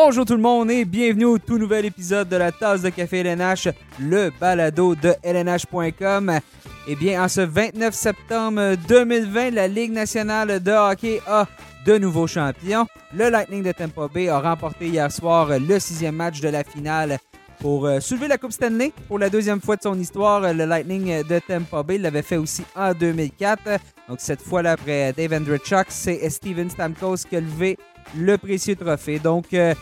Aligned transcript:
Bonjour 0.00 0.24
tout 0.24 0.36
le 0.36 0.42
monde 0.42 0.70
et 0.70 0.84
bienvenue 0.84 1.24
au 1.24 1.38
tout 1.38 1.58
nouvel 1.58 1.84
épisode 1.84 2.28
de 2.28 2.36
la 2.36 2.52
tasse 2.52 2.82
de 2.82 2.88
café 2.88 3.18
LNH, 3.18 3.68
le 3.98 4.30
balado 4.40 4.94
de 4.94 5.12
LNH.com. 5.24 6.38
Eh 6.86 6.94
bien, 6.94 7.24
en 7.24 7.26
ce 7.26 7.40
29 7.40 7.92
septembre 7.92 8.76
2020, 8.88 9.50
la 9.50 9.66
Ligue 9.66 9.90
nationale 9.90 10.62
de 10.62 10.70
hockey 10.70 11.20
a 11.26 11.48
de 11.84 11.98
nouveaux 11.98 12.28
champions. 12.28 12.86
Le 13.12 13.28
Lightning 13.28 13.64
de 13.64 13.72
Tampa 13.72 14.06
Bay 14.06 14.28
a 14.28 14.38
remporté 14.38 14.86
hier 14.86 15.10
soir 15.10 15.48
le 15.58 15.80
sixième 15.80 16.14
match 16.14 16.40
de 16.40 16.48
la 16.48 16.62
finale 16.62 17.18
pour 17.58 17.86
euh, 17.86 17.98
soulever 17.98 18.28
la 18.28 18.38
Coupe 18.38 18.52
Stanley 18.52 18.92
pour 19.08 19.18
la 19.18 19.28
deuxième 19.28 19.60
fois 19.60 19.74
de 19.74 19.82
son 19.82 19.98
histoire. 19.98 20.52
Le 20.52 20.64
Lightning 20.64 21.24
de 21.24 21.40
Tampa 21.40 21.82
Bay 21.82 21.98
l'avait 21.98 22.22
fait 22.22 22.36
aussi 22.36 22.62
en 22.76 22.94
2004. 22.94 23.62
Donc 24.08 24.18
cette 24.20 24.42
fois-là, 24.42 24.72
après 24.72 25.12
Dave 25.12 25.32
Andrechuk, 25.32 25.86
c'est 25.88 26.30
Steven 26.30 26.70
Stamkos 26.70 27.16
qui 27.28 27.34
a 27.34 27.40
levé 27.40 27.76
le 28.16 28.36
précieux 28.38 28.76
trophée. 28.76 29.18
Donc, 29.18 29.52
euh, 29.52 29.74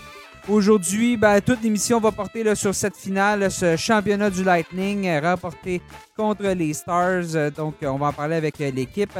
aujourd'hui, 0.49 1.17
ben, 1.17 1.41
toute 1.41 1.63
l'émission 1.63 2.01
va 2.01 2.13
porter 2.13 2.43
là, 2.43 2.55
sur 2.55 2.75
cette 2.75 2.97
finale, 2.97 3.51
ce 3.51 3.77
championnat 3.77 4.31
du 4.31 4.45
Lightning 4.45 5.07
euh, 5.07 5.21
remporté 5.21 5.81
contre 6.17 6.45
les 6.49 6.73
Stars. 6.73 7.35
Euh, 7.35 7.51
donc, 7.51 7.75
on 7.83 7.97
va 7.97 8.09
en 8.09 8.13
parler 8.13 8.37
avec 8.37 8.59
l'équipe. 8.59 9.13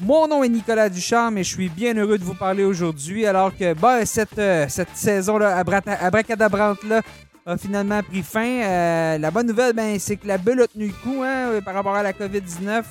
Mon 0.00 0.26
nom 0.26 0.42
est 0.42 0.48
Nicolas 0.48 0.88
Duchamp 0.88 1.36
et 1.36 1.44
je 1.44 1.54
suis 1.54 1.68
bien 1.68 1.94
heureux 1.94 2.18
de 2.18 2.24
vous 2.24 2.34
parler 2.34 2.64
aujourd'hui 2.64 3.26
alors 3.26 3.56
que 3.56 3.74
ben, 3.74 4.04
cette, 4.04 4.40
cette 4.68 4.94
saison-là, 4.94 5.56
abracadabrante-là, 5.56 7.00
a 7.46 7.56
finalement 7.58 8.02
pris 8.02 8.22
fin. 8.22 9.18
la 9.18 9.30
bonne 9.30 9.46
nouvelle, 9.46 9.72
ben, 9.72 9.96
c'est 10.00 10.16
que 10.16 10.26
la 10.26 10.38
bulle 10.38 10.62
a 10.62 10.66
tenu 10.66 10.88
le 10.88 10.92
coup 10.92 11.22
hein, 11.22 11.60
par 11.64 11.74
rapport 11.74 11.94
à 11.94 12.02
la 12.02 12.12
COVID-19. 12.12 12.82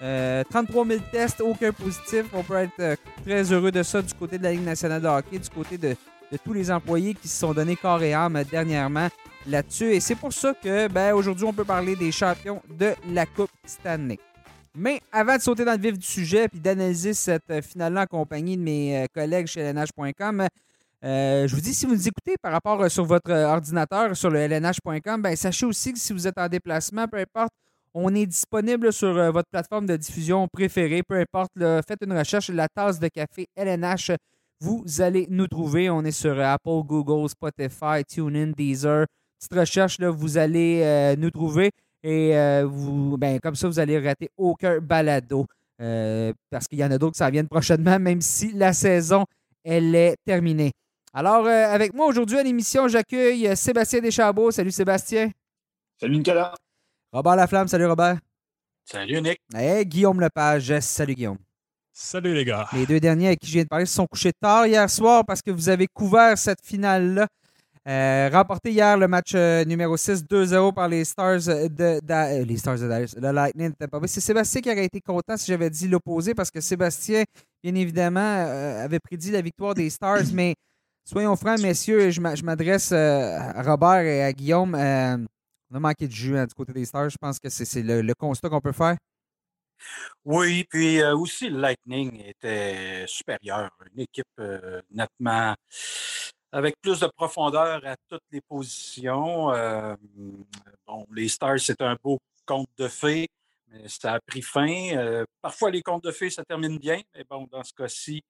33 0.00 0.86
000 0.86 1.00
tests, 1.10 1.40
aucun 1.40 1.72
positif. 1.72 2.26
On 2.32 2.42
peut 2.42 2.56
être 2.56 2.80
euh, 2.80 2.96
très 3.24 3.52
heureux 3.52 3.72
de 3.72 3.82
ça 3.82 4.00
du 4.00 4.14
côté 4.14 4.38
de 4.38 4.44
la 4.44 4.52
Ligue 4.52 4.64
nationale 4.64 5.02
de 5.02 5.08
hockey, 5.08 5.38
du 5.38 5.50
côté 5.50 5.76
de, 5.76 5.96
tous 6.44 6.52
les 6.52 6.70
employés 6.70 7.14
qui 7.14 7.26
se 7.26 7.38
sont 7.38 7.52
donnés 7.52 7.76
corps 7.76 8.02
et 8.02 8.12
âme 8.12 8.42
dernièrement 8.50 9.08
là-dessus. 9.46 9.92
Et 9.92 10.00
c'est 10.00 10.14
pour 10.14 10.32
ça 10.32 10.52
que 10.54 10.88
ben, 10.88 11.14
aujourd'hui, 11.14 11.44
on 11.44 11.52
peut 11.52 11.64
parler 11.64 11.96
des 11.96 12.12
champions 12.12 12.62
de 12.68 12.92
la 13.10 13.26
Coupe 13.26 13.50
Stanley. 13.66 14.18
Mais 14.74 15.00
avant 15.10 15.36
de 15.36 15.40
sauter 15.40 15.64
dans 15.64 15.72
le 15.72 15.80
vif 15.80 15.98
du 15.98 16.06
sujet 16.06 16.44
et 16.44 16.58
d'analyser 16.58 17.14
cette 17.14 17.50
euh, 17.50 17.62
finale-là 17.62 18.02
en 18.02 18.06
compagnie 18.06 18.56
de 18.56 18.62
mes 18.62 19.02
euh, 19.02 19.06
collègues 19.12 19.48
chez 19.48 19.60
LNH.com, 19.60 20.46
je 21.02 21.54
vous 21.54 21.60
dis, 21.60 21.74
si 21.74 21.86
vous 21.86 21.94
nous 21.94 22.08
écoutez 22.08 22.34
par 22.40 22.52
rapport 22.52 22.88
sur 22.90 23.04
votre 23.04 23.32
ordinateur, 23.32 24.16
sur 24.16 24.30
le 24.30 24.38
LNH.com, 24.40 25.22
ben, 25.22 25.34
sachez 25.34 25.66
aussi 25.66 25.92
que 25.92 25.98
si 25.98 26.12
vous 26.12 26.26
êtes 26.28 26.38
en 26.38 26.48
déplacement, 26.48 27.08
peu 27.08 27.18
importe 27.18 27.52
on 28.00 28.14
est 28.14 28.26
disponible 28.26 28.92
sur 28.92 29.16
euh, 29.16 29.30
votre 29.30 29.48
plateforme 29.50 29.86
de 29.86 29.96
diffusion 29.96 30.46
préférée, 30.48 31.02
peu 31.02 31.16
importe. 31.16 31.50
faites 31.56 32.02
une 32.02 32.16
recherche, 32.16 32.48
la 32.50 32.68
tasse 32.68 33.00
de 33.00 33.08
café 33.08 33.46
LNH. 33.56 34.12
Vous 34.60 34.84
allez 35.00 35.26
nous 35.30 35.46
trouver. 35.46 35.90
On 35.90 36.04
est 36.04 36.12
sur 36.12 36.38
Apple, 36.40 36.82
Google, 36.84 37.28
Spotify, 37.28 38.04
TuneIn, 38.06 38.52
Deezer. 38.56 39.06
Petite 39.38 39.58
recherche, 39.58 39.98
là, 39.98 40.10
vous 40.10 40.38
allez 40.38 40.82
euh, 40.82 41.16
nous 41.16 41.30
trouver. 41.30 41.70
Et 42.02 42.36
euh, 42.36 42.66
vous, 42.66 43.16
ben, 43.18 43.40
comme 43.40 43.56
ça, 43.56 43.68
vous 43.68 43.78
allez 43.78 43.98
rater 43.98 44.30
aucun 44.36 44.78
balado. 44.80 45.46
parce 45.78 46.68
qu'il 46.68 46.78
y 46.78 46.84
en 46.84 46.90
a 46.90 46.98
d'autres 46.98 47.14
qui 47.14 47.18
s'en 47.18 47.30
viennent 47.30 47.48
prochainement, 47.48 47.98
même 47.98 48.20
si 48.20 48.52
la 48.52 48.72
saison, 48.72 49.24
elle 49.64 49.94
est 49.94 50.16
terminée. 50.24 50.70
Alors, 51.12 51.46
avec 51.46 51.94
moi 51.94 52.06
aujourd'hui 52.06 52.38
à 52.38 52.42
l'émission, 52.42 52.86
j'accueille 52.86 53.56
Sébastien 53.56 54.00
Deschambault. 54.00 54.52
Salut 54.52 54.70
Sébastien. 54.70 55.30
Salut 56.00 56.16
Nicolas. 56.18 56.54
Robert 57.10 57.36
Laflamme, 57.36 57.68
salut 57.68 57.86
Robert. 57.86 58.18
Salut 58.84 59.22
Nick. 59.22 59.40
Et 59.58 59.86
Guillaume 59.86 60.20
Lepage, 60.20 60.78
salut 60.80 61.14
Guillaume. 61.14 61.38
Salut 61.90 62.34
les 62.34 62.44
gars. 62.44 62.68
Les 62.74 62.84
deux 62.84 63.00
derniers 63.00 63.28
avec 63.28 63.40
qui 63.40 63.46
je 63.46 63.54
viens 63.54 63.62
de 63.62 63.68
parler 63.68 63.86
se 63.86 63.94
sont 63.94 64.06
couchés 64.06 64.32
tard 64.38 64.66
hier 64.66 64.88
soir 64.90 65.24
parce 65.26 65.40
que 65.40 65.50
vous 65.50 65.70
avez 65.70 65.86
couvert 65.86 66.36
cette 66.36 66.60
finale-là. 66.62 67.26
Euh, 67.88 68.28
remporté 68.30 68.72
hier 68.72 68.98
le 68.98 69.08
match 69.08 69.32
euh, 69.34 69.64
numéro 69.64 69.96
6, 69.96 70.24
2-0 70.24 70.74
par 70.74 70.88
les 70.88 71.06
Stars 71.06 71.40
de, 71.46 71.98
euh, 72.10 72.44
les 72.44 72.56
Stars 72.58 72.78
de 72.78 72.88
Dallas, 72.88 73.14
le 73.16 73.32
Lightning 73.32 73.72
C'est 74.06 74.20
Sébastien 74.20 74.60
qui 74.60 74.70
aurait 74.70 74.84
été 74.84 75.00
content 75.00 75.38
si 75.38 75.46
j'avais 75.50 75.70
dit 75.70 75.88
l'opposé 75.88 76.34
parce 76.34 76.50
que 76.50 76.60
Sébastien, 76.60 77.24
bien 77.64 77.74
évidemment, 77.74 78.20
avait 78.84 79.00
prédit 79.00 79.30
la 79.30 79.40
victoire 79.40 79.72
des 79.72 79.88
Stars. 79.88 80.24
mais 80.34 80.54
soyons 81.06 81.34
francs, 81.36 81.58
messieurs, 81.62 82.10
je 82.10 82.20
m'adresse 82.20 82.92
à 82.92 83.62
Robert 83.62 84.02
et 84.02 84.22
à 84.22 84.32
Guillaume. 84.34 84.76
On 85.70 85.76
a 85.76 85.80
manqué 85.80 86.06
de 86.06 86.12
jus 86.12 86.36
hein, 86.36 86.46
du 86.46 86.54
côté 86.54 86.72
des 86.72 86.84
Stars. 86.84 87.10
Je 87.10 87.18
pense 87.18 87.38
que 87.38 87.48
c'est 87.48 87.82
le, 87.82 88.14
constat 88.14 88.48
qu'on 88.48 88.60
peut 88.60 88.72
faire. 88.72 88.96
Oui, 90.24 90.64
puis 90.68 91.00
euh, 91.00 91.16
aussi 91.16 91.50
le 91.50 91.60
Lightning 91.60 92.22
était 92.24 93.04
supérieur. 93.06 93.70
Une 93.92 94.00
équipe 94.00 94.26
euh, 94.40 94.80
nettement 94.90 95.54
avec 96.50 96.74
plus 96.80 97.00
de 97.00 97.06
profondeur 97.14 97.86
à 97.86 97.96
toutes 98.08 98.22
les 98.30 98.40
positions. 98.40 99.52
Euh, 99.52 99.94
bon, 100.86 101.06
les 101.12 101.28
Stars, 101.28 101.60
c'est 101.60 101.80
un 101.82 101.96
beau 102.02 102.18
conte 102.46 102.70
de 102.78 102.88
fées, 102.88 103.28
mais 103.68 103.86
ça 103.88 104.14
a 104.14 104.20
pris 104.20 104.40
fin. 104.40 105.24
parfois, 105.42 105.70
les 105.70 105.82
contes 105.82 106.04
de 106.04 106.12
fées, 106.12 106.30
ça 106.30 106.42
termine 106.44 106.78
bien, 106.78 107.00
mais 107.14 107.24
bon, 107.28 107.46
dans 107.50 107.62
ce 107.62 107.74
cas-ci, 107.74 108.22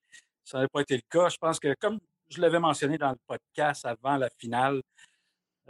ça 0.45 0.59
n'avait 0.59 0.69
pas 0.69 0.81
été 0.81 0.97
le 0.97 1.03
cas. 1.09 1.29
Je 1.29 1.37
pense 1.37 1.61
que, 1.61 1.73
comme 1.79 2.01
je 2.29 2.41
l'avais 2.41 2.59
mentionné 2.59 2.99
dans 2.99 3.11
le 3.11 3.19
podcast 3.27 3.87
avant 3.87 4.17
la 4.17 4.29
finale, 4.39 4.83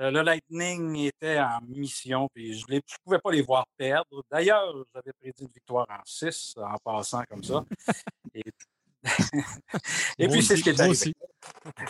euh, 0.00 0.10
le 0.10 0.22
Lightning 0.22 0.96
était 0.96 1.40
en 1.40 1.60
mission, 1.66 2.28
puis 2.32 2.58
je 2.58 2.64
ne 2.68 2.80
pouvais 3.04 3.18
pas 3.18 3.32
les 3.32 3.42
voir 3.42 3.66
perdre. 3.76 4.22
D'ailleurs, 4.30 4.72
j'avais 4.94 5.12
prédit 5.20 5.42
une 5.42 5.50
victoire 5.52 5.86
en 5.90 6.02
6 6.04 6.54
en 6.56 6.76
passant 6.78 7.22
comme 7.28 7.42
ça. 7.42 7.64
Et, 10.18 10.28
puis, 10.28 10.42
c'est 10.42 10.56
ce 10.56 10.62
qui 10.62 10.70
est 10.70 10.80
arrivé. 10.80 11.14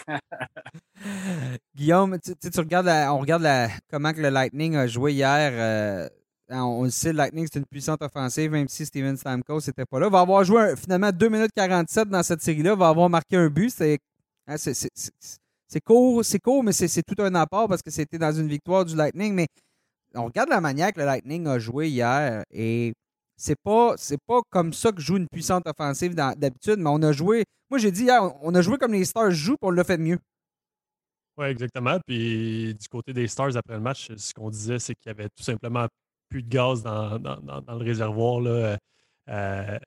Guillaume, 1.74 2.18
tu, 2.20 2.34
regardes 2.58 2.88
on 2.88 3.18
regarde 3.18 3.70
comment 3.90 4.12
que 4.12 4.20
le 4.20 4.28
Lightning 4.28 4.76
a 4.76 4.86
joué 4.86 5.14
hier. 5.14 5.52
Euh, 5.54 6.08
on, 6.50 6.84
le 6.84 6.90
sait, 6.90 7.12
le 7.12 7.18
Lightning, 7.18 7.46
c'est 7.50 7.58
une 7.58 7.66
puissante 7.66 8.02
offensive, 8.02 8.50
même 8.50 8.68
si 8.68 8.86
Steven 8.86 9.16
Stamkos 9.16 9.60
n'était 9.66 9.84
pas 9.84 10.00
là. 10.00 10.08
Va 10.08 10.20
avoir 10.20 10.44
joué 10.44 10.76
finalement 10.76 11.12
2 11.12 11.28
minutes 11.28 11.52
47 11.54 12.08
dans 12.08 12.22
cette 12.22 12.42
série-là. 12.42 12.74
Va 12.74 12.88
avoir 12.88 13.08
marqué 13.08 13.36
un 13.36 13.48
but. 13.48 13.70
C'est 13.70 13.98
hein, 14.46 14.56
c'est 15.68 15.80
court, 15.80 16.24
c'est 16.24 16.38
court, 16.38 16.64
mais 16.64 16.72
c'est 16.72 17.02
tout 17.02 17.22
un 17.22 17.34
apport 17.34 17.68
parce 17.68 17.82
que 17.82 17.90
c'était 17.90 18.18
dans 18.18 18.32
une 18.32 18.48
victoire 18.48 18.84
du 18.84 18.96
Lightning. 18.96 19.34
Mais 19.34 19.46
on 20.14 20.24
regarde 20.24 20.48
la 20.48 20.60
manière 20.60 20.92
que 20.92 21.00
le 21.00 21.06
Lightning 21.06 21.46
a 21.46 21.58
joué 21.58 21.88
hier 21.88 22.42
et 22.50 22.94
c'est 23.36 23.58
pas 23.62 23.94
pas 24.26 24.40
comme 24.50 24.72
ça 24.72 24.90
que 24.92 25.00
joue 25.00 25.18
une 25.18 25.28
puissante 25.28 25.66
offensive 25.66 26.14
d'habitude, 26.14 26.78
mais 26.78 26.90
on 26.90 27.02
a 27.02 27.12
joué. 27.12 27.44
Moi 27.70 27.78
j'ai 27.78 27.92
dit 27.92 28.04
hier, 28.04 28.22
on 28.42 28.54
a 28.54 28.62
joué 28.62 28.78
comme 28.78 28.92
les 28.92 29.04
Stars 29.04 29.30
jouent, 29.30 29.56
pour 29.60 29.68
on 29.68 29.72
l'a 29.72 29.84
fait 29.84 29.98
mieux. 29.98 30.18
Oui, 31.36 31.46
exactement. 31.46 31.98
Puis 32.06 32.74
du 32.74 32.88
côté 32.88 33.12
des 33.12 33.28
Stars 33.28 33.56
après 33.56 33.74
le 33.74 33.80
match, 33.80 34.10
ce 34.16 34.34
qu'on 34.34 34.50
disait, 34.50 34.78
c'est 34.78 34.94
qu'il 34.94 35.08
y 35.08 35.10
avait 35.10 35.28
tout 35.28 35.44
simplement 35.44 35.86
plus 36.28 36.42
de 36.42 36.48
gaz 36.48 36.82
dans, 36.82 37.18
le 37.18 37.84
réservoir. 37.84 38.40
Euh, 39.28 39.78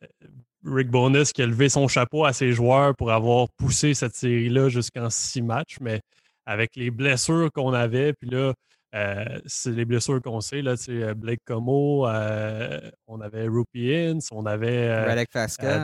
Rick 0.64 0.90
Bonus 0.90 1.34
qui 1.34 1.42
a 1.42 1.48
levé 1.48 1.70
son 1.70 1.88
chapeau 1.88 2.26
à 2.26 2.34
ses 2.34 2.52
joueurs 2.52 2.96
pour 2.96 3.12
avoir 3.12 3.48
poussé 3.58 3.94
cette 3.94 4.16
série-là 4.16 4.70
jusqu'en 4.70 5.10
six 5.10 5.42
matchs, 5.42 5.78
mais 5.82 6.02
avec 6.46 6.76
les 6.76 6.92
blessures 6.92 7.52
qu'on 7.52 7.74
avait, 7.74 8.14
puis 8.14 8.30
là, 8.30 8.54
euh, 8.94 9.40
c'est 9.46 9.72
les 9.72 9.86
blessures 9.86 10.22
qu'on 10.22 10.42
sait, 10.42 10.62
là, 10.62 10.76
euh, 10.90 11.14
Blake 11.16 11.40
Como, 11.46 12.06
on 12.06 13.22
avait 13.22 13.48
Rupi 13.48 14.14
on 14.32 14.46
avait 14.46 14.90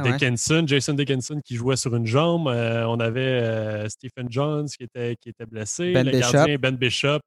Dickinson, 0.04 0.64
Jason 0.68 0.94
Dickinson 0.94 1.42
qui 1.44 1.56
jouait 1.56 1.78
sur 1.78 1.96
une 1.96 2.06
jambe, 2.06 2.48
on 2.48 3.00
avait 3.00 3.90
Stephen 3.90 4.28
Jones 4.30 4.68
qui 4.68 4.84
était, 4.84 5.16
qui 5.16 5.30
était 5.30 5.48
blessé, 5.48 5.94
ben 5.94 6.06
le 6.06 6.20
gardien 6.20 6.58
Ben 6.58 6.76
Bishop 6.76 7.20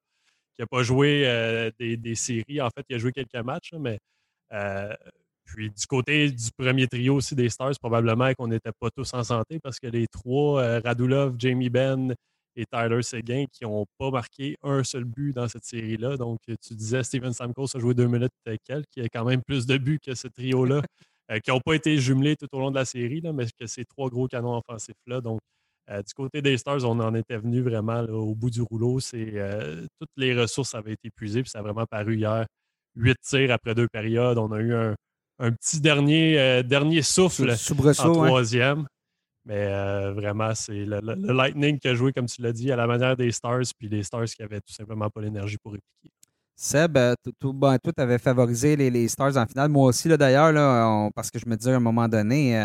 qui 0.54 0.62
n'a 0.62 0.66
pas 0.66 0.82
joué 0.84 1.72
des, 1.80 1.96
des, 1.96 2.14
séries. 2.14 2.60
En 2.60 2.69
fait, 2.69 2.84
il 2.88 2.96
a 2.96 2.98
joué 2.98 3.10
quelques 3.10 3.34
matchs, 3.44 3.72
mais 3.78 3.98
puis 5.52 5.69
du 5.70 5.87
côté 5.87 6.31
du 6.31 6.50
premier 6.56 6.87
trio 6.87 7.17
aussi 7.17 7.35
des 7.35 7.49
Stars, 7.49 7.73
probablement 7.81 8.32
qu'on 8.35 8.47
n'était 8.47 8.70
pas 8.79 8.88
tous 8.91 9.12
en 9.14 9.25
santé 9.25 9.58
parce 9.58 9.81
que 9.81 9.88
les 9.88 10.06
trois, 10.06 10.62
euh, 10.62 10.81
Radulov, 10.85 11.35
Jamie 11.38 11.70
Benn 11.70 12.14
et 12.55 12.64
Tyler 12.67 13.02
Seguin, 13.02 13.47
qui 13.52 13.64
n'ont 13.64 13.85
pas 13.99 14.11
marqué 14.11 14.56
un 14.62 14.85
seul 14.85 15.05
but 15.05 15.32
dans 15.32 15.49
cette 15.49 15.64
série-là. 15.64 16.17
Donc, 16.17 16.38
tu 16.47 16.75
disais, 16.75 17.02
Steven 17.02 17.32
Stamkos 17.32 17.76
a 17.76 17.81
joué 17.81 17.94
deux 17.94 18.06
minutes 18.06 18.32
quelques, 18.64 18.87
qui 18.93 19.00
a 19.00 19.08
quand 19.08 19.25
même 19.25 19.43
plus 19.43 19.67
de 19.67 19.76
buts 19.76 19.99
que 20.05 20.14
ce 20.14 20.29
trio-là, 20.29 20.82
euh, 21.32 21.38
qui 21.41 21.50
n'ont 21.50 21.61
pas 21.61 21.75
été 21.75 21.96
jumelés 21.99 22.37
tout 22.37 22.49
au 22.53 22.61
long 22.61 22.70
de 22.70 22.76
la 22.76 22.85
série, 22.85 23.20
là, 23.20 23.32
mais 23.32 23.46
que 23.58 23.67
ces 23.67 23.85
trois 23.85 24.08
gros 24.08 24.29
canons 24.29 24.56
offensifs-là. 24.56 25.20
Donc, 25.20 25.41
euh, 25.91 26.03
du 26.03 26.12
côté 26.14 26.43
des 26.43 26.58
Stars, 26.58 26.85
on 26.85 27.00
en 27.00 27.14
était 27.14 27.38
venu 27.38 27.61
vraiment 27.61 28.00
au 28.03 28.37
bout 28.37 28.50
du 28.50 28.62
rouleau. 28.62 29.00
C'est, 29.00 29.35
toutes 29.99 30.11
les 30.17 30.32
ressources 30.35 30.75
avaient 30.76 30.93
été 30.93 31.08
épuisées, 31.08 31.43
puis 31.43 31.50
ça 31.50 31.58
a 31.58 31.62
vraiment 31.62 31.87
paru 31.87 32.17
hier. 32.17 32.46
Huit 32.96 33.17
tirs 33.23 33.53
après 33.53 33.75
deux 33.75 33.88
périodes. 33.88 34.38
On 34.38 34.53
a 34.53 34.61
eu 34.61 34.75
un, 34.75 34.94
un 35.40 35.52
petit 35.52 35.81
dernier, 35.81 36.38
euh, 36.38 36.62
dernier 36.62 37.02
souffle 37.02 37.50
en 37.50 38.12
troisième. 38.12 38.87
Mais 39.46 39.66
euh, 39.66 40.12
vraiment, 40.12 40.54
c'est 40.54 40.84
le, 40.84 41.00
Lightning 41.32 41.78
qui 41.78 41.88
a 41.88 41.94
joué, 41.94 42.12
comme 42.12 42.26
tu 42.26 42.42
l'as 42.42 42.52
dit, 42.52 42.70
à 42.70 42.76
la 42.76 42.87
manière 42.87 43.16
des 43.16 43.32
Stars, 43.32 43.62
puis 43.78 43.88
les 43.88 44.02
Stars 44.02 44.26
qui 44.26 44.42
avaient 44.42 44.60
tout 44.60 44.72
simplement 44.72 45.08
pas 45.08 45.22
l'énergie 45.22 45.56
pour 45.56 45.72
répliquer. 45.72 46.14
Seb, 46.54 46.96
euh, 46.98 47.14
tout, 47.40 47.54
ben, 47.54 47.78
tout 47.82 47.94
avait 47.96 48.19
favorisé 48.19 48.76
les, 48.76 49.08
Stars 49.08 49.38
en 49.38 49.46
finale. 49.46 49.70
Moi 49.70 49.88
aussi, 49.88 50.08
d'ailleurs, 50.08 51.10
parce 51.14 51.31
que 51.31 51.38
je 51.38 51.46
me 51.46 51.56
disais 51.56 51.72
à 51.72 51.76
un 51.76 51.81
moment 51.81 52.06
donné, 52.06 52.56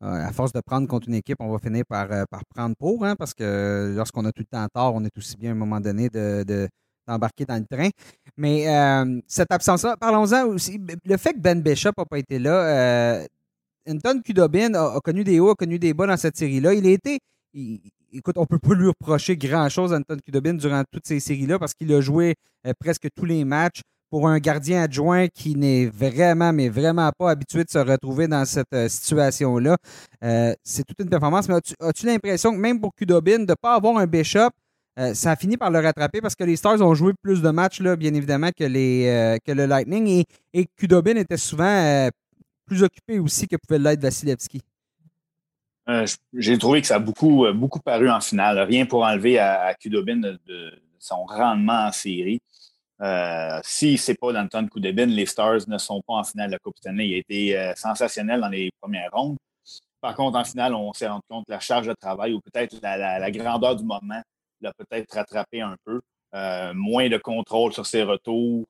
à 0.00 0.32
force 0.32 0.52
de 0.54 0.60
prendre 0.60 0.88
contre 0.88 1.08
une 1.08 1.16
équipe, 1.16 1.36
on 1.38 1.52
va 1.52 1.58
finir 1.58 1.84
par, 1.86 2.08
par 2.30 2.40
prendre 2.46 2.74
pour, 2.76 3.04
hein, 3.04 3.14
parce 3.14 3.34
que 3.34 3.92
lorsqu'on 3.94 4.24
a 4.24 4.32
tout 4.32 4.42
le 4.42 4.46
temps 4.46 4.66
tort, 4.72 4.94
on 4.94 5.04
est 5.04 5.16
aussi 5.18 5.36
bien 5.36 5.50
à 5.50 5.52
un 5.52 5.56
moment 5.56 5.80
donné 5.80 6.08
de, 6.08 6.66
d'embarquer 7.10 7.44
dans 7.44 7.56
le 7.56 7.66
train. 7.66 7.88
Mais 8.36 8.66
cette 9.26 9.52
absence-là, 9.52 9.96
parlons-en 9.98 10.46
aussi. 10.46 10.80
Le 11.04 11.16
fait 11.16 11.34
que 11.34 11.38
Ben 11.38 11.60
Bishop 11.60 11.92
n'a 11.96 12.04
pas 12.04 12.18
été 12.18 12.38
là, 12.38 13.26
Anton 13.88 14.20
Kudobin 14.24 14.74
a, 14.74 15.00
connu 15.00 15.24
des 15.24 15.40
hauts, 15.40 15.50
a 15.50 15.54
connu 15.54 15.78
des 15.78 15.94
bas 15.94 16.06
dans 16.06 16.16
cette 16.16 16.36
série-là. 16.36 16.74
Il 16.74 16.86
a 16.86 16.90
été. 16.90 17.18
écoute, 18.12 18.36
on 18.36 18.42
ne 18.42 18.46
peut 18.46 18.58
pas 18.58 18.74
lui 18.74 18.88
reprocher 18.88 19.36
grand-chose, 19.36 19.92
Anton 19.92 20.16
Kudobin, 20.24 20.54
durant 20.54 20.82
toutes 20.90 21.06
ces 21.06 21.20
séries-là, 21.20 21.58
parce 21.58 21.74
qu'il 21.74 21.92
a 21.92 22.00
joué 22.00 22.34
euh, 22.66 22.72
presque 22.78 23.08
tous 23.14 23.24
les 23.24 23.44
matchs. 23.44 23.80
Pour 24.10 24.26
un 24.26 24.40
gardien 24.40 24.82
adjoint 24.82 25.28
qui 25.28 25.54
n'est 25.54 25.86
vraiment, 25.86 26.52
mais 26.52 26.68
vraiment 26.68 27.12
pas 27.16 27.30
habitué 27.30 27.62
de 27.62 27.70
se 27.70 27.78
retrouver 27.78 28.26
dans 28.26 28.44
cette 28.44 28.66
euh, 28.74 28.88
situation-là, 28.88 29.76
euh, 30.24 30.52
c'est 30.64 30.82
toute 30.82 30.98
une 30.98 31.08
performance. 31.08 31.48
Mais 31.48 31.54
as-tu, 31.54 32.06
l'impression 32.06 32.50
que 32.50 32.56
même 32.56 32.80
pour 32.80 32.92
Kudobin, 32.92 33.38
de 33.38 33.44
ne 33.44 33.54
pas 33.54 33.76
avoir 33.76 33.98
un 33.98 34.08
Bishop, 34.08 34.50
ça 35.14 35.30
a 35.32 35.36
fini 35.36 35.56
par 35.56 35.70
le 35.70 35.78
rattraper 35.78 36.20
parce 36.20 36.34
que 36.34 36.44
les 36.44 36.56
Stars 36.56 36.80
ont 36.80 36.94
joué 36.94 37.12
plus 37.22 37.40
de 37.40 37.50
matchs, 37.50 37.80
là, 37.80 37.96
bien 37.96 38.12
évidemment, 38.12 38.50
que, 38.56 38.64
les, 38.64 39.38
que 39.46 39.52
le 39.52 39.66
Lightning. 39.66 40.06
Et, 40.06 40.24
et 40.52 40.66
Kudobin 40.76 41.16
était 41.16 41.38
souvent 41.38 42.10
plus 42.66 42.82
occupé 42.82 43.18
aussi 43.18 43.48
que 43.48 43.56
pouvait 43.56 43.78
l'être 43.78 44.00
Vasilevski. 44.00 44.60
Euh, 45.88 46.06
j'ai 46.34 46.56
trouvé 46.56 46.80
que 46.80 46.86
ça 46.86 46.96
a 46.96 46.98
beaucoup, 47.00 47.46
euh, 47.46 47.52
beaucoup 47.52 47.80
paru 47.80 48.08
en 48.08 48.20
finale. 48.20 48.58
Rien 48.60 48.86
pour 48.86 49.02
enlever 49.02 49.38
à, 49.38 49.74
Kudobin 49.74 50.18
de, 50.18 50.38
son 50.98 51.24
rendement 51.24 51.86
en 51.86 51.92
série. 51.92 52.40
Euh, 53.00 53.58
si 53.64 53.98
ce 53.98 54.12
n'est 54.12 54.16
pas 54.16 54.32
d'Anton 54.32 54.68
Kudobin, 54.68 55.06
les 55.06 55.26
Stars 55.26 55.66
ne 55.66 55.78
sont 55.78 56.00
pas 56.06 56.14
en 56.14 56.24
finale 56.24 56.48
de 56.48 56.52
la 56.52 56.58
Coupe 56.58 56.76
Stanley. 56.76 57.08
Il 57.08 57.14
a 57.14 57.18
été 57.18 57.72
sensationnel 57.74 58.40
dans 58.40 58.48
les 58.48 58.70
premières 58.80 59.10
rondes. 59.12 59.36
Par 60.00 60.14
contre, 60.14 60.38
en 60.38 60.44
finale, 60.44 60.74
on 60.74 60.92
s'est 60.92 61.08
rendu 61.08 61.22
compte 61.28 61.44
que 61.46 61.52
la 61.52 61.60
charge 61.60 61.88
de 61.88 61.94
travail 61.94 62.34
ou 62.34 62.40
peut-être 62.40 62.76
la, 62.82 63.30
grandeur 63.30 63.74
du 63.74 63.84
moment 63.84 64.22
l'a 64.60 64.72
peut-être 64.72 65.12
rattrapé 65.14 65.60
un 65.60 65.76
peu. 65.84 66.00
moins 66.74 67.08
de 67.08 67.18
contrôle 67.18 67.72
sur 67.72 67.86
ses 67.86 68.02
retours. 68.02 68.66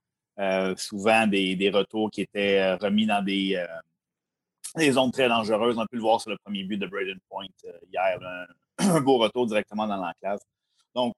souvent 0.76 1.26
des, 1.26 1.56
des, 1.56 1.70
retours 1.70 2.10
qui 2.10 2.22
étaient 2.22 2.74
remis 2.74 3.06
dans 3.06 3.22
des, 3.22 3.62
des 4.76 4.92
zones 4.92 5.10
très 5.10 5.28
dangereuses. 5.28 5.76
On 5.76 5.82
a 5.82 5.86
pu 5.86 5.96
le 5.96 6.02
voir 6.02 6.20
sur 6.20 6.30
le 6.30 6.38
premier 6.44 6.64
but 6.64 6.78
de 6.78 6.86
Braden 6.86 7.18
Point 7.28 7.46
euh, 7.64 7.72
hier. 7.92 8.18
Un, 8.78 9.00
beau 9.00 9.18
retour 9.18 9.46
directement 9.46 9.86
dans 9.86 9.96
l'enclave. 9.96 10.38
Donc, 10.94 11.14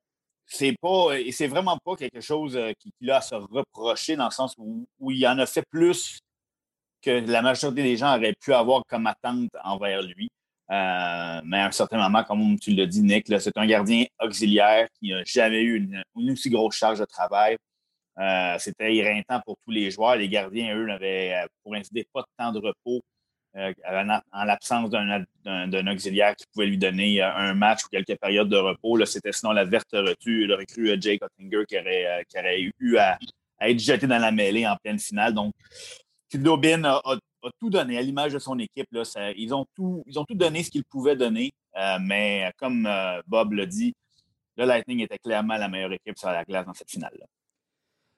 c'est 0.46 0.74
pas, 0.80 1.18
et 1.18 1.30
c'est 1.30 1.46
vraiment 1.46 1.78
pas 1.78 1.94
quelque 1.96 2.20
chose 2.20 2.56
euh, 2.56 2.72
qu'il 2.78 3.10
a 3.10 3.18
à 3.18 3.20
se 3.20 3.34
reprocher 3.34 4.16
dans 4.16 4.26
le 4.26 4.30
sens 4.32 4.54
où, 4.58 4.86
il 5.10 5.26
en 5.26 5.38
a 5.38 5.46
fait 5.46 5.64
plus 5.70 6.18
que 7.00 7.10
la 7.10 7.42
majorité 7.42 7.82
des 7.82 7.96
gens 7.96 8.16
auraient 8.16 8.34
pu 8.40 8.52
avoir 8.52 8.82
comme 8.88 9.06
attente 9.06 9.50
envers 9.62 10.02
lui. 10.02 10.28
Euh, 10.72 11.40
mais 11.44 11.58
à 11.58 11.66
un 11.66 11.70
certain 11.70 11.98
moment, 11.98 12.24
comme 12.24 12.58
tu 12.58 12.72
l'as 12.72 12.86
dit, 12.86 13.02
Nick, 13.02 13.26
c'est 13.40 13.56
un 13.56 13.66
gardien 13.66 14.04
auxiliaire 14.20 14.88
qui 14.98 15.10
n'a 15.10 15.22
jamais 15.24 15.60
eu 15.60 15.76
une, 15.76 16.32
aussi 16.32 16.48
grosse 16.50 16.76
charge 16.76 16.98
de 16.98 17.04
travail. 17.04 17.56
C'était 18.58 18.94
éreintant 18.96 19.40
pour 19.44 19.56
tous 19.64 19.70
les 19.70 19.90
joueurs. 19.90 20.16
Les 20.16 20.28
gardiens, 20.28 20.74
eux, 20.76 20.86
n'avaient, 20.86 21.46
pour 21.62 21.74
ainsi 21.74 21.90
dire, 21.92 22.04
pas 22.12 22.22
de 22.22 22.26
temps 22.38 22.52
de 22.52 22.58
repos 22.58 23.02
euh, 23.54 23.74
en 24.32 24.44
l'absence 24.46 24.88
d'un 24.88 25.86
auxiliaire 25.86 26.34
qui 26.34 26.46
pouvait 26.54 26.64
lui 26.64 26.78
donner 26.78 27.22
euh, 27.22 27.30
un 27.34 27.52
match 27.52 27.84
ou 27.84 27.88
quelques 27.90 28.18
périodes 28.18 28.48
de 28.48 28.56
repos. 28.56 29.04
C'était 29.04 29.32
sinon 29.32 29.52
la 29.52 29.66
verte 29.66 29.92
retenue, 29.92 30.46
le 30.46 30.54
recrue 30.54 30.90
euh, 30.90 30.96
Jake 30.98 31.20
Ottinger 31.22 31.66
qui 31.68 31.78
aurait, 31.78 32.24
qui 32.30 32.38
aurait 32.38 32.62
eu 32.80 32.96
à, 32.96 33.18
être 33.60 33.78
jeté 33.78 34.06
dans 34.06 34.18
la 34.18 34.32
mêlée 34.32 34.66
en 34.66 34.74
pleine 34.82 34.98
finale. 34.98 35.34
Donc, 35.34 35.52
Kudobin 36.30 36.82
a, 36.84 37.02
tout 37.60 37.70
donné 37.70 37.98
à 37.98 38.02
l'image 38.02 38.32
de 38.32 38.38
son 38.38 38.58
équipe. 38.58 38.86
Là, 38.92 39.02
ils, 39.36 39.54
ont 39.54 39.66
tout, 39.74 40.02
ils 40.06 40.18
ont 40.18 40.24
tout 40.24 40.34
donné 40.34 40.62
ce 40.62 40.70
qu'ils 40.70 40.84
pouvaient 40.84 41.16
donner, 41.16 41.52
mais 42.00 42.52
comme 42.58 42.88
Bob 43.26 43.52
l'a 43.52 43.66
dit, 43.66 43.94
le 44.56 44.64
Lightning 44.64 45.00
était 45.00 45.18
clairement 45.18 45.56
la 45.56 45.68
meilleure 45.68 45.92
équipe 45.92 46.18
sur 46.18 46.28
la 46.28 46.44
glace 46.44 46.66
dans 46.66 46.74
cette 46.74 46.90
finale-là. 46.90 47.26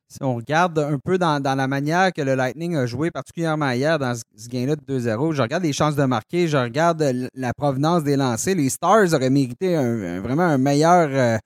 Si 0.08 0.22
on 0.22 0.36
regarde 0.36 0.78
un 0.78 0.98
peu 0.98 1.18
dans, 1.18 1.42
la 1.42 1.66
manière 1.66 2.12
que 2.12 2.22
le 2.22 2.34
Lightning 2.34 2.76
a 2.76 2.86
joué, 2.86 3.10
particulièrement 3.10 3.70
hier 3.70 3.98
dans 3.98 4.14
ce 4.14 4.48
gain-là 4.48 4.76
de 4.76 4.82
2-0, 4.82 5.32
je 5.32 5.42
regarde 5.42 5.62
les 5.62 5.72
chances 5.72 5.96
de 5.96 6.04
marquer, 6.04 6.46
je 6.46 6.56
regarde 6.56 7.02
la 7.34 7.54
provenance 7.54 8.04
des 8.04 8.16
lancers. 8.16 8.54
Les 8.54 8.68
Stars 8.68 9.12
auraient 9.14 9.30
mérité 9.30 9.74
vraiment 10.20 10.42
un 10.42 10.58
meilleur, 10.58 11.40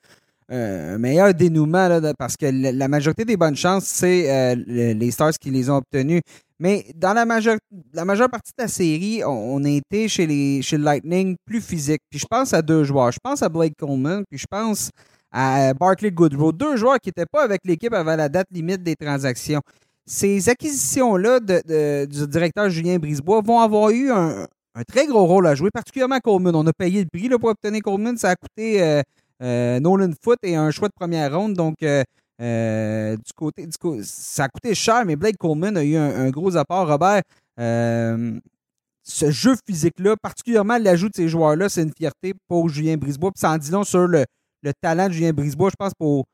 euh, 0.50 0.98
meilleur 0.98 1.32
dénouement 1.34 2.00
parce 2.18 2.36
que 2.36 2.46
la, 2.46 2.88
majorité 2.88 3.24
des 3.24 3.36
bonnes 3.36 3.56
chances, 3.56 3.84
c'est 3.84 4.30
euh, 4.30 4.54
les 4.66 5.10
Stars 5.12 5.32
qui 5.40 5.50
les 5.50 5.70
ont 5.70 5.76
obtenues. 5.76 6.20
Mais 6.60 6.86
dans 6.94 7.12
la 7.12 7.24
majeure, 7.24 7.58
la 7.92 8.04
majeure 8.04 8.28
partie 8.28 8.52
de 8.58 8.62
la 8.62 8.68
série, 8.68 9.22
on, 9.24 9.64
a 9.64 9.68
été 9.68 10.08
chez, 10.08 10.26
les, 10.26 10.60
chez 10.62 10.76
le 10.76 10.84
Lightning 10.84 11.36
plus 11.44 11.60
physique. 11.60 12.02
Puis 12.10 12.18
je 12.18 12.26
pense 12.26 12.52
à 12.52 12.62
deux 12.62 12.84
joueurs. 12.84 13.12
Je 13.12 13.20
pense 13.22 13.42
à 13.42 13.48
Blake 13.48 13.76
Coleman, 13.76 14.24
puis 14.28 14.38
je 14.38 14.46
pense 14.50 14.90
à 15.30 15.74
Barclay 15.74 16.10
Goodrow, 16.10 16.52
deux 16.52 16.76
joueurs 16.76 16.98
qui 17.00 17.10
n'étaient 17.10 17.26
pas 17.30 17.44
avec 17.44 17.60
l'équipe 17.64 17.92
avant 17.92 18.16
la 18.16 18.28
date 18.28 18.46
limite 18.50 18.82
des 18.82 18.96
transactions. 18.96 19.60
Ces 20.06 20.48
acquisitions-là 20.48 21.38
du 21.40 22.26
directeur 22.28 22.70
Julien 22.70 22.98
Brisebois 22.98 23.42
vont 23.42 23.60
avoir 23.60 23.90
eu 23.90 24.10
un, 24.10 24.46
très 24.86 25.06
gros 25.06 25.26
rôle 25.26 25.46
à 25.46 25.54
jouer, 25.54 25.70
particulièrement 25.70 26.18
Coleman. 26.18 26.54
On 26.56 26.66
a 26.66 26.72
payé 26.72 27.02
le 27.02 27.08
prix 27.12 27.28
pour 27.28 27.50
obtenir 27.50 27.82
Coleman. 27.82 28.16
Ça 28.16 28.30
a 28.30 28.36
coûté 28.36 28.82
euh, 28.82 29.02
euh, 29.42 29.80
Nolan 29.80 30.12
Foot 30.22 30.38
et 30.42 30.56
un 30.56 30.70
choix 30.70 30.88
de 30.88 30.94
première 30.94 31.36
ronde. 31.36 31.52
Donc, 31.54 31.82
euh, 31.82 32.02
du, 32.38 33.32
côté, 33.34 33.66
du 33.66 34.02
ça 34.02 34.44
a 34.44 34.48
coûté 34.48 34.74
cher, 34.74 35.04
mais 35.04 35.16
Blake 35.16 35.36
Coleman 35.38 35.76
a 35.76 35.84
eu 35.84 35.96
un, 35.96 36.30
gros 36.30 36.56
apport. 36.56 36.88
Robert, 36.88 37.22
ce 37.56 39.30
jeu 39.30 39.54
physique-là, 39.66 40.16
particulièrement 40.16 40.78
l'ajout 40.78 41.08
de 41.08 41.14
ces 41.14 41.28
joueurs-là, 41.28 41.68
c'est 41.68 41.82
une 41.82 41.94
fierté 41.96 42.34
pour 42.46 42.68
Julien 42.68 42.96
Brisebois. 42.96 43.32
Puis 43.32 43.40
ça 43.40 43.50
en 43.50 43.58
dit 43.58 43.70
long 43.70 43.84
sur 43.84 44.06
le, 44.06 44.24
le 44.62 44.72
talent 44.80 45.08
de 45.08 45.12
Julien 45.12 45.32
Brisebois, 45.32 45.70
je 45.70 45.76
pense, 45.78 45.92
pour 45.98 46.24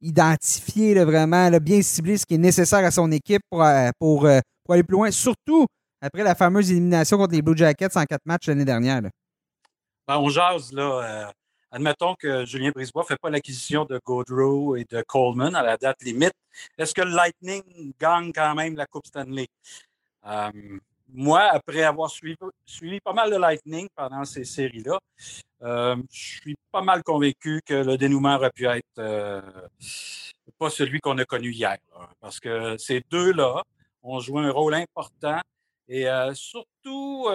identifier 0.00 1.02
vraiment, 1.04 1.50
bien 1.58 1.82
cibler 1.82 2.18
ce 2.18 2.26
qui 2.26 2.34
est 2.34 2.38
nécessaire 2.38 2.84
à 2.84 2.90
son 2.90 3.10
équipe 3.10 3.42
pour, 3.50 3.62
euh, 3.62 3.88
euh, 3.88 3.90
pour, 3.98 4.26
aller 4.74 4.82
plus 4.82 4.92
loin, 4.92 5.10
surtout 5.10 5.66
après 6.00 6.22
la 6.22 6.34
fameuse 6.34 6.70
élimination 6.70 7.16
contre 7.16 7.34
les 7.34 7.42
Blue 7.42 7.56
Jackets 7.56 7.96
en 7.96 8.04
quatre 8.04 8.26
matchs 8.26 8.48
l'année 8.48 8.66
dernière. 8.66 9.00
Ben, 10.06 10.18
on 10.18 10.28
jase, 10.28 10.72
là. 10.72 10.82
Euh, 10.82 11.30
admettons 11.74 12.14
que 12.14 12.44
Julien 12.44 12.70
Brisebois 12.70 13.02
ne 13.02 13.08
fait 13.08 13.20
pas 13.20 13.30
l'acquisition 13.30 13.84
de 13.84 14.00
Gaudreau 14.04 14.76
et 14.76 14.84
de 14.84 15.02
Coleman 15.02 15.54
à 15.56 15.62
la 15.62 15.76
date 15.76 16.02
limite. 16.04 16.32
Est-ce 16.78 16.94
que 16.94 17.02
le 17.02 17.10
Lightning 17.10 17.92
gagne 17.98 18.32
quand 18.32 18.54
même 18.54 18.76
la 18.76 18.86
Coupe 18.86 19.06
Stanley? 19.06 19.48
moi, 21.08 21.42
après 21.42 21.82
avoir 21.82 22.10
suivi, 22.10 23.00
pas 23.00 23.12
mal 23.12 23.30
de 23.30 23.36
Lightning 23.36 23.88
pendant 23.94 24.24
ces 24.24 24.44
séries-là, 24.44 24.98
euh, 25.62 25.96
je 26.10 26.38
suis 26.40 26.56
pas 26.72 26.80
mal 26.80 27.02
convaincu 27.02 27.60
que 27.64 27.74
le 27.74 27.96
dénouement 27.96 28.36
aurait 28.36 28.50
pu 28.50 28.66
être 28.66 28.84
euh, 28.98 29.42
pas 30.58 30.70
celui 30.70 31.00
qu'on 31.00 31.18
a 31.18 31.24
connu 31.24 31.50
hier. 31.50 31.76
parce 32.20 32.40
que 32.40 32.76
ces 32.78 33.04
deux-là 33.10 33.62
ont 34.02 34.18
joué 34.20 34.42
un 34.42 34.50
rôle 34.50 34.74
important 34.74 35.40
et 35.88 36.08
euh, 36.08 36.32
surtout 36.34 37.28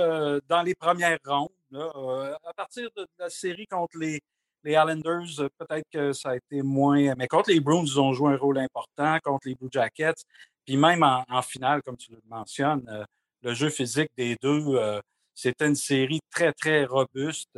dans 0.47 0.63
les 0.63 0.75
premières 0.75 1.19
rondes. 1.25 1.49
à 1.73 2.53
partir 2.55 2.89
de 2.95 3.07
la 3.17 3.29
série 3.29 3.67
contre 3.67 3.97
les, 3.97 4.19
les 4.63 4.71
Islanders, 4.73 5.49
peut-être 5.57 5.85
que 5.91 6.13
ça 6.13 6.31
a 6.31 6.35
été 6.35 6.61
moins. 6.61 7.13
Mais 7.15 7.27
contre 7.27 7.49
les 7.51 7.59
Bruins, 7.59 7.83
ils 7.85 7.99
ont 7.99 8.13
joué 8.13 8.33
un 8.33 8.37
rôle 8.37 8.57
important, 8.57 9.17
contre 9.23 9.47
les 9.47 9.55
Blue 9.55 9.69
Jackets. 9.71 10.23
Puis 10.65 10.77
même 10.77 11.03
en, 11.03 11.41
finale, 11.41 11.81
comme 11.81 11.97
tu 11.97 12.11
le 12.11 12.21
mentionnes, 12.27 13.05
le 13.41 13.53
jeu 13.53 13.69
physique 13.69 14.09
des 14.17 14.35
deux, 14.41 15.01
c'était 15.33 15.67
une 15.67 15.75
série 15.75 16.19
très, 16.29 16.53
très 16.53 16.85
robuste. 16.85 17.57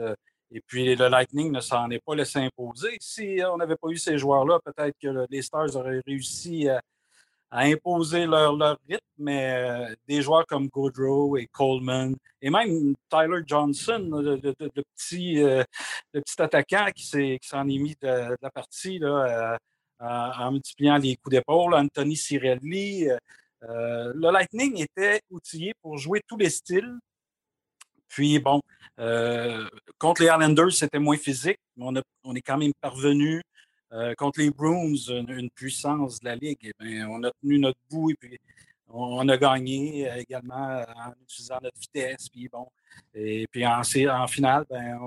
Et 0.53 0.61
puis, 0.61 0.95
le 0.95 1.07
Lightning 1.07 1.51
ne 1.51 1.61
s'en 1.61 1.89
est 1.89 2.03
pas 2.05 2.13
laissé 2.13 2.39
imposer. 2.39 2.97
Si 2.99 3.39
on 3.49 3.57
n'avait 3.57 3.77
pas 3.77 3.87
eu 3.89 3.97
ces 3.97 4.17
joueurs-là, 4.17 4.59
peut-être 4.63 4.95
que 5.01 5.25
les 5.29 5.41
Stars 5.41 5.75
auraient 5.75 6.01
réussi 6.05 6.67
à, 6.67 6.81
imposer 7.51 8.25
leur, 8.25 8.57
rythme, 8.87 9.05
mais 9.17 9.53
euh, 9.53 9.95
des 10.07 10.21
joueurs 10.21 10.45
comme 10.47 10.67
Goodrow 10.69 11.37
et 11.37 11.47
Coleman, 11.47 12.15
et 12.41 12.49
même 12.49 12.95
Tyler 13.09 13.41
Johnson, 13.45 14.09
le, 14.11 14.37
petit, 14.95 15.41
euh, 15.43 15.63
petit 16.11 16.41
attaquant 16.41 16.87
qui 16.95 17.05
s'en 17.41 17.67
est, 17.67 17.77
mis 17.77 17.95
de, 18.01 18.35
la 18.41 18.49
partie 18.49 18.99
là, 18.99 19.57
euh, 20.01 20.07
en 20.39 20.51
multipliant 20.53 20.97
les 20.97 21.15
coups 21.17 21.35
d'épaule, 21.35 21.75
Anthony 21.75 22.15
Cirelli. 22.15 23.07
le 23.61 24.31
Lightning 24.31 24.81
était 24.81 25.21
outillé 25.29 25.73
pour 25.81 25.97
jouer 25.97 26.21
tous 26.27 26.37
les 26.37 26.49
styles. 26.49 26.97
Puis, 28.07 28.39
bon, 28.39 28.61
contre 29.99 30.21
les 30.21 30.27
Islanders, 30.27 30.71
c'était 30.73 30.99
moins 30.99 31.17
physique, 31.17 31.59
mais 31.77 31.85
on, 32.23 32.35
est 32.35 32.41
quand 32.41 32.57
même 32.57 32.73
parvenu. 32.81 33.41
Euh, 33.93 34.13
contre 34.15 34.39
les 34.39 34.51
Bruins, 34.51 34.95
une, 35.09 35.49
puissance 35.49 36.21
de 36.21 36.25
la 36.25 36.35
Ligue, 36.35 36.71
eh 36.81 37.03
on 37.03 37.23
a 37.23 37.31
tenu 37.41 37.59
notre 37.59 37.79
bout 37.89 38.11
et 38.11 38.15
puis 38.15 38.39
on, 38.87 39.27
a 39.27 39.37
gagné 39.37 40.09
euh, 40.09 40.15
également 40.15 40.81
en 40.95 41.11
utilisant 41.21 41.59
notre 41.61 41.77
vitesse. 41.77 42.29
Puis 42.29 42.49
et 43.13 43.47
puis 43.51 43.65
en, 43.65 43.83
finale, 43.83 44.65
ben, 44.69 44.97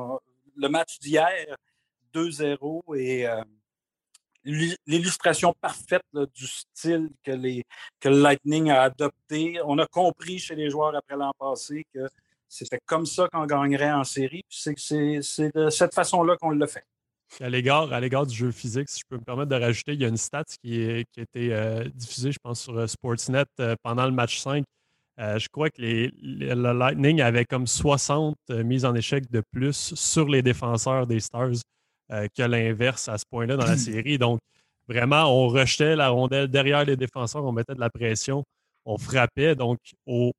le 0.57 0.69
match 0.69 0.99
d'hier, 0.99 1.57
2-0 2.13 2.97
et 2.99 3.27
l'illustration 4.87 5.55
parfaite 5.59 6.05
du 6.35 6.47
style 6.47 7.09
que, 7.23 7.33
que 8.01 8.09
le 8.11 8.21
Lightning 8.21 8.71
a 8.71 8.83
adopté. 8.83 9.61
On 9.65 9.79
a 9.79 9.87
compris 9.87 10.39
chez 10.39 10.55
les 10.55 10.69
joueurs 10.69 10.95
après 10.95 11.17
l'an 11.17 11.33
passé 11.39 11.87
que 11.93 12.07
c'était 12.49 12.81
comme 12.85 13.07
ça 13.07 13.29
qu'on 13.29 13.47
gagnerait 13.47 13.93
en 13.93 14.05
série. 14.05 14.45
C'est 14.49 14.75
de 15.55 15.71
cette 15.71 15.95
façon-là 15.95 16.37
qu'on 16.37 16.51
le 16.51 16.67
fait. 16.67 16.85
À 17.41 17.49
l'égard, 17.49 17.93
à 17.93 18.01
l'égard 18.01 18.27
du 18.27 18.35
jeu 18.35 18.53
physique, 18.53 18.89
si 18.89 19.01
je 19.01 19.05
peux 19.09 19.17
me 19.17 19.25
permettre 19.25 19.51
de 19.51 19.57
rajouter, 19.57 19.95
il 19.95 20.01
y 20.01 20.05
a 20.05 20.09
une 20.09 20.17
stat 20.17 20.45
qui, 20.63 20.81
est, 20.81 21.05
qui 21.11 21.21
a 21.21 21.23
été 21.25 21.53
euh, 21.53 21.85
diffusée, 21.93 22.31
je 22.31 22.39
pense, 22.41 22.61
sur 22.63 22.79
euh, 22.79 22.87
Sportsnet 22.87 23.45
euh, 23.61 23.75
pendant 23.83 24.05
le 24.05 24.13
match 24.13 24.39
5. 24.39 24.65
je 25.19 25.49
crois 25.49 25.69
que 25.71 25.83
les, 25.83 26.13
le 26.23 26.73
Lightning 26.73 27.21
avait 27.21 27.45
comme 27.45 27.67
60 27.67 28.37
mises 28.51 28.85
en 28.85 28.95
échec 28.95 29.29
de 29.31 29.43
plus 29.53 29.95
sur 29.95 30.29
les 30.29 30.43
défenseurs 30.43 31.07
des 31.07 31.21
Stars 31.21 31.63
que 32.11 32.43
l'inverse 32.43 33.09
à 33.09 33.19
ce 33.19 33.25
point-là 33.31 33.57
dans 33.57 33.67
la 33.67 33.77
série. 33.91 34.19
Donc, 34.19 34.39
vraiment, 34.89 35.25
on 35.25 35.49
rejetait 35.49 35.97
la 35.97 36.11
rondelle 36.11 36.49
derrière 36.49 36.85
les 36.85 36.97
défenseurs, 36.97 37.45
on 37.45 37.53
mettait 37.53 37.75
de 37.75 37.81
la 37.81 37.91
pression, 37.91 38.45
on 38.85 38.99
frappait. 38.99 39.55
Donc, 39.57 39.79
au, 40.07 40.33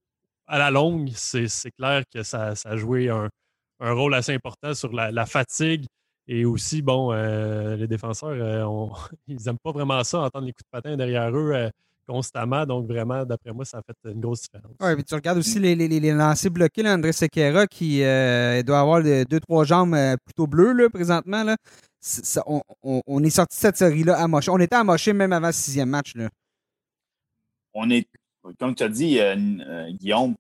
à 0.47 0.59
la 0.59 0.71
longue, 0.71 1.09
c'est 1.15 1.71
clair 1.71 2.03
que 2.13 2.23
ça, 2.23 2.55
ça 2.55 2.69
a 2.69 2.75
joué 2.77 3.09
un, 3.09 3.29
un, 3.79 3.91
rôle 3.93 4.13
assez 4.13 4.33
important 4.33 4.73
sur 4.73 4.93
la, 4.93 5.11
la 5.11 5.25
fatigue 5.25 5.85
et 6.27 6.45
aussi, 6.45 6.81
bon, 6.81 7.13
euh, 7.13 7.75
les 7.75 7.87
défenseurs, 7.87 8.29
euh, 8.29 8.87
ils 9.27 9.37
n'aiment 9.45 9.59
pas 9.59 9.71
vraiment 9.71 10.03
ça, 10.03 10.21
entendre 10.21 10.45
les 10.45 10.53
coups 10.53 10.63
de 10.63 10.69
patin 10.71 10.97
derrière 10.97 11.29
eux 11.35 11.51
euh, 11.53 11.69
constamment. 12.07 12.65
Donc, 12.65 12.87
vraiment, 12.87 13.25
d'après 13.25 13.53
moi, 13.53 13.63
ça 13.65 13.77
a 13.77 13.81
fait 13.81 14.11
une 14.11 14.21
grosse 14.21 14.41
différence. 14.41 14.75
Oui, 14.79 14.95
puis 14.95 15.03
tu 15.03 15.13
regardes 15.13 15.37
aussi 15.37 15.59
les, 15.59 15.75
les, 15.75 15.87
les 15.87 16.11
lancers 16.11 16.51
bloqués, 16.51 16.81
là, 16.81 16.95
André 16.95 17.13
Sequeira, 17.13 17.67
qui 17.67 17.99
doit 17.99 18.79
avoir 18.79 19.03
deux, 19.03 19.39
trois 19.39 19.65
jambes 19.65 19.95
plutôt 20.25 20.47
bleues 20.47 20.73
là, 20.73 20.89
présentement. 20.89 21.43
Là. 21.43 21.57
on, 22.45 22.61
on, 22.83 23.23
est 23.23 23.29
sorti 23.29 23.57
de 23.57 23.61
cette 23.61 23.77
série-là 23.77 24.17
amoché. 24.17 24.51
On 24.51 24.59
était 24.59 24.75
amoché 24.75 25.13
même 25.13 25.33
avant 25.33 25.47
le 25.47 25.53
sixième 25.53 25.89
match. 25.89 26.15
Là. 26.15 26.29
On 27.73 27.89
est, 27.89 28.07
comme 28.59 28.75
tu 28.75 28.83
as 28.83 28.89
dit, 28.89 29.19
Guillaume, 29.99 30.35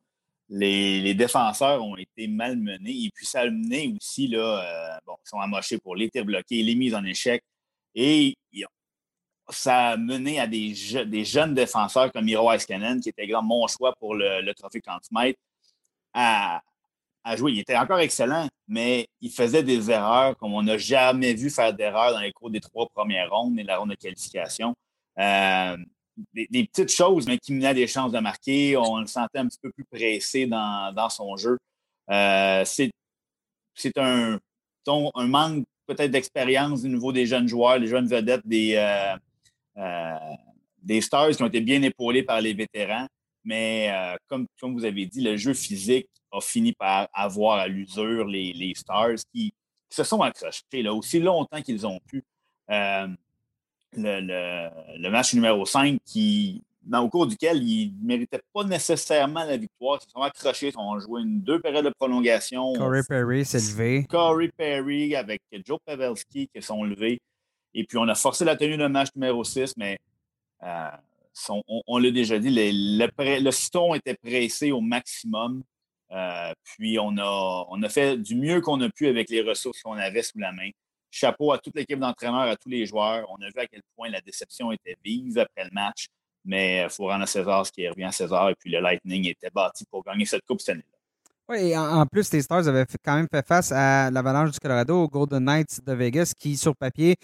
les, 0.49 1.13
défenseurs 1.13 1.83
ont 1.83 1.97
été 1.97 2.27
malmenés 2.27 3.05
et 3.05 3.11
puis 3.13 3.25
ça 3.25 3.41
a 3.41 3.49
mené 3.49 3.93
aussi, 3.95 4.27
là, 4.27 4.39
euh, 4.39 4.99
bon, 5.05 5.15
ils 5.25 5.29
sont 5.29 5.39
amochés 5.39 5.77
pour 5.77 5.95
les 5.95 6.09
tirs 6.09 6.25
bloqués, 6.25 6.61
les 6.61 6.75
mises 6.75 6.95
en 6.95 7.03
échec 7.03 7.43
et 7.95 8.35
ça 9.49 9.89
a 9.89 9.97
mené 9.97 10.39
à 10.39 10.47
des, 10.47 10.73
jeunes 11.23 11.53
défenseurs 11.53 12.11
comme 12.11 12.25
Miro 12.25 12.51
Iskanen, 12.51 12.99
qui 12.99 13.09
était 13.09 13.27
grand 13.27 13.43
mon 13.43 13.67
choix 13.67 13.93
pour 13.99 14.15
le, 14.15 14.51
trophée 14.53 14.81
Cantimètre, 14.81 15.39
à, 16.13 16.61
à 17.23 17.35
jouer. 17.35 17.51
Il 17.53 17.59
était 17.59 17.77
encore 17.77 17.99
excellent, 17.99 18.47
mais 18.67 19.07
il 19.21 19.31
faisait 19.31 19.63
des 19.63 19.91
erreurs 19.91 20.35
comme 20.37 20.53
on 20.53 20.63
n'a 20.63 20.77
jamais 20.77 21.33
vu 21.33 21.49
faire 21.49 21.73
d'erreurs 21.73 22.13
dans 22.13 22.19
les 22.19 22.31
cours 22.31 22.49
des 22.49 22.59
trois 22.59 22.87
premières 22.89 23.29
rondes 23.31 23.59
et 23.59 23.63
la 23.63 23.77
ronde 23.77 23.91
de 23.91 23.95
qualification. 23.95 24.75
Euh, 25.19 25.77
des, 26.33 26.65
petites 26.65 26.91
choses, 26.91 27.27
mais 27.27 27.37
qui 27.37 27.53
menaient 27.53 27.73
des 27.73 27.87
chances 27.87 28.11
de 28.11 28.19
marquer. 28.19 28.77
On 28.77 28.99
le 28.99 29.07
sentait 29.07 29.39
un 29.39 29.47
petit 29.47 29.59
peu 29.61 29.71
plus 29.71 29.85
pressé 29.85 30.45
dans, 30.45 31.09
son 31.09 31.35
jeu. 31.37 31.57
Euh, 32.09 32.63
c'est 32.65 33.97
un, 33.97 34.39
un 34.87 35.27
manque 35.27 35.65
peut-être 35.87 36.11
d'expérience 36.11 36.83
du 36.83 36.89
niveau 36.89 37.11
des 37.11 37.25
jeunes 37.25 37.47
joueurs, 37.47 37.77
les 37.77 37.87
jeunes 37.87 38.07
vedettes, 38.07 38.45
des, 38.45 38.75
euh, 38.75 39.15
euh, 39.77 40.35
des 40.81 41.01
Stars 41.01 41.31
qui 41.31 41.43
ont 41.43 41.47
été 41.47 41.61
bien 41.61 41.81
épaulés 41.81 42.23
par 42.23 42.41
les 42.41 42.53
vétérans. 42.53 43.07
Mais 43.43 43.93
comme, 44.27 44.47
comme 44.59 44.73
vous 44.73 44.85
avez 44.85 45.05
dit, 45.05 45.21
le 45.21 45.37
jeu 45.37 45.53
physique 45.53 46.09
a 46.31 46.41
fini 46.41 46.73
par 46.73 47.07
avoir 47.13 47.59
à 47.59 47.67
l'usure 47.67 48.25
les, 48.25 48.73
Stars 48.75 49.17
qui, 49.31 49.53
se 49.87 50.03
sont 50.03 50.21
accrochés 50.21 50.81
là, 50.81 50.93
aussi 50.93 51.19
longtemps 51.19 51.61
qu'ils 51.61 51.85
ont 51.85 51.99
pu 52.07 52.23
le, 53.97 55.09
match 55.09 55.33
numéro 55.33 55.65
5 55.65 55.99
qui, 56.05 56.63
dans, 56.83 57.01
au 57.01 57.09
cours 57.09 57.27
duquel 57.27 57.63
il 57.63 57.93
ne 58.01 58.07
méritait 58.07 58.41
pas 58.53 58.63
nécessairement 58.63 59.43
la 59.43 59.57
victoire. 59.57 59.99
Ils 60.01 60.05
se 60.05 60.11
sont 60.11 60.21
accrochés, 60.21 60.69
ils 60.69 60.77
ont 60.77 60.99
joué 60.99 61.21
une, 61.21 61.41
deux 61.41 61.59
périodes 61.59 61.85
de 61.85 61.93
prolongation. 61.97 62.73
Corey 62.73 63.01
Perry 63.07 63.45
s'est 63.45 63.59
levé. 63.59 64.05
Corey 64.09 64.51
Perry 64.55 65.15
avec 65.15 65.41
Joe 65.65 65.79
Pavelski 65.85 66.49
qui 66.53 66.61
sont 66.61 66.83
levés. 66.83 67.19
Et 67.73 67.83
puis, 67.83 67.97
on 67.97 68.07
a 68.07 68.15
forcé 68.15 68.45
la 68.45 68.55
tenue 68.55 68.77
de 68.77 68.87
match 68.87 69.09
numéro 69.15 69.43
6, 69.43 69.73
mais 69.77 69.99
euh, 70.63 70.89
on, 71.87 71.97
l'a 71.97 72.11
déjà 72.11 72.39
dit, 72.39 72.49
le, 72.49 73.03
le, 73.03 73.97
était 73.97 74.15
pressé 74.15 74.71
au 74.71 74.79
maximum. 74.79 75.61
Euh, 76.11 76.53
puis, 76.63 76.97
on 76.99 77.17
a, 77.17 77.65
on 77.69 77.83
a 77.83 77.89
fait 77.89 78.17
du 78.17 78.35
mieux 78.35 78.61
qu'on 78.61 78.79
a 78.79 78.89
pu 78.89 79.07
avec 79.07 79.29
les 79.29 79.41
ressources 79.41 79.81
qu'on 79.81 79.97
avait 79.97 80.21
sous 80.21 80.39
la 80.39 80.53
main 80.53 80.69
chapeau 81.15 81.51
à 81.51 81.57
toute 81.57 81.75
l'équipe 81.75 81.99
d'entraîneurs, 81.99 82.49
à 82.49 82.55
tous 82.55 82.69
les 82.69 82.85
joueurs. 82.85 83.25
On 83.29 83.41
a 83.41 83.47
vu 83.47 83.57
à 83.57 83.67
quel 83.67 83.81
point 83.95 84.09
la 84.09 84.21
déception 84.21 84.71
était 84.71 84.97
vive 85.03 85.39
après 85.39 85.63
le 85.63 85.71
match, 85.71 86.07
mais 86.43 86.83
il 86.83 86.89
faut 86.89 87.07
rendre 87.07 87.23
à 87.23 87.27
César 87.27 87.65
ce 87.65 87.71
qui 87.71 87.87
revient 87.87 88.03
à 88.05 88.11
César. 88.11 88.49
Et 88.49 88.55
puis 88.55 88.71
le 88.71 88.79
Lightning 88.79 89.27
était 89.27 89.49
bâti 89.49 89.85
pour 89.89 90.03
gagner 90.03 90.25
cette 90.25 90.45
Coupe 90.45 90.61
cette 90.61 90.75
année-là. 90.75 90.95
Oui, 91.47 91.69
et 91.69 91.77
en, 91.77 92.05
plus, 92.07 92.31
les 92.33 92.41
Stars 92.41 92.67
avaient 92.67 92.85
quand 93.03 93.15
même 93.15 93.27
fait 93.31 93.45
face 93.45 93.71
à 93.71 94.09
l'Avalanche 94.09 94.51
du 94.51 94.59
Colorado, 94.59 95.03
aux 95.03 95.07
Golden 95.07 95.43
Knights 95.43 95.79
de 95.85 95.93
Vegas, 95.93 96.33
qui, 96.35 96.57
sur 96.57 96.75
papier, 96.75 97.17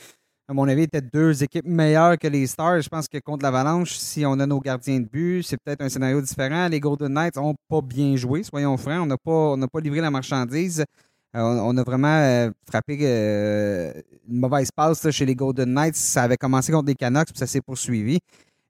à 0.48 0.54
mon 0.54 0.68
avis, 0.68 0.84
étaient 0.84 1.02
deux 1.02 1.44
équipes 1.44 1.66
meilleures 1.66 2.20
que 2.20 2.28
les 2.28 2.46
Stars. 2.46 2.82
Je 2.82 2.90
pense 2.90 3.08
que 3.08 3.18
contre 3.18 3.44
l'Avalanche, 3.44 3.94
si 3.94 4.24
on 4.24 4.34
a 4.34 4.46
nos 4.46 4.60
gardiens 4.60 5.00
de 5.00 5.08
but, 5.08 5.42
c'est 5.42 5.58
peut-être 5.58 5.82
un 5.82 5.90
scénario 5.90 6.22
différent. 6.22 6.68
Les 6.68 6.80
Golden 6.80 7.12
Knights 7.12 7.38
n'ont 7.38 7.56
pas 7.68 7.82
bien 7.82 8.16
joué, 8.16 8.44
soyons 8.44 8.78
francs. 8.78 9.02
On 9.02 9.08
n'a 9.08 9.18
pas, 9.18 9.56
pas 9.68 9.80
livré 9.80 10.02
la 10.02 10.12
marchandise. 10.12 10.86
Euh, 11.34 11.40
on, 11.40 11.78
a 11.78 11.84
vraiment 11.84 12.10
euh, 12.10 12.52
frappé 12.70 12.98
euh, 13.02 13.94
une 14.30 14.40
mauvaise 14.40 14.70
passe 14.70 15.10
chez 15.12 15.26
les 15.26 15.36
Golden 15.36 15.74
Knights. 15.74 15.96
Ça 15.96 16.24
avait 16.24 16.38
commencé 16.38 16.72
contre 16.74 16.88
les 16.88 16.96
Canucks, 16.96 17.30
puis 17.30 17.38
ça 17.38 17.48
s'est 17.48 17.62
poursuivi. 17.62 18.20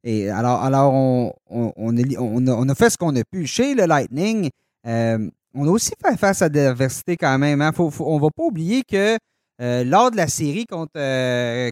Et 0.03 0.30
alors, 0.30 0.62
on, 1.50 2.70
a, 2.70 2.75
fait 2.75 2.89
ce 2.91 2.98
qu'on 2.98 3.15
a 3.15 3.24
pu. 3.24 3.48
Chez 3.48 3.74
le 3.74 3.86
Lightning, 3.86 4.50
on 4.84 5.68
a 5.68 5.70
aussi 5.70 5.91
fait 6.03 6.18
face 6.18 6.41
à 6.41 6.50
l'adversité 6.50 7.18
quand 7.18 7.38
même. 7.38 7.62
Hein. 7.62 7.72
on 7.77 8.15
ne 8.15 8.22
va 8.22 8.30
pas 8.36 8.44
oublier 8.44 8.84
que 8.84 9.18
lors 9.60 10.10
de 10.10 10.18
la 10.18 10.27
série 10.27 10.65
contre, 10.65 10.94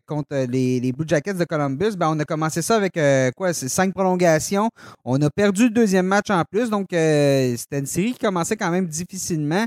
contre 0.06 0.46
les, 0.48 0.92
Blue 0.92 1.08
Jackets 1.08 1.34
de 1.34 1.46
Columbus, 1.46 1.98
ben, 1.98 2.10
on 2.16 2.20
a 2.20 2.26
commencé 2.26 2.62
ça 2.62 2.76
avec 2.76 3.00
quoi? 3.36 3.54
Cinq 3.54 3.94
prolongations. 3.94 4.70
On 5.06 5.20
a 5.22 5.30
perdu 5.32 5.64
le 5.64 5.72
deuxième 5.72 6.06
match 6.06 6.30
en 6.30 6.44
plus. 6.44 6.70
Donc, 6.70 6.88
c'était 6.92 7.80
une 7.80 7.88
série 7.88 8.14
qui 8.14 8.20
commençait 8.20 8.58
quand 8.58 8.72
même 8.72 8.88
difficilement. 8.88 9.66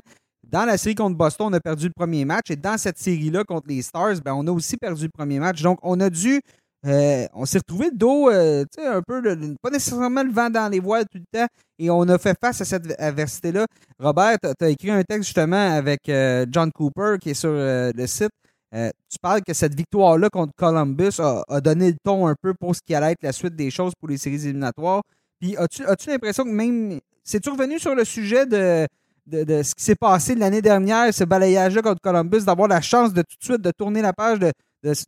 Dans 0.53 0.67
la 0.67 0.77
série 0.77 0.95
contre 0.95 1.17
Boston, 1.17 1.47
on 1.49 1.53
a 1.55 1.61
perdu 1.61 1.87
le 1.87 1.95
premier 1.97 2.27
match. 2.27 2.51
Et 2.51 2.57
dans 2.57 2.77
cette 2.77 2.99
série-là 2.99 3.43
contre 3.43 3.69
les 3.69 3.81
Stars, 3.81 4.17
ben, 4.23 4.35
on 4.35 4.47
a 4.47 4.51
aussi 4.51 4.77
perdu 4.77 5.05
le 5.05 5.11
premier 5.11 5.39
match. 5.39 5.63
Donc, 5.63 5.79
on 5.83 5.99
a 5.99 6.11
dû. 6.11 6.43
Euh, 6.85 7.27
on 7.33 7.47
s'est 7.47 7.59
retrouvé 7.59 7.91
de 7.91 7.97
dos, 7.97 8.29
euh, 8.29 8.65
un 8.77 9.01
peu, 9.01 9.23
pas 9.63 9.71
nécessairement 9.71 10.23
le 10.23 10.33
vent 10.33 10.51
dans 10.51 10.69
les 10.69 10.81
voiles 10.81 11.07
tout 11.11 11.19
le 11.19 11.39
temps. 11.39 11.47
Et 11.79 11.89
on 11.89 12.03
a 12.03 12.19
fait 12.19 12.37
face 12.39 12.61
à 12.61 12.67
cette 12.67 13.01
adversité-là. 13.01 13.67
Robert, 13.99 14.37
tu 14.41 14.65
as 14.65 14.69
écrit 14.69 14.91
un 14.91 15.03
texte 15.05 15.29
justement 15.29 15.75
avec 15.75 16.09
euh, 16.09 16.45
John 16.51 16.71
Cooper 16.71 17.17
qui 17.19 17.31
est 17.31 17.35
sur 17.35 17.53
le 17.53 18.07
site. 18.07 18.33
tu 18.73 19.19
parles 19.23 19.43
que 19.43 19.55
cette 19.55 19.75
victoire-là 19.75 20.29
contre 20.29 20.53
Columbus 20.57 21.21
a, 21.21 21.61
donné 21.63 21.93
le 21.93 21.97
ton 22.05 22.27
un 22.27 22.35
peu 22.43 22.53
pour 22.53 22.75
ce 22.77 22.81
qui 22.85 22.95
allait 22.95 23.13
être 23.13 23.23
la 23.23 23.33
suite 23.33 23.57
des 23.57 23.71
choses 23.71 23.93
pour 23.99 24.09
les 24.09 24.19
séries 24.19 24.45
éliminatoires. 24.45 25.03
Puis 25.41 25.57
as-tu 25.57 25.85
as 25.85 25.97
l'impression 26.09 26.45
que 26.45 26.51
même. 26.51 27.01
C'est-tu 27.25 27.51
revenu 27.51 27.79
sur 27.79 27.95
le 27.95 28.05
sujet 28.05 28.45
de 28.47 28.87
de, 29.27 29.63
ce 29.63 29.75
qui 29.75 29.85
s'est 29.85 29.97
passé 29.97 30.35
l'année 30.35 30.63
dernière, 30.63 31.13
ce 31.13 31.25
balayage-là 31.25 31.83
contre 31.83 32.01
Columbus, 32.01 32.45
d'avoir 32.45 32.69
la 32.69 32.81
chance 32.81 33.13
de 33.13 33.23
tout 33.23 33.37
de 33.39 33.45
suite 33.45 33.61
de 33.61 33.71
tourner 33.71 34.03
la 34.03 34.13
page 34.13 34.39
de, 34.39 34.53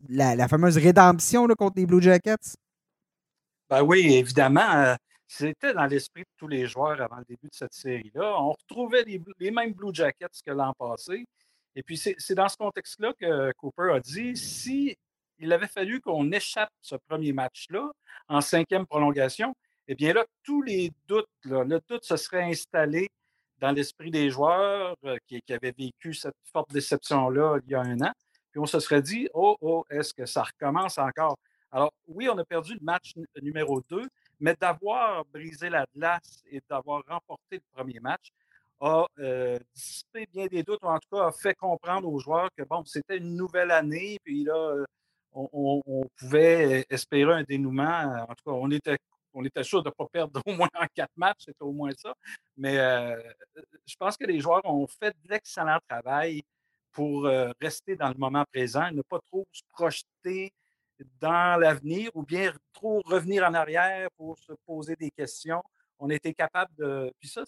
la, 0.09 0.49
fameuse 0.49 0.76
rédemption 0.76 1.47
contre 1.49 1.75
les 1.76 1.87
Blue 1.87 2.02
Jackets? 2.02 2.56
Ben 3.68 3.83
oui, 3.83 4.14
évidemment. 4.14 4.73
Euh, 4.75 4.94
c'était 5.26 5.73
dans 5.73 5.87
l'esprit 5.87 6.23
de 6.23 6.28
tous 6.37 6.49
les 6.49 6.66
joueurs 6.66 7.00
avant 7.00 7.16
le 7.16 7.25
début 7.25 7.49
de 7.49 7.54
cette 7.54 7.75
série-là. 7.75 8.37
On 8.38 8.52
retrouvait 8.52 9.04
les, 9.04 9.50
mêmes 9.50 9.73
Blue 9.73 9.92
Jackets 9.92 10.28
que 10.44 10.52
l'an 10.52 10.73
passé. 10.78 11.25
Et 11.75 11.83
puis, 11.83 11.97
c'est 11.97 12.35
dans 12.35 12.49
ce 12.49 12.56
contexte-là 12.56 13.12
que 13.18 13.52
Cooper 13.56 13.94
a 13.94 14.00
dit 14.00 14.37
si 14.37 14.97
avait 15.50 15.66
fallu 15.66 16.00
qu'on 16.00 16.30
échappe 16.30 16.71
ce 16.80 16.97
premier 17.09 17.33
match-là 17.33 17.90
en 18.28 18.40
cinquième 18.40 18.87
prolongation, 18.87 19.54
eh 19.88 19.94
bien 19.94 20.12
là, 20.12 20.25
tous 20.42 20.62
les 20.62 20.92
doutes, 21.06 21.28
le 21.42 21.80
doute 21.88 22.04
se 22.04 22.16
serait 22.16 22.44
installé 22.44 23.11
dans 23.58 23.73
l'esprit 23.73 24.11
des 24.11 24.30
joueurs 24.30 24.96
euh, 25.04 25.16
qui, 25.26 25.40
avaient 25.50 25.75
vécu 25.76 26.14
cette 26.14 26.37
forte 26.52 26.73
déception-là 26.73 27.58
il 27.64 27.70
y 27.70 27.75
a 27.75 27.80
un 27.80 28.00
an. 28.00 28.12
Puis 28.50 28.61
on 28.61 28.66
se 28.66 28.78
serait 28.80 29.02
dit, 29.02 29.28
oh, 29.34 29.56
oh, 29.61 29.84
est-ce 29.90 30.14
que 30.14 30.26
ça 30.26 30.44
recommence 30.44 30.99
encore? 30.99 31.37
Alors, 31.73 31.92
oui, 32.06 32.28
on 32.28 32.38
a 32.38 32.44
perdu 32.44 32.75
le 32.75 32.84
match 32.84 33.14
numéro 33.42 33.82
2, 33.90 34.02
mais 34.38 34.54
d'avoir 34.61 35.25
brisé 35.25 35.68
la 35.68 35.87
glace 35.94 36.42
et 36.50 36.61
d'avoir 36.68 37.02
remporté 37.08 37.56
le 37.56 37.62
premier 37.73 37.99
match 37.99 38.30
a 38.80 39.06
euh, 39.18 39.58
dissipé 39.75 40.26
bien 40.32 40.46
des 40.46 40.62
doutes, 40.62 40.82
ou 40.82 40.87
en 40.87 40.99
tout 40.99 41.08
cas 41.16 41.26
a 41.26 41.32
fait 41.32 41.54
comprendre 41.54 42.08
aux 42.08 42.18
joueurs 42.18 42.49
que, 42.56 42.62
bon, 42.64 42.84
c'était 42.84 43.16
une 43.16 43.34
nouvelle 43.34 43.70
année, 43.70 44.18
puis 44.23 44.44
là, 44.44 44.54
euh, 44.54 44.84
on, 45.32 45.82
on, 45.87 46.04
pouvait 46.16 46.87
espérer 46.90 47.32
un 47.32 47.42
dénouement. 47.42 48.25
En 48.28 48.34
tout 48.34 48.44
cas, 48.44 48.52
on 48.52 48.70
était 48.70 48.99
on 49.35 49.45
était 49.45 49.64
sûr 49.64 49.83
de 49.83 49.88
ne 49.88 49.93
pas 49.93 50.07
perdre 50.11 50.41
au 50.47 50.53
moins 50.53 50.71
en 50.75 50.87
quatre 50.95 51.12
matchs, 51.17 51.43
c'était 51.47 51.62
au 51.62 51.73
moins 51.73 51.91
ça. 51.97 52.14
Mais 52.57 52.79
euh, 52.79 53.21
je 53.87 53.97
pense 53.97 54.17
que 54.17 54.25
les 54.25 54.41
joueurs 54.41 54.64
ont 54.64 54.87
fait 54.87 55.14
de 55.25 55.29
l'excellent 55.31 55.79
travail 55.88 56.43
pour 56.93 57.26
euh, 57.26 57.50
rester 57.61 57.97
dans 57.97 58.09
le 58.09 58.14
moment 58.14 58.45
présent, 58.53 58.91
ne 58.93 59.03
pas 59.03 59.19
trop 59.31 59.47
se 59.53 59.62
projeter 59.73 60.53
dans 61.21 61.61
l'avenir 61.61 62.11
ou 62.14 62.23
bien 62.23 62.53
trop 62.73 63.03
revenir 63.05 63.45
en 63.45 63.53
arrière 63.53 64.09
pour 64.17 64.38
se 64.38 64.53
poser 64.64 64.95
des 64.95 65.11
questions. 65.11 65.62
On 65.99 66.09
était 66.09 66.33
capable 66.33 66.73
de. 66.76 67.12
Puis 67.19 67.29
ça, 67.29 67.43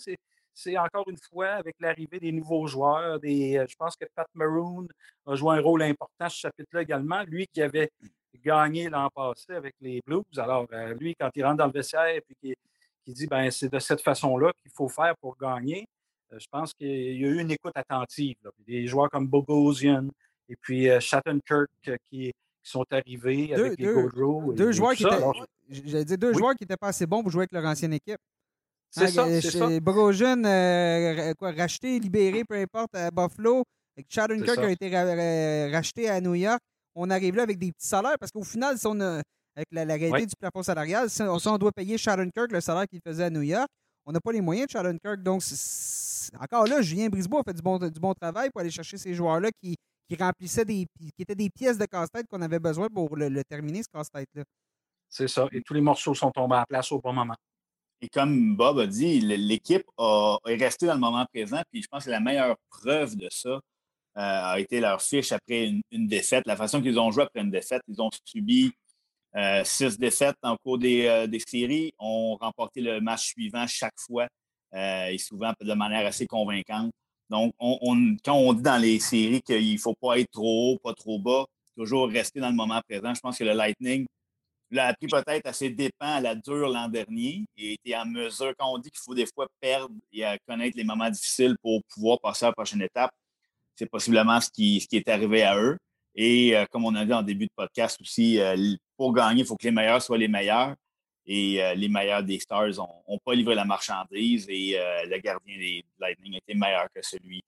c'est, 0.52 0.78
encore 0.78 1.09
une 1.09 1.19
fois 1.31 1.50
avec 1.50 1.76
l'arrivée 1.78 2.19
des 2.19 2.33
nouveaux 2.33 2.66
joueurs. 2.66 3.21
Des, 3.21 3.64
je 3.69 3.76
pense 3.76 3.95
que 3.97 4.07
Pat 4.14 4.26
Maroon 4.35 4.88
a 5.26 5.37
joué 5.37 5.57
un 5.57 5.61
rôle 5.61 5.83
important 5.83 6.28
ce 6.28 6.38
chapitre-là 6.38 6.83
également. 6.83 7.23
Lui 7.25 7.47
qui 7.47 7.62
avait 7.62 7.90
gagné 8.45 8.88
l'an 8.88 9.09
passé 9.14 9.52
avec 9.52 9.75
les 9.81 10.00
Blues. 10.07 10.25
Alors, 10.37 10.66
lui, 10.99 11.14
quand 11.19 11.31
il 11.35 11.45
rentre 11.45 11.59
dans 11.59 11.66
le 11.66 11.73
vestiaire 11.73 12.07
et 12.09 12.21
puis 12.21 12.37
qui, 13.05 13.12
dit 13.12 13.26
ben 13.26 13.50
c'est 13.50 13.73
de 13.73 13.78
cette 13.78 14.00
façon-là 14.00 14.52
qu'il 14.62 14.73
faut 14.73 14.88
faire 14.88 15.14
pour 15.19 15.37
gagner, 15.37 15.87
je 16.37 16.47
pense 16.50 16.75
qu'il 16.75 16.88
y 16.88 17.25
a 17.25 17.28
eu 17.28 17.40
une 17.40 17.52
écoute 17.52 17.76
attentive. 17.76 18.37
Des 18.66 18.87
joueurs 18.87 19.09
comme 19.11 19.28
Bogosian 19.28 20.09
et 20.49 20.57
puis 20.57 20.88
Shattenkirk 21.00 21.71
qui, 22.11 22.33
sont 22.66 22.85
arrivés 22.90 23.55
avec 23.55 23.78
les 23.78 23.87
Goldrow. 23.87 24.52
Deux, 24.52 24.73
joueurs, 24.73 24.95
qui 24.95 25.05
étaient, 25.05 26.16
deux 26.16 26.33
joueurs 26.33 26.55
qui 26.55 26.64
n'étaient 26.64 26.76
pas 26.76 26.88
assez 26.88 27.07
bons 27.07 27.23
pour 27.23 27.31
jouer 27.31 27.43
avec 27.43 27.52
leur 27.52 27.64
ancienne 27.64 27.93
équipe. 27.93 28.19
C'est 28.90 29.05
hein, 29.05 29.09
ça, 29.09 29.40
c'est 29.40 29.50
ça. 29.50 29.81
Bogosian, 29.81 30.43
euh, 30.45 31.33
quoi, 31.35 31.52
racheté, 31.52 31.99
libéré, 31.99 32.45
peu 32.45 32.57
importe, 32.57 32.95
à 32.95 33.11
Buffalo. 33.11 33.64
Shattenkirk 34.09 34.59
a 34.59 34.71
été 34.71 35.71
racheté 35.73 36.09
à 36.09 36.21
New 36.21 36.35
York. 36.35 36.61
On 36.97 37.11
arrive 37.11 37.37
là 37.37 37.43
avec 37.43 37.59
des 37.59 37.73
petits 37.73 37.87
salaires 37.87 38.17
parce 38.19 38.33
qu'au 38.33 38.43
final, 38.43 38.79
si 38.79 38.87
on 38.87 38.99
avec 38.99 39.69
la, 39.71 39.85
réalité 39.85 40.26
du 40.26 40.35
plafond 40.38 40.62
salarial, 40.62 41.09
si 41.09 41.23
on, 41.23 41.59
doit 41.59 41.73
payer 41.73 41.97
Shattenkirk 41.97 42.53
le 42.53 42.61
salaire 42.61 42.87
qu'il 42.87 43.00
faisait 43.00 43.25
à 43.25 43.31
New 43.31 43.43
York, 43.43 43.69
on 44.05 44.12
n'a 44.12 44.21
pas 44.21 44.33
les 44.33 44.41
moyens 44.41 44.67
de 44.67 44.73
Shattenkirk. 44.73 45.23
Donc, 45.23 45.43
encore 46.41 46.67
là, 46.67 46.83
Julien 46.83 47.09
Brisebois 47.09 47.41
a 47.41 47.43
fait 47.43 47.55
du 47.55 47.62
bon, 47.62 47.79
du 47.79 48.00
bon 48.00 48.15
travail 48.15 48.50
pour 48.50 48.61
aller 48.61 48.71
chercher 48.71 48.99
ces 48.99 49.15
joueurs-là 49.15 49.50
qui, 49.62 49.76
qui 50.09 50.17
remplissaient 50.17 50.65
des, 50.65 50.87
qui 50.99 51.23
étaient 51.23 51.35
des 51.35 51.50
pièces 51.50 51.79
de 51.79 51.85
casse-tête 51.87 52.26
qu'on 52.29 52.43
avait 52.43 52.59
besoin 52.59 52.88
pour 52.88 53.17
le, 53.17 53.43
terminer, 53.45 53.83
ce 53.83 53.88
casse-tête-là. 53.93 54.45
C'est 55.09 55.29
ça. 55.29 55.49
Et 55.53 55.62
tous 55.62 55.75
les 55.75 55.81
morceaux 55.81 56.15
sont 56.15 56.31
tombés 56.31 56.57
en 56.57 56.65
place 56.65 56.93
au 56.93 57.00
bon 57.00 57.12
moment. 57.12 57.37
Et 58.00 58.09
comme 58.09 58.57
Bob 58.57 58.79
a 58.79 58.87
dit, 58.87 59.21
l'équipe 59.21 59.87
est 59.99 60.57
restée 60.57 60.87
dans 60.87 60.95
le 60.95 61.00
moment 61.00 61.25
présent. 61.33 61.62
Puis 61.71 61.83
je 61.83 61.88
pense 61.88 62.05
que 62.05 62.11
la 62.11 62.21
meilleure 62.21 62.57
preuve 62.69 63.17
de 63.17 63.29
ça 63.31 63.61
a 64.16 64.58
été 64.58 64.80
leur 64.80 65.02
fiche 65.02 65.32
après 65.32 65.73
une, 65.90 66.06
défaite. 66.06 66.44
La 66.46 66.56
façon 66.56 66.80
qu'ils 66.80 66.99
ont 66.99 67.11
joué 67.11 67.25
après 67.25 67.40
une 67.40 67.50
défaite, 67.50 67.82
ils 67.87 68.00
ont 68.00 68.11
subi 68.25 68.73
euh, 69.37 69.62
six 69.64 69.99
défaites 69.99 70.37
en 70.42 70.56
cours 70.56 70.78
des, 70.78 71.06
euh, 71.06 71.26
des, 71.26 71.40
séries, 71.40 71.92
ont 71.99 72.37
remporté 72.40 72.80
le 72.80 73.00
match 73.00 73.26
suivant 73.26 73.66
chaque 73.66 73.99
fois 73.99 74.26
et 74.73 75.16
souvent 75.18 75.52
de 75.58 75.73
manière 75.73 76.04
assez 76.04 76.26
convaincante. 76.26 76.90
Donc, 77.30 77.54
on, 77.58 78.16
quand 78.25 78.35
on 78.35 78.52
dit 78.52 78.62
dans 78.62 78.80
les 78.80 79.00
séries 79.00 79.40
qu'il 79.42 79.73
ne 79.73 79.78
faut 79.78 79.94
pas 79.94 80.18
être 80.18 80.30
trop 80.30 80.75
haut, 80.75 80.78
pas 80.78 80.92
trop 80.92 81.18
bas, 81.18 81.44
toujours 81.76 82.08
rester 82.08 82.40
dans 82.40 82.50
le 82.50 82.54
moment 82.54 82.80
présent, 82.88 83.14
je 83.14 83.20
pense 83.20 83.38
que 83.38 83.44
le 83.44 83.52
Lightning 83.52 84.06
l'a 84.70 84.88
appris 84.88 85.06
peut-être 85.06 85.46
à 85.46 85.52
ses 85.52 85.70
dépens 85.70 86.16
à 86.16 86.20
la 86.20 86.35
dure 86.35 86.68
l'an 86.68 86.88
dernier 86.88 87.44
et 87.56 87.75
était 87.75 87.96
en 87.96 88.06
mesure, 88.06 88.52
quand 88.58 88.73
on 88.73 88.78
dit 88.78 88.90
qu'il 88.90 89.00
faut 89.02 89.14
des 89.14 89.26
fois 89.26 89.46
perdre 89.61 89.94
et 90.12 90.25
connaître 90.46 90.76
les 90.76 90.85
moments 90.85 91.11
difficiles 91.11 91.56
pour 91.62 91.82
pouvoir 91.92 92.20
passer 92.20 92.44
à 92.44 92.49
la 92.49 92.52
prochaine 92.52 92.82
étape, 92.82 93.11
c'est 93.76 93.87
possiblement 93.87 94.40
ce 94.40 94.50
qui, 94.50 94.87
est 94.90 95.09
arrivé 95.09 95.42
à 95.42 95.59
eux. 95.59 95.78
Et 96.14 96.56
euh, 96.56 96.64
comme 96.71 96.87
on 96.87 96.95
a 96.95 97.04
dit 97.04 97.12
en 97.12 97.23
début 97.23 97.45
de 97.45 97.52
podcast 97.54 98.00
aussi, 98.00 98.40
euh, 98.40 98.56
pour 98.97 99.12
gagner, 99.12 99.42
il 99.42 99.47
faut 99.47 99.56
que 99.56 99.64
les 99.64 99.71
meilleurs 99.71 100.02
soient 100.02 100.18
les 100.18 100.28
meilleurs. 100.28 100.75
Et 101.26 101.62
euh, 101.62 101.75
les 101.75 101.88
meilleurs 101.88 102.23
des 102.23 102.38
Stars 102.38 102.71
n'ont 102.76 103.18
pas 103.25 103.35
livré 103.35 103.54
la 103.54 103.64
marchandise 103.64 104.47
et 104.49 104.78
le 105.04 105.18
gardien 105.18 105.59
des 105.59 105.85
Lightning 105.99 106.35
était 106.37 106.54
meilleur 106.54 106.87
que 106.95 107.02
celui 107.02 107.42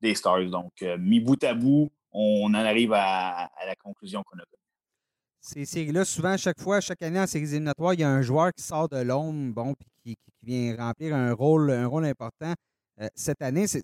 des 0.00 0.14
Stars. 0.14 0.44
Donc, 0.44 0.72
mis 0.98 1.20
bout 1.20 1.42
à 1.42 1.54
bout, 1.54 1.90
on 2.12 2.46
en 2.46 2.54
arrive 2.54 2.92
à, 2.92 3.50
la 3.66 3.74
conclusion 3.76 4.22
qu'on 4.22 4.36
a 4.36 4.42
connue. 4.42 4.60
Ces 5.40 5.64
séries-là, 5.64 6.04
souvent, 6.04 6.36
chaque 6.36 6.60
fois, 6.60 6.80
chaque 6.80 7.02
année 7.02 7.18
en 7.18 7.26
séries 7.26 7.44
éliminatoires, 7.44 7.94
il 7.94 8.00
y 8.00 8.04
a 8.04 8.10
un 8.10 8.22
joueur 8.22 8.52
qui 8.52 8.62
sort 8.62 8.88
de 8.88 8.98
l'ombre, 8.98 9.54
bon, 9.54 9.74
puis 9.74 9.88
qui, 10.04 10.16
vient 10.42 10.76
remplir 10.76 11.14
un 11.14 11.32
rôle, 11.32 11.70
un 11.70 11.86
rôle 11.86 12.04
important. 12.04 12.52
cette 13.14 13.40
année, 13.40 13.62
ne 13.62 13.80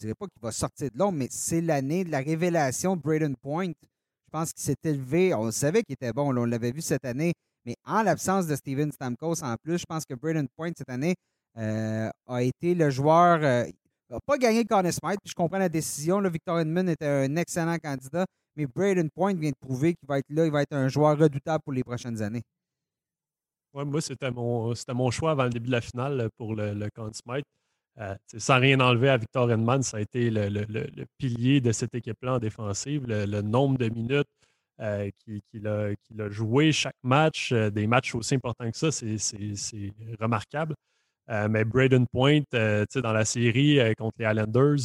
dirais 0.00 0.14
pas 0.14 0.26
qu'il 0.26 0.42
va 0.42 0.52
sortir 0.52 0.90
de 0.90 0.98
l'ombre, 0.98 1.18
mais 1.18 1.28
c'est 1.30 1.60
l'année 1.60 2.04
de 2.04 2.10
la 2.10 2.20
révélation 2.20 2.96
de 2.96 3.02
Braden 3.02 3.36
Point. 3.36 3.68
Je 3.68 4.30
pense 4.32 4.52
qu'il 4.52 4.62
s'est 4.62 4.76
élevé. 4.84 5.34
On 5.34 5.50
savait 5.50 5.82
qu'il 5.82 5.94
était 5.94 6.12
bon. 6.12 6.36
on 6.36 6.44
l'avait 6.44 6.72
vu 6.72 6.80
cette 6.80 7.04
année. 7.04 7.32
Mais 7.66 7.74
en 7.84 8.02
l'absence 8.02 8.46
de 8.46 8.56
Steven 8.56 8.90
Stamkos, 8.90 9.42
en 9.42 9.56
plus, 9.62 9.78
je 9.78 9.84
pense 9.86 10.04
que 10.04 10.14
Braden 10.14 10.48
Point, 10.56 10.72
cette 10.76 10.88
année, 10.88 11.14
euh, 11.58 12.08
a 12.26 12.42
été 12.42 12.74
le 12.74 12.90
joueur. 12.90 13.40
Euh, 13.42 13.66
il 13.66 14.14
n'a 14.14 14.20
pas 14.20 14.38
gagné 14.38 14.64
Conn 14.64 14.90
Smythe, 14.90 15.20
puis 15.22 15.30
je 15.30 15.34
comprends 15.34 15.58
la 15.58 15.68
décision. 15.68 16.20
Victor 16.22 16.60
Edmund 16.60 16.88
était 16.88 17.06
un 17.06 17.36
excellent 17.36 17.76
candidat, 17.78 18.24
mais 18.56 18.66
Braden 18.66 19.10
Point 19.10 19.34
vient 19.34 19.50
de 19.50 19.56
prouver 19.60 19.94
qu'il 19.94 20.08
va 20.08 20.18
être 20.18 20.30
là, 20.30 20.46
il 20.46 20.52
va 20.52 20.62
être 20.62 20.72
un 20.72 20.88
joueur 20.88 21.18
redoutable 21.18 21.62
pour 21.62 21.72
les 21.72 21.84
prochaines 21.84 22.22
années. 22.22 22.42
Ouais, 23.72 23.84
moi, 23.84 24.00
c'était 24.00 24.30
mon, 24.30 24.74
mon 24.88 25.10
choix 25.10 25.32
avant 25.32 25.44
le 25.44 25.50
début 25.50 25.66
de 25.66 25.72
la 25.72 25.80
finale 25.80 26.28
pour 26.36 26.54
le, 26.56 26.74
le 26.74 26.88
Conn 26.90 27.12
Smythe. 27.12 27.44
Euh, 27.98 28.14
sans 28.38 28.58
rien 28.58 28.80
enlever 28.80 29.08
à 29.08 29.16
Victor 29.16 29.50
Edmund, 29.50 29.82
ça 29.82 29.98
a 29.98 30.00
été 30.00 30.30
le, 30.30 31.04
pilier 31.18 31.60
de 31.60 31.72
cette 31.72 31.94
équipe-là 31.94 32.34
en 32.34 32.38
défensive. 32.38 33.04
Le, 33.06 33.42
nombre 33.42 33.78
de 33.78 33.88
minutes, 33.88 34.28
euh, 34.80 35.10
qu'il 35.50 35.66
a, 35.66 36.30
joué 36.30 36.72
chaque 36.72 36.96
match, 37.02 37.52
euh, 37.52 37.70
des 37.70 37.86
matchs 37.86 38.14
aussi 38.14 38.34
importants 38.34 38.70
que 38.70 38.76
ça, 38.76 38.90
c'est 38.90 39.92
remarquable. 40.20 40.74
Mais 41.48 41.64
Braden 41.64 42.06
Point, 42.08 42.40
dans 42.52 43.12
la 43.12 43.24
série 43.24 43.78
contre 43.96 44.16
les 44.18 44.26
Islanders, 44.26 44.80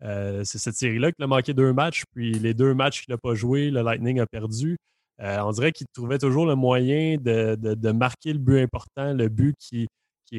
c'est 0.00 0.58
cette 0.58 0.74
série-là 0.74 1.12
qu'il 1.12 1.22
a 1.22 1.28
manqué 1.28 1.54
deux 1.54 1.72
matchs, 1.72 2.02
puis 2.12 2.32
les 2.32 2.52
deux 2.52 2.74
matchs 2.74 3.04
qu'il 3.04 3.14
n'a 3.14 3.18
pas 3.18 3.34
joué, 3.34 3.70
le 3.70 3.80
Lightning 3.82 4.18
a 4.18 4.26
perdu. 4.26 4.76
on 5.20 5.52
dirait 5.52 5.70
qu'il 5.70 5.86
trouvait 5.92 6.18
toujours 6.18 6.46
le 6.46 6.56
moyen 6.56 7.16
de, 7.16 7.92
marquer 7.92 8.32
le 8.32 8.40
but 8.40 8.58
important, 8.58 9.12
le 9.12 9.28
but 9.28 9.54
qui, 9.60 9.86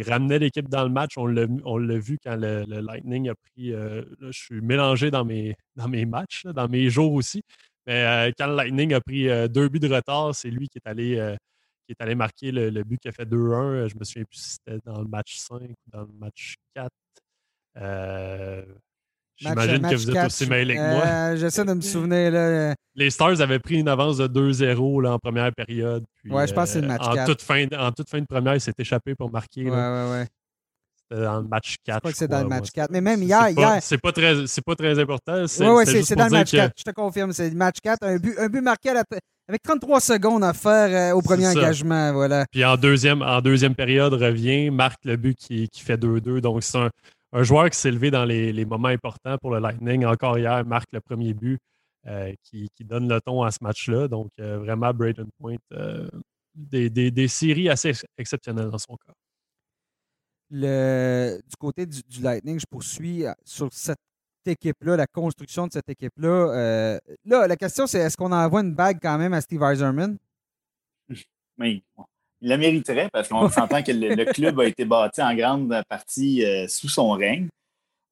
ramenait 0.03 0.39
l'équipe 0.39 0.69
dans 0.69 0.83
le 0.83 0.89
match. 0.89 1.17
On 1.17 1.27
l'a 1.27 1.97
vu 1.97 2.17
quand 2.23 2.35
le, 2.35 2.63
Lightning 2.81 3.29
a 3.29 3.35
pris. 3.35 3.71
je 3.71 4.31
suis 4.31 4.61
mélangé 4.61 5.11
dans 5.11 5.25
mes, 5.25 5.55
dans 5.75 5.87
mes 5.87 6.05
matchs, 6.05 6.45
dans 6.45 6.67
mes 6.67 6.89
jours 6.89 7.13
aussi. 7.13 7.41
Mais 7.85 8.33
quand 8.37 8.47
le 8.47 8.55
Lightning 8.55 8.93
a 8.93 9.01
pris 9.01 9.27
deux 9.49 9.69
buts 9.69 9.79
de 9.79 9.93
retard, 9.93 10.33
c'est 10.33 10.49
lui 10.49 10.67
qui 10.69 10.79
est 10.79 10.87
allé, 10.87 11.17
euh, 11.17 11.35
qui 11.85 11.91
est 11.91 12.01
allé 12.01 12.15
marquer 12.15 12.51
le, 12.51 12.83
but 12.83 12.99
qui 12.99 13.07
a 13.07 13.11
fait 13.11 13.25
2-1. 13.25 13.87
Je 13.87 13.95
me 13.97 14.03
souviens 14.03 14.25
plus 14.25 14.39
si 14.39 14.49
c'était 14.51 14.79
dans 14.85 15.01
le 15.01 15.07
match 15.07 15.37
5 15.37 15.61
ou 15.61 15.75
dans 15.91 16.01
le 16.01 16.13
match 16.19 16.55
4. 16.73 16.89
J'imagine 19.37 19.81
que 19.81 19.95
vous 19.95 20.11
êtes 20.11 20.25
aussi 20.25 20.47
mêlé 20.47 20.75
que 20.75 20.79
moi. 20.79 21.35
J'essaie 21.35 21.65
de 21.65 21.73
me 21.73 21.81
souvenir. 21.95 22.31
Là. 22.31 22.75
Les 22.95 23.09
Stars 23.09 23.41
avaient 23.41 23.59
pris 23.59 23.79
une 23.79 23.89
avance 23.89 24.17
de 24.17 24.27
2-0 24.27 25.07
en 25.07 25.19
première 25.19 25.51
période. 25.53 26.03
ouais, 26.29 26.47
je 26.47 26.53
pense 26.53 26.65
que 26.65 26.73
c'est 26.73 26.81
le 26.81 26.87
match 26.87 27.05
en 27.05 27.13
4. 27.13 27.27
Toute 27.27 27.41
fin, 27.41 27.65
en 27.77 27.91
toute 27.91 28.09
fin 28.09 28.19
de 28.19 28.25
première, 28.25 28.55
il 28.55 28.61
s'est 28.61 28.73
échappé 28.77 29.15
pour 29.15 29.31
marquer. 29.31 29.65
Ouais, 29.65 29.71
ouais, 29.71 30.11
ouais. 30.11 30.27
C'était 31.07 31.23
dans 31.23 31.39
le 31.39 31.47
match 31.47 31.75
4. 31.83 31.95
Je 31.95 31.99
crois 31.99 32.11
que 32.11 32.17
c'est 32.17 32.27
dans 32.27 32.41
le 32.41 32.47
match 32.47 32.71
4. 32.71 32.91
Mais 32.91 33.01
même 33.01 33.21
hier. 33.21 33.49
hier... 33.49 33.77
C'est 33.81 33.97
pas, 33.97 34.11
très, 34.11 34.33
pas 34.65 34.75
très 34.75 34.97
important. 34.97 35.45
Oui, 35.59 35.67
oui, 35.67 36.03
c'est 36.03 36.15
dans 36.15 36.25
le 36.25 36.31
match 36.31 36.51
4. 36.51 36.73
Je 36.77 36.83
te 36.83 36.91
confirme. 36.91 37.31
C'est 37.31 37.49
le 37.49 37.55
match 37.55 37.77
4. 37.83 38.03
Un 38.03 38.17
but, 38.17 38.35
un 38.39 38.47
but 38.47 38.61
marqué 38.61 38.89
avec 39.47 39.61
33 39.61 39.99
secondes 39.99 40.43
à 40.43 40.53
faire 40.53 41.13
euh, 41.13 41.15
au 41.15 41.21
premier 41.21 41.47
engagement. 41.47 42.11
Voilà. 42.13 42.45
Puis 42.51 42.65
en 42.65 42.75
deuxième, 42.77 43.21
en 43.21 43.41
deuxième 43.41 43.75
période, 43.75 44.13
revient, 44.13 44.71
marque 44.71 45.05
le 45.05 45.17
but 45.17 45.37
qui, 45.37 45.69
qui 45.69 45.81
fait 45.81 45.97
2-2. 45.97 46.39
Donc, 46.39 46.63
c'est 46.63 46.79
un, 46.79 46.89
un, 47.35 47.43
joueur 47.43 47.69
qui 47.69 47.77
s'est 47.77 47.91
levé 47.91 48.11
dans 48.11 48.25
les, 48.25 48.51
les, 48.53 48.65
moments 48.65 48.87
importants 48.87 49.37
pour 49.37 49.51
le 49.51 49.59
Lightning. 49.59 50.05
Encore 50.05 50.37
hier, 50.37 50.65
marque 50.65 50.91
le 50.91 51.01
premier 51.01 51.33
but 51.33 51.59
euh, 52.07 52.33
qui, 52.43 52.69
qui, 52.75 52.83
donne 52.83 53.07
le 53.07 53.19
ton 53.21 53.43
à 53.43 53.51
ce 53.51 53.59
match-là. 53.61 54.07
Donc, 54.07 54.29
euh, 54.39 54.59
vraiment, 54.59 54.93
Braden 54.93 55.29
Point, 55.39 55.57
des, 56.53 56.89
des, 56.89 57.11
des 57.11 57.27
séries 57.27 57.69
assez 57.69 57.91
exceptionnelles 58.17 58.69
dans 58.69 58.77
son 58.77 58.95
cas 58.95 59.13
du 60.51 61.55
côté 61.59 61.85
du, 61.85 62.21
Lightning, 62.21 62.59
je 62.59 62.65
poursuis 62.69 63.25
euh, 63.25 63.33
sur 63.43 63.71
cette 63.73 63.97
équipe-là, 64.45 64.95
la 64.95 65.07
construction 65.07 65.67
de 65.67 65.73
cette 65.73 65.89
équipe-là. 65.89 66.27
Euh, 66.27 66.99
là, 67.25 67.47
la 67.47 67.55
question, 67.55 67.87
c'est 67.87 67.99
est-ce 67.99 68.17
qu'on 68.17 68.31
envoie 68.31 68.61
une 68.61 68.73
bague 68.73 68.99
quand 69.01 69.17
même 69.17 69.33
à 69.33 69.41
Steve 69.41 69.63
Eiserman? 69.63 70.17
Oui, 71.57 71.83
il 72.45 72.49
la 72.49 72.57
mériterait 72.57 73.09
parce 73.11 73.27
qu'on 73.27 73.49
s'entend 73.49 73.81
que 73.81 73.91
le, 73.91 74.25
club 74.33 74.59
a 74.59 74.65
été 74.65 74.85
bâti 74.85 75.19
en 75.21 75.35
grande 75.35 75.81
partie 75.89 76.45
euh, 76.45 76.67
sous 76.67 76.87
son 76.87 77.11
règne. 77.11 77.47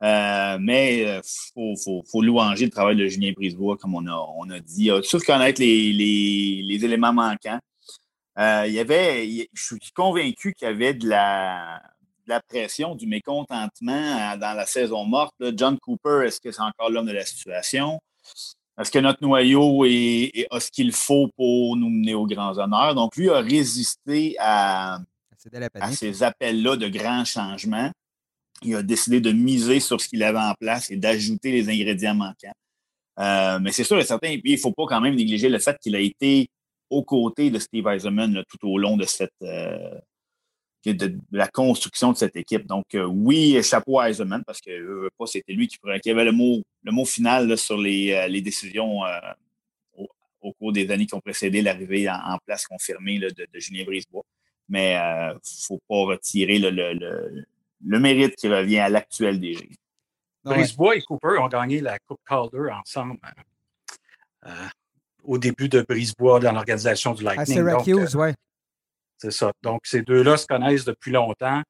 mais 0.02 1.22
il 1.56 1.76
faut, 1.78 2.22
louanger 2.22 2.66
le 2.66 2.72
travail 2.72 2.96
de 2.96 3.06
Julien 3.06 3.32
Brisebois, 3.32 3.78
comme 3.78 3.94
on 3.94 4.08
a, 4.08 4.28
on 4.38 4.50
a 4.50 4.60
dit. 4.60 4.86
Il 4.86 5.04
faut 5.08 5.20
connaître 5.20 5.62
les, 5.62 5.94
les, 5.94 6.86
éléments 6.86 7.14
manquants. 7.14 7.60
il 8.38 8.74
y 8.74 8.80
avait, 8.80 9.48
je 9.54 9.64
suis 9.64 9.92
convaincu 9.96 10.54
qu'il 10.54 10.68
y 10.68 10.72
avait 10.72 10.96
de 10.96 11.08
la, 11.08 11.80
de 12.26 12.30
la 12.30 12.42
pression, 12.42 12.96
du 12.96 13.06
mécontentement 13.06 14.36
dans 14.38 14.58
la 14.58 14.66
saison 14.66 15.06
morte. 15.06 15.36
John 15.56 15.78
Cooper, 15.78 16.24
est-ce 16.26 16.42
que 16.42 16.52
c'est 16.52 16.62
encore 16.62 16.90
l'homme 16.90 17.06
de 17.06 17.14
la 17.14 17.26
situation? 17.26 18.02
Est-ce 18.80 18.92
que 18.92 19.00
notre 19.00 19.22
noyau 19.22 19.86
est, 19.86 20.48
a 20.50 20.60
ce 20.60 20.72
qu'il 20.72 20.92
faut 20.92 21.30
pour 21.36 21.76
nous 21.76 21.90
mener 21.90 22.16
aux 22.16 22.26
grands 22.26 22.58
honneurs? 22.58 22.96
Donc, 22.96 23.16
lui 23.16 23.30
a 23.30 23.40
résisté 23.40 24.36
à, 24.40 25.00
ces 25.92 26.24
appels-là 26.24 26.78
de 26.78 26.88
grands 26.88 27.26
changements. 27.26 27.92
Il 28.64 28.76
a 28.76 28.84
décidé 28.84 29.22
de 29.22 29.32
miser 29.32 29.80
sur 29.80 30.00
ce 30.02 30.08
qu'il 30.08 30.24
avait 30.24 30.40
en 30.40 30.54
place 30.60 30.90
et 30.90 30.96
d'ajouter 30.96 31.52
les 31.52 31.70
ingrédients 31.70 32.16
manquants. 32.16 32.54
Euh, 33.20 33.60
mais 33.60 33.72
c'est 33.72 33.84
sûr 33.84 34.00
et 34.00 34.06
certain, 34.06 34.30
il 34.44 34.52
ne 34.52 34.58
faut 34.58 34.72
pas 34.72 34.86
quand 34.88 35.02
même 35.02 35.16
négliger 35.16 35.50
le 35.50 35.60
fait 35.60 35.78
qu'il 35.80 35.96
a 35.96 36.00
été 36.00 36.48
aux 36.90 37.04
côtés 37.04 37.52
de 37.52 37.60
Steve 37.60 37.88
Eisenman 37.88 38.44
tout 38.50 38.68
au 38.68 38.78
long 38.80 38.98
de 38.98 39.06
cette, 39.06 39.32
euh, 39.44 40.00
de, 40.86 41.18
la 41.32 41.48
construction 41.48 42.12
de 42.12 42.18
cette 42.18 42.36
équipe. 42.36 42.66
Donc, 42.68 42.86
oui, 42.94 43.62
chapeau 43.64 44.00
à 44.00 44.10
Eisenman 44.10 44.44
parce 44.46 44.62
que 44.62 45.10
pas, 45.18 45.26
c'était 45.26 45.54
lui 45.54 45.68
qui, 45.68 45.78
avait 46.10 46.26
le 46.26 46.32
mot, 46.32 46.62
le 46.84 46.92
mot 46.92 47.06
final 47.06 47.58
sur 47.58 47.78
les, 47.78 48.42
décisions 48.42 49.00
au, 50.42 50.54
cours 50.54 50.74
des 50.74 50.90
années 50.92 51.06
qui 51.06 51.14
ont 51.16 51.22
précédé 51.22 51.62
l'arrivée 51.62 52.10
en, 52.10 52.38
place 52.46 52.68
confirmée 52.68 53.20
de, 53.20 53.30
de, 53.30 53.60
Julien 53.60 53.86
Brisebois. 53.86 54.24
Mais 54.68 54.94
il 54.94 55.36
ne 55.36 55.40
faut 55.44 55.80
pas 55.88 56.14
retirer 56.14 56.60
le, 56.60 58.00
mérite 58.00 58.36
qui 58.36 58.48
revient 58.50 58.80
à 58.80 58.90
l'actuel 58.90 59.40
DG. 59.40 59.70
Brisebois 60.44 60.98
et 60.98 61.02
Cooper 61.02 61.38
ont 61.40 61.48
gagné 61.48 61.80
la 61.80 61.98
Coupe 62.00 62.20
Calder 62.28 62.70
ensemble 62.72 63.18
au 65.24 65.38
début 65.38 65.70
de 65.70 65.82
Brisebois 65.88 66.40
dans 66.40 66.52
l'organisation 66.52 67.14
du 67.14 67.24
Lightning. 67.24 67.60
À 67.60 67.84
Syracuse, 67.84 68.16
oui. 68.16 68.32
C'est 69.24 69.32
ça. 69.32 69.54
Donc, 69.62 69.80
ces 69.86 70.02
deux-là 70.02 70.36
se 70.36 70.46
connaissent 70.46 70.84
depuis 70.84 71.12
longtemps. 71.12 71.62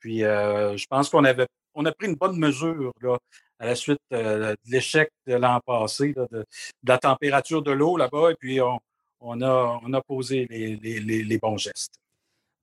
Puis, 0.00 0.22
euh, 0.22 0.76
je 0.76 0.84
pense 0.86 1.08
qu'on 1.08 1.24
avait 1.24 1.46
on 1.74 1.86
a 1.86 1.92
pris 1.92 2.08
une 2.08 2.16
bonne 2.16 2.36
mesure 2.36 2.92
là, 3.00 3.16
à 3.58 3.64
la 3.64 3.74
suite 3.74 4.00
euh, 4.12 4.50
de 4.66 4.70
l'échec 4.70 5.08
de 5.26 5.32
l'an 5.36 5.60
passé, 5.64 6.12
de, 6.12 6.44
la 6.86 6.98
température 6.98 7.62
de 7.62 7.70
l'eau 7.70 7.96
là-bas, 7.96 8.32
et 8.32 8.34
puis 8.34 8.60
on, 8.60 9.40
a, 9.40 10.02
posé 10.06 10.46
les, 10.50 11.38
bons 11.38 11.56
gestes. 11.56 11.94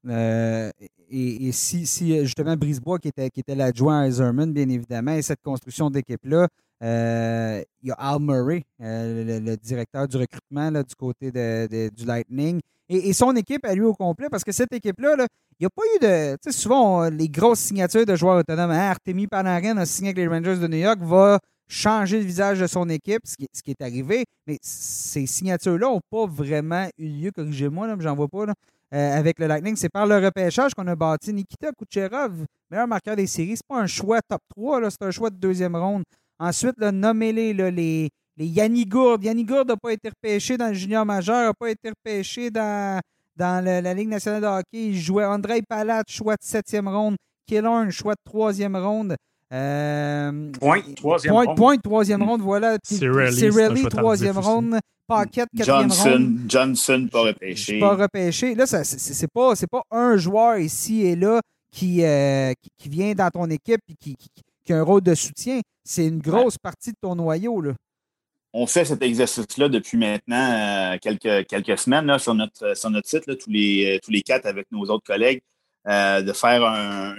Euh, 0.07 0.69
et, 1.09 1.51
si, 1.51 1.85
justement 2.23 2.55
Brisebois, 2.55 2.99
qui 2.99 3.07
était, 3.07 3.31
qui 3.31 3.39
était 3.39 3.55
l'adjoint 3.55 4.01
à 4.01 4.07
Eiserman, 4.07 4.53
bien 4.53 4.69
évidemment, 4.69 5.13
et 5.13 5.23
cette 5.23 5.41
construction 5.41 5.89
d'équipe-là, 5.89 6.47
il 6.81 7.87
y 7.87 7.91
a 7.91 7.95
Al 7.97 8.19
Murray, 8.19 8.65
le, 8.77 9.55
directeur 9.55 10.07
du 10.07 10.17
recrutement 10.17 10.69
du 10.71 10.95
côté 10.95 11.31
du 11.31 12.05
Lightning, 12.05 12.61
et, 12.89 13.13
son 13.13 13.35
équipe 13.35 13.65
à 13.65 13.75
lui 13.75 13.83
au 13.83 13.93
complet, 13.93 14.27
parce 14.29 14.43
que 14.43 14.51
cette 14.51 14.73
équipe-là, 14.73 15.15
il 15.17 15.63
n'y 15.63 15.65
a 15.65 15.69
pas 15.69 15.81
eu 15.95 15.99
de. 15.99 16.35
Tu 16.35 16.51
sais, 16.51 16.57
souvent, 16.57 17.09
les 17.09 17.29
grosses 17.29 17.59
signatures 17.59 18.05
de 18.05 18.15
joueurs 18.15 18.37
autonomes. 18.37 18.71
Hein, 18.71 18.89
Artemi 18.89 19.27
Panarin 19.27 19.77
a 19.77 19.85
signé 19.85 20.09
avec 20.09 20.17
les 20.17 20.27
Rangers 20.27 20.57
de 20.57 20.67
New 20.67 20.77
York, 20.77 20.99
va 21.01 21.39
changer 21.67 22.19
le 22.19 22.25
visage 22.25 22.59
de 22.59 22.67
son 22.67 22.87
équipe, 22.89 23.21
ce 23.25 23.35
qui, 23.35 23.71
est 23.71 23.81
arrivé. 23.81 24.25
Mais 24.45 24.57
ces 24.61 25.25
signatures-là 25.25 25.87
n'ont 25.87 26.01
pas 26.09 26.25
vraiment 26.25 26.87
eu 26.97 27.07
lieu, 27.07 27.31
corrigez-moi, 27.31 27.95
j'en 27.99 28.15
vois 28.15 28.27
pas. 28.27 28.45
Euh, 28.93 29.17
avec 29.17 29.37
le 29.39 29.47
Lightning, 29.47 29.75
c'est 29.75 29.89
par 29.89 30.07
le 30.07 30.17
repêchage 30.17 30.73
qu'on 30.73 30.87
a 30.87 30.95
bâti 30.95 31.33
Nikita 31.33 31.71
Kucherov, 31.73 32.45
meilleur 32.71 32.87
marqueur 32.87 33.17
des 33.17 33.27
séries. 33.27 33.57
C'est 33.57 33.67
pas 33.67 33.81
un 33.81 33.87
choix 33.87 34.21
top 34.21 34.41
3, 34.55 34.89
c'est 34.91 35.03
un 35.03 35.11
choix 35.11 35.29
de 35.29 35.35
deuxième 35.35 35.75
ronde. 35.75 36.03
Ensuite, 36.39 36.77
nommez-les 36.79 37.53
les, 37.53 38.09
les 38.37 38.45
Yanni 38.47 38.85
Gourde. 38.85 39.23
Yanni 39.23 39.43
Gourde 39.43 39.69
n'a 39.69 39.77
pas 39.77 39.91
été 39.91 40.09
repêché 40.09 40.57
dans 40.57 40.67
le 40.67 40.73
junior 40.73 41.05
majeur, 41.05 41.47
n'a 41.47 41.53
pas 41.53 41.71
été 41.71 41.89
repêché 41.89 42.51
dans, 42.51 43.01
dans 43.35 43.63
la 43.63 43.93
Ligue 43.93 44.09
nationale 44.09 44.41
de 44.41 44.47
hockey. 44.47 44.89
Il 44.89 44.99
jouait 44.99 45.25
André 45.25 45.61
Palat, 45.67 46.03
choix 46.07 46.35
de 46.35 46.43
septième 46.43 46.87
ronde. 46.87 47.15
Killorn, 47.47 47.89
choix 47.91 48.13
de 48.13 48.21
troisième 48.23 48.75
ronde. 48.75 49.15
Euh, 49.53 50.51
point, 50.59 50.81
troisième 50.95 51.33
point, 51.33 51.45
ronde. 51.45 51.57
Point, 51.57 51.77
troisième 51.77 52.23
ronde, 52.23 52.41
voilà. 52.41 52.77
Cirelli, 52.83 53.87
troisième 53.89 54.37
ronde. 54.37 54.79
Paquette, 55.07 55.47
quatrième 55.55 55.89
Johnson, 55.89 56.09
ronde. 56.09 56.39
Johnson, 56.49 57.07
pas 57.09 57.21
repêché. 57.21 57.79
Pas 57.79 57.95
repêché. 57.95 58.55
Là, 58.55 58.65
c'est 58.67 59.31
pas, 59.31 59.53
pas 59.71 59.83
un 59.89 60.17
joueur 60.17 60.57
ici 60.57 61.03
et 61.05 61.15
là 61.15 61.39
qui, 61.71 62.03
euh, 62.03 62.51
qui, 62.77 62.89
vient 62.89 63.13
dans 63.13 63.29
ton 63.29 63.45
équipe 63.45 63.79
et 63.87 63.93
qui, 63.97 64.15
qui, 64.15 64.29
qui, 64.65 64.73
a 64.73 64.79
un 64.79 64.83
rôle 64.83 65.01
de 65.01 65.15
soutien. 65.15 65.61
C'est 65.85 66.07
une 66.07 66.19
grosse 66.19 66.57
partie 66.57 66.91
de 66.91 66.97
ton 67.01 67.15
noyau. 67.15 67.61
Là 67.61 67.71
on 68.59 68.65
fait 68.65 68.85
cet 68.85 69.03
exercice-là 69.03 69.69
depuis 69.69 69.97
maintenant 69.97 70.51
euh, 70.93 70.97
quelques, 70.99 71.47
quelques 71.47 71.77
semaines 71.77 72.17
sur, 72.17 72.33
notre, 72.33 72.75
sur 72.75 72.89
notre 72.89 73.07
site, 73.07 73.25
tous, 73.25 73.49
les, 73.49 73.99
tous 74.03 74.09
les 74.09 74.23
quatre 74.23 74.47
avec 74.47 74.65
nos 74.71 74.85
autres 74.85 75.05
collègues, 75.05 75.41
euh, 75.87 76.21
de 76.23 76.33
faire 76.33 76.63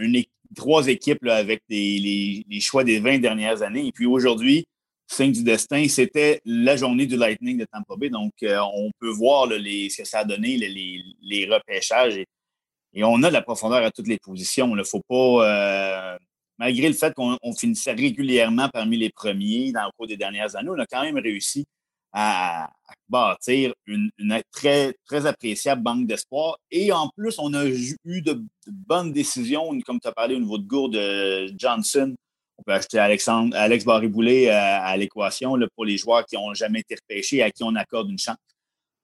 une, 0.00 0.20
trois 0.56 0.88
équipes 0.88 1.24
avec 1.28 1.62
les, 1.68 2.44
choix 2.60 2.82
des 2.82 2.98
20 2.98 3.18
dernières 3.18 3.62
années. 3.62 3.86
Et 3.86 3.92
puis 3.92 4.06
aujourd'hui, 4.06 4.66
signe 5.06 5.30
du 5.30 5.44
destin, 5.44 5.86
c'était 5.88 6.40
la 6.44 6.76
journée 6.76 7.06
du 7.06 7.16
Lightning 7.16 7.58
de 7.58 7.66
Tampa 7.72 7.94
Bay. 7.96 8.10
Donc, 8.10 8.32
euh, 8.42 8.58
on 8.74 8.90
peut 8.98 9.10
voir 9.10 9.46
les, 9.46 9.90
ce 9.90 9.98
que 9.98 10.08
ça 10.08 10.20
a 10.20 10.24
donné, 10.24 10.56
les, 10.56 11.46
repêchages. 11.46 12.16
Et, 12.16 13.04
on 13.04 13.22
a 13.22 13.28
de 13.28 13.34
la 13.34 13.42
profondeur 13.42 13.84
à 13.84 13.92
toutes 13.92 14.08
les 14.08 14.18
positions. 14.18 14.68
Il 14.70 14.76
ne 14.76 14.82
faut 14.82 15.02
pas 15.08 16.18
malgré 16.58 16.88
le 16.88 16.94
fait 16.94 17.14
qu'on 17.14 17.38
finissait 17.56 17.92
régulièrement 17.92 18.68
parmi 18.68 18.96
les 18.96 19.10
premiers 19.10 19.72
dans 19.72 19.84
le 19.84 19.90
cours 19.96 20.06
des 20.06 20.16
dernières 20.16 20.56
années, 20.56 20.70
on 20.70 20.78
a 20.78 20.86
quand 20.86 21.02
même 21.02 21.18
réussi 21.18 21.66
à, 22.12 22.70
bâtir 23.08 23.72
une, 23.86 24.10
très, 24.50 24.94
appréciable 25.26 25.82
banque 25.82 26.06
d'espoir. 26.06 26.58
Et 26.70 26.92
en 26.92 27.08
plus, 27.16 27.38
on 27.38 27.54
a 27.54 27.66
eu 27.66 28.22
de, 28.22 28.42
bonnes 28.66 29.12
décisions, 29.12 29.78
comme 29.86 30.00
tu 30.00 30.08
as 30.08 30.12
parlé 30.12 30.34
au 30.34 30.40
niveau 30.40 30.58
de 30.58 30.66
Gourde 30.66 30.94
de 30.94 31.52
Johnson. 31.56 32.14
On 32.56 32.62
peut 32.64 32.72
acheter 32.72 32.98
Alex 32.98 33.84
Barré-Boulet 33.84 34.50
à, 34.50 34.96
l'équation 34.96 35.56
pour 35.76 35.84
les 35.84 35.96
joueurs 35.96 36.26
qui 36.26 36.36
n'ont 36.36 36.54
jamais 36.54 36.80
été 36.80 36.96
repêchés 36.96 37.36
et 37.36 37.42
à 37.42 37.50
qui 37.50 37.62
on 37.62 37.74
accorde 37.76 38.10
une 38.10 38.18
chance. 38.18 38.36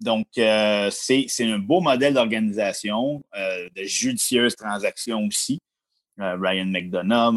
Donc, 0.00 0.26
euh, 0.38 0.90
c'est 0.90 1.28
un 1.40 1.58
beau 1.58 1.80
modèle 1.80 2.14
d'organisation, 2.14 3.22
euh, 3.36 3.68
de 3.76 3.84
judicieuse 3.84 4.56
transaction 4.56 5.24
aussi. 5.24 5.60
Euh, 6.20 6.36
Ryan 6.40 6.66
McDonough, 6.66 7.34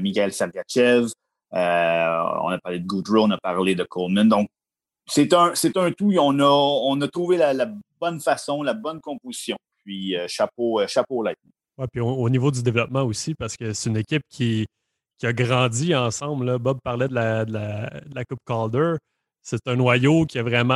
Miguel 0.00 0.32
Sergachev. 0.32 1.10
Euh, 1.54 2.22
on 2.42 2.48
a 2.48 2.58
parlé 2.58 2.78
de 2.78 2.86
Goodrow, 2.86 3.24
on 3.24 3.30
a 3.30 3.38
parlé 3.38 3.74
de 3.74 3.84
Coleman. 3.84 4.28
Donc, 4.28 4.48
c'est 5.06 5.32
un, 5.32 5.52
tout. 5.96 6.12
On 6.18 6.38
a, 6.38 6.44
on 6.44 7.00
a 7.00 7.08
trouvé 7.08 7.36
la, 7.36 7.68
bonne 8.00 8.20
façon, 8.20 8.62
la 8.62 8.74
bonne 8.74 9.00
composition. 9.00 9.56
Puis, 9.84 10.16
euh, 10.16 10.26
chapeau, 10.28 10.80
chapeau 10.86 11.22
Lightning. 11.22 11.52
Ouais, 11.78 11.86
puis 11.90 12.00
au, 12.00 12.28
niveau 12.28 12.50
du 12.50 12.62
développement 12.62 13.02
aussi, 13.02 13.34
parce 13.34 13.56
que 13.56 13.72
c'est 13.72 13.90
une 13.90 13.96
équipe 13.96 14.22
qui, 14.30 14.66
a 15.22 15.32
grandi 15.32 15.94
ensemble. 15.94 16.58
Bob 16.58 16.78
parlait 16.82 17.08
de 17.08 17.14
la, 17.14 17.44
de 17.44 18.24
Coupe 18.28 18.40
Calder. 18.46 18.94
C'est 19.42 19.66
un 19.66 19.76
noyau 19.76 20.26
qui 20.26 20.38
a 20.38 20.42
vraiment 20.42 20.74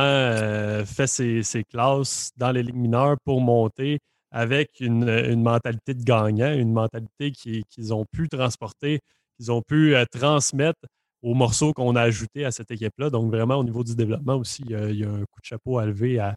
fait 0.85 1.07
ses, 1.07 1.43
ses, 1.43 1.63
classes 1.63 2.31
dans 2.37 2.51
les 2.51 2.63
ligues 2.63 2.75
mineures 2.75 3.17
pour 3.25 3.41
monter 3.41 3.99
avec 4.31 4.79
une, 4.79 5.41
mentalité 5.41 5.93
de 5.93 6.03
gagnant, 6.03 6.53
une 6.53 6.71
mentalité 6.71 7.31
qu'ils 7.31 7.93
ont 7.93 8.05
pu 8.05 8.29
transporter, 8.29 8.99
qu'ils 9.37 9.51
ont 9.51 9.61
pu 9.61 9.95
euh, 9.95 10.05
transmettre 10.05 10.79
aux 11.21 11.33
morceaux 11.33 11.73
qu'on 11.73 11.95
a 11.95 12.01
ajoutés 12.01 12.45
à 12.45 12.51
cette 12.51 12.71
équipe-là. 12.71 13.09
Donc, 13.09 13.29
vraiment, 13.31 13.55
au 13.55 13.63
niveau 13.63 13.83
du 13.83 13.95
développement 13.95 14.35
aussi, 14.35 14.63
il 14.65 14.71
y 14.71 15.03
a, 15.03 15.09
un 15.09 15.19
coup 15.19 15.39
de 15.41 15.45
chapeau 15.45 15.77
à 15.77 15.85
lever 15.85 16.19
à, 16.19 16.35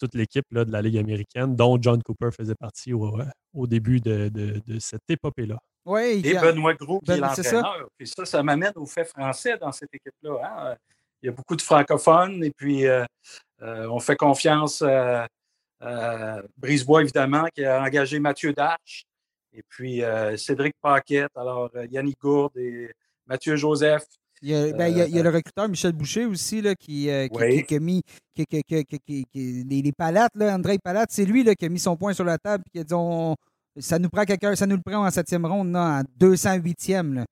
toute 0.00 0.14
l'équipe 0.14 0.44
de 0.50 0.72
la 0.72 0.82
Ligue 0.82 0.98
américaine, 0.98 1.54
dont 1.54 1.78
John 1.80 2.02
Cooper 2.02 2.30
faisait 2.36 2.56
partie 2.56 2.92
au, 2.92 3.20
euh, 3.20 3.66
début 3.66 4.00
de, 4.00 4.60
cette 4.80 5.08
épopée-là. 5.08 5.58
Oui, 5.84 6.22
Et 6.24 6.34
Benoît 6.34 6.74
Gros, 6.74 6.98
qui 7.00 7.12
est 7.12 7.18
l'entraîneur. 7.18 7.86
Puis 7.96 8.08
ça, 8.08 8.24
ça 8.24 8.42
m'amène 8.42 8.72
au 8.74 8.86
fait 8.86 9.04
français 9.04 9.56
dans 9.58 9.70
cette 9.70 9.94
équipe-là. 9.94 10.40
Hein. 10.42 10.74
Il 11.22 11.26
y 11.26 11.28
a 11.28 11.32
beaucoup 11.32 11.54
de 11.54 11.62
francophones 11.62 12.42
et 12.42 12.50
puis 12.50 12.84
euh, 13.62 13.88
on 13.88 14.00
fait 14.00 14.16
confiance 14.16 14.82
à 14.82 14.88
euh, 14.88 15.26
Brisebois, 16.56 17.02
évidemment, 17.02 17.46
qui 17.54 17.64
a 17.64 17.82
engagé 17.82 18.18
Mathieu 18.18 18.52
Darche. 18.52 19.06
Et 19.52 19.62
puis 19.66 20.02
euh, 20.02 20.36
Cédric 20.36 20.74
Paquette, 20.82 21.34
alors 21.34 21.70
euh, 21.74 21.86
Yannick 21.90 22.20
Gourde 22.20 22.56
et 22.58 22.90
Mathieu 23.26 23.56
Joseph. 23.56 24.04
Il 24.42 24.50
y, 24.50 24.54
a, 24.54 24.70
ben, 24.72 24.88
il, 24.88 25.14
y 25.14 25.18
a, 25.18 25.22
le 25.22 25.30
recruteur 25.30 25.66
Michel 25.66 25.92
Boucher 25.92 26.26
aussi 26.26 26.60
là, 26.60 26.74
qui, 26.74 27.08
qui, 27.66 27.74
a 27.74 27.80
mis 27.80 28.02
les, 28.36 29.92
palates, 29.96 30.34
là, 30.34 30.54
André 30.54 30.76
Palate, 30.78 31.08
c'est 31.10 31.24
lui 31.24 31.42
là, 31.42 31.54
qui 31.54 31.64
a 31.64 31.70
mis 31.70 31.78
son 31.78 31.96
point 31.96 32.12
sur 32.12 32.24
la 32.24 32.36
table 32.36 32.62
et 32.66 32.70
qui 32.70 32.78
a 32.80 32.84
dit 32.84 32.94
ça 33.78 33.98
nous 33.98 34.10
prend 34.10 34.24
quelqu'un, 34.24 34.54
ça 34.54 34.66
nous 34.66 34.76
le 34.76 34.82
prend 34.82 35.06
en 35.06 35.10
septième 35.10 35.46
ronde, 35.46 35.74
en 35.74 36.02
208e. 36.20 37.14
Là. 37.14 37.24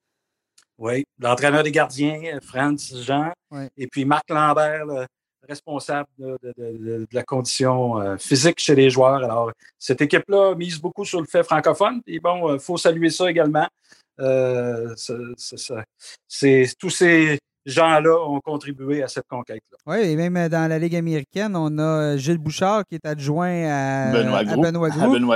Oui, 0.78 1.04
l'entraîneur 1.18 1.62
des 1.62 1.72
gardiens, 1.72 2.38
Franz 2.42 2.96
Jean, 3.02 3.32
et 3.76 3.86
puis 3.86 4.06
Marc 4.06 4.30
Lambert, 4.30 5.06
responsable 5.48 6.08
de, 6.18 7.06
la 7.12 7.22
condition 7.22 8.00
euh, 8.00 8.16
physique 8.16 8.58
chez 8.58 8.74
les 8.74 8.90
joueurs. 8.90 9.22
Alors, 9.24 9.52
cette 9.78 10.00
équipe-là 10.00 10.54
mise 10.54 10.80
beaucoup 10.80 11.04
sur 11.04 11.20
le 11.20 11.26
fait 11.26 11.42
francophone. 11.42 12.00
Et 12.06 12.20
bon, 12.20 12.48
il 12.48 12.54
euh, 12.54 12.58
faut 12.58 12.76
saluer 12.76 13.10
ça 13.10 13.30
également. 13.30 13.66
Euh, 14.20 14.94
c'est, 16.26 16.72
tous 16.78 16.90
ces 16.90 17.38
gens-là 17.66 18.16
ont 18.28 18.40
contribué 18.40 19.02
à 19.02 19.08
cette 19.08 19.26
conquête-là. 19.26 19.78
Oui, 19.86 19.98
et 19.98 20.16
même 20.16 20.48
dans 20.48 20.68
la 20.68 20.78
Ligue 20.78 20.96
américaine, 20.96 21.56
on 21.56 21.78
a 21.78 22.16
Gilles 22.16 22.38
Bouchard 22.38 22.84
qui 22.88 22.96
est 22.96 23.06
adjoint 23.06 23.64
à 23.66 24.12
Benoît 24.56 24.88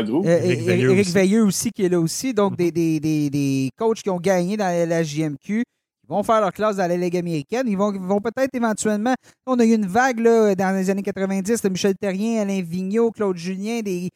Gros. 0.03 0.25
Éric 0.25 1.09
Veilleux 1.09 1.44
aussi 1.44 1.71
qui 1.71 1.85
est 1.87 1.88
là 1.88 1.99
aussi. 1.99 2.35
Donc, 2.35 2.57
des, 2.57 2.71
des, 2.71 3.01
des, 3.01 3.31
des 3.31 3.71
coachs 3.77 4.03
qui 4.03 4.11
ont 4.11 4.21
gagné 4.21 4.57
dans 4.57 4.88
la 4.88 5.03
JMQ 5.03 5.64
vont 6.09 6.23
faire 6.23 6.40
leur 6.40 6.53
classe 6.53 6.77
dans 6.77 6.88
la 6.88 6.97
Ligue 6.97 7.16
américaine. 7.16 7.66
Ils 7.66 7.77
vont, 7.77 7.92
vont 7.92 8.21
peut-être 8.21 8.55
éventuellement. 8.55 9.14
On 9.47 9.59
a 9.59 9.64
eu 9.64 9.75
une 9.75 9.87
vague 9.87 10.21
là, 10.21 10.55
dans 10.55 10.75
les 10.75 10.90
années 10.90 11.03
90 11.03 11.62
de 11.62 11.68
Michel 11.68 11.94
Terrien, 11.94 12.42
Alain 12.42 12.62
Vigneault, 12.62 13.11
Claude 13.11 13.37
Julien, 13.37 13.81
des, 13.81 14.11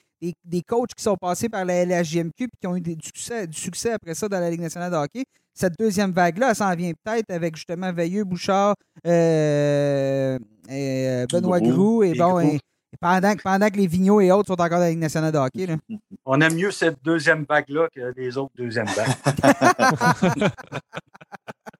des, 0.45 0.63
coachs 0.63 0.95
qui 0.97 1.03
sont 1.03 1.17
passés 1.17 1.49
par 1.49 1.65
la, 1.65 1.85
LHJMQ 1.85 2.45
et 2.45 2.49
qui 2.61 2.67
ont 2.67 2.77
eu 2.77 2.81
du 2.81 2.97
succès, 3.03 3.47
du 3.47 3.59
succès 3.59 3.93
après 3.93 4.15
ça 4.15 4.29
dans 4.29 4.41
la 4.41 4.51
Ligue 4.51 4.61
nationale 4.61 4.91
de 4.91 4.97
hockey. 4.97 5.25
Cette 5.55 5.79
deuxième 5.79 6.13
vague-là, 6.13 6.51
elle 6.51 6.57
s'en 6.57 6.75
vient 6.75 6.93
peut-être 7.05 7.31
avec 7.31 7.57
justement 7.57 7.93
Veilleux, 7.93 8.25
Bouchard, 8.25 8.75
euh, 9.07 10.39
et, 10.69 11.09
euh, 11.09 11.27
Benoît 11.31 11.61
Grou 11.61 12.03
et, 12.03 12.15
bon, 12.15 12.59
pendant, 13.01 13.35
pendant 13.37 13.69
que 13.69 13.77
les 13.77 13.87
Vigneaux 13.87 14.21
et 14.23 14.31
autres 14.31 14.47
sont 14.49 14.61
encore 14.61 14.79
dans 14.79 14.79
la 14.79 14.91
Ligue 14.91 14.99
nationale 14.99 15.33
de 15.33 15.39
hockey. 15.39 15.67
Là. 15.67 15.77
On 16.25 16.41
aime 16.41 16.55
mieux 16.55 16.71
cette 16.71 16.97
deuxième 17.05 17.45
vague-là 17.47 17.89
que 17.95 18.15
les 18.17 18.39
autres 18.39 18.53
deuxièmes 18.57 18.87
vagues. 18.87 20.51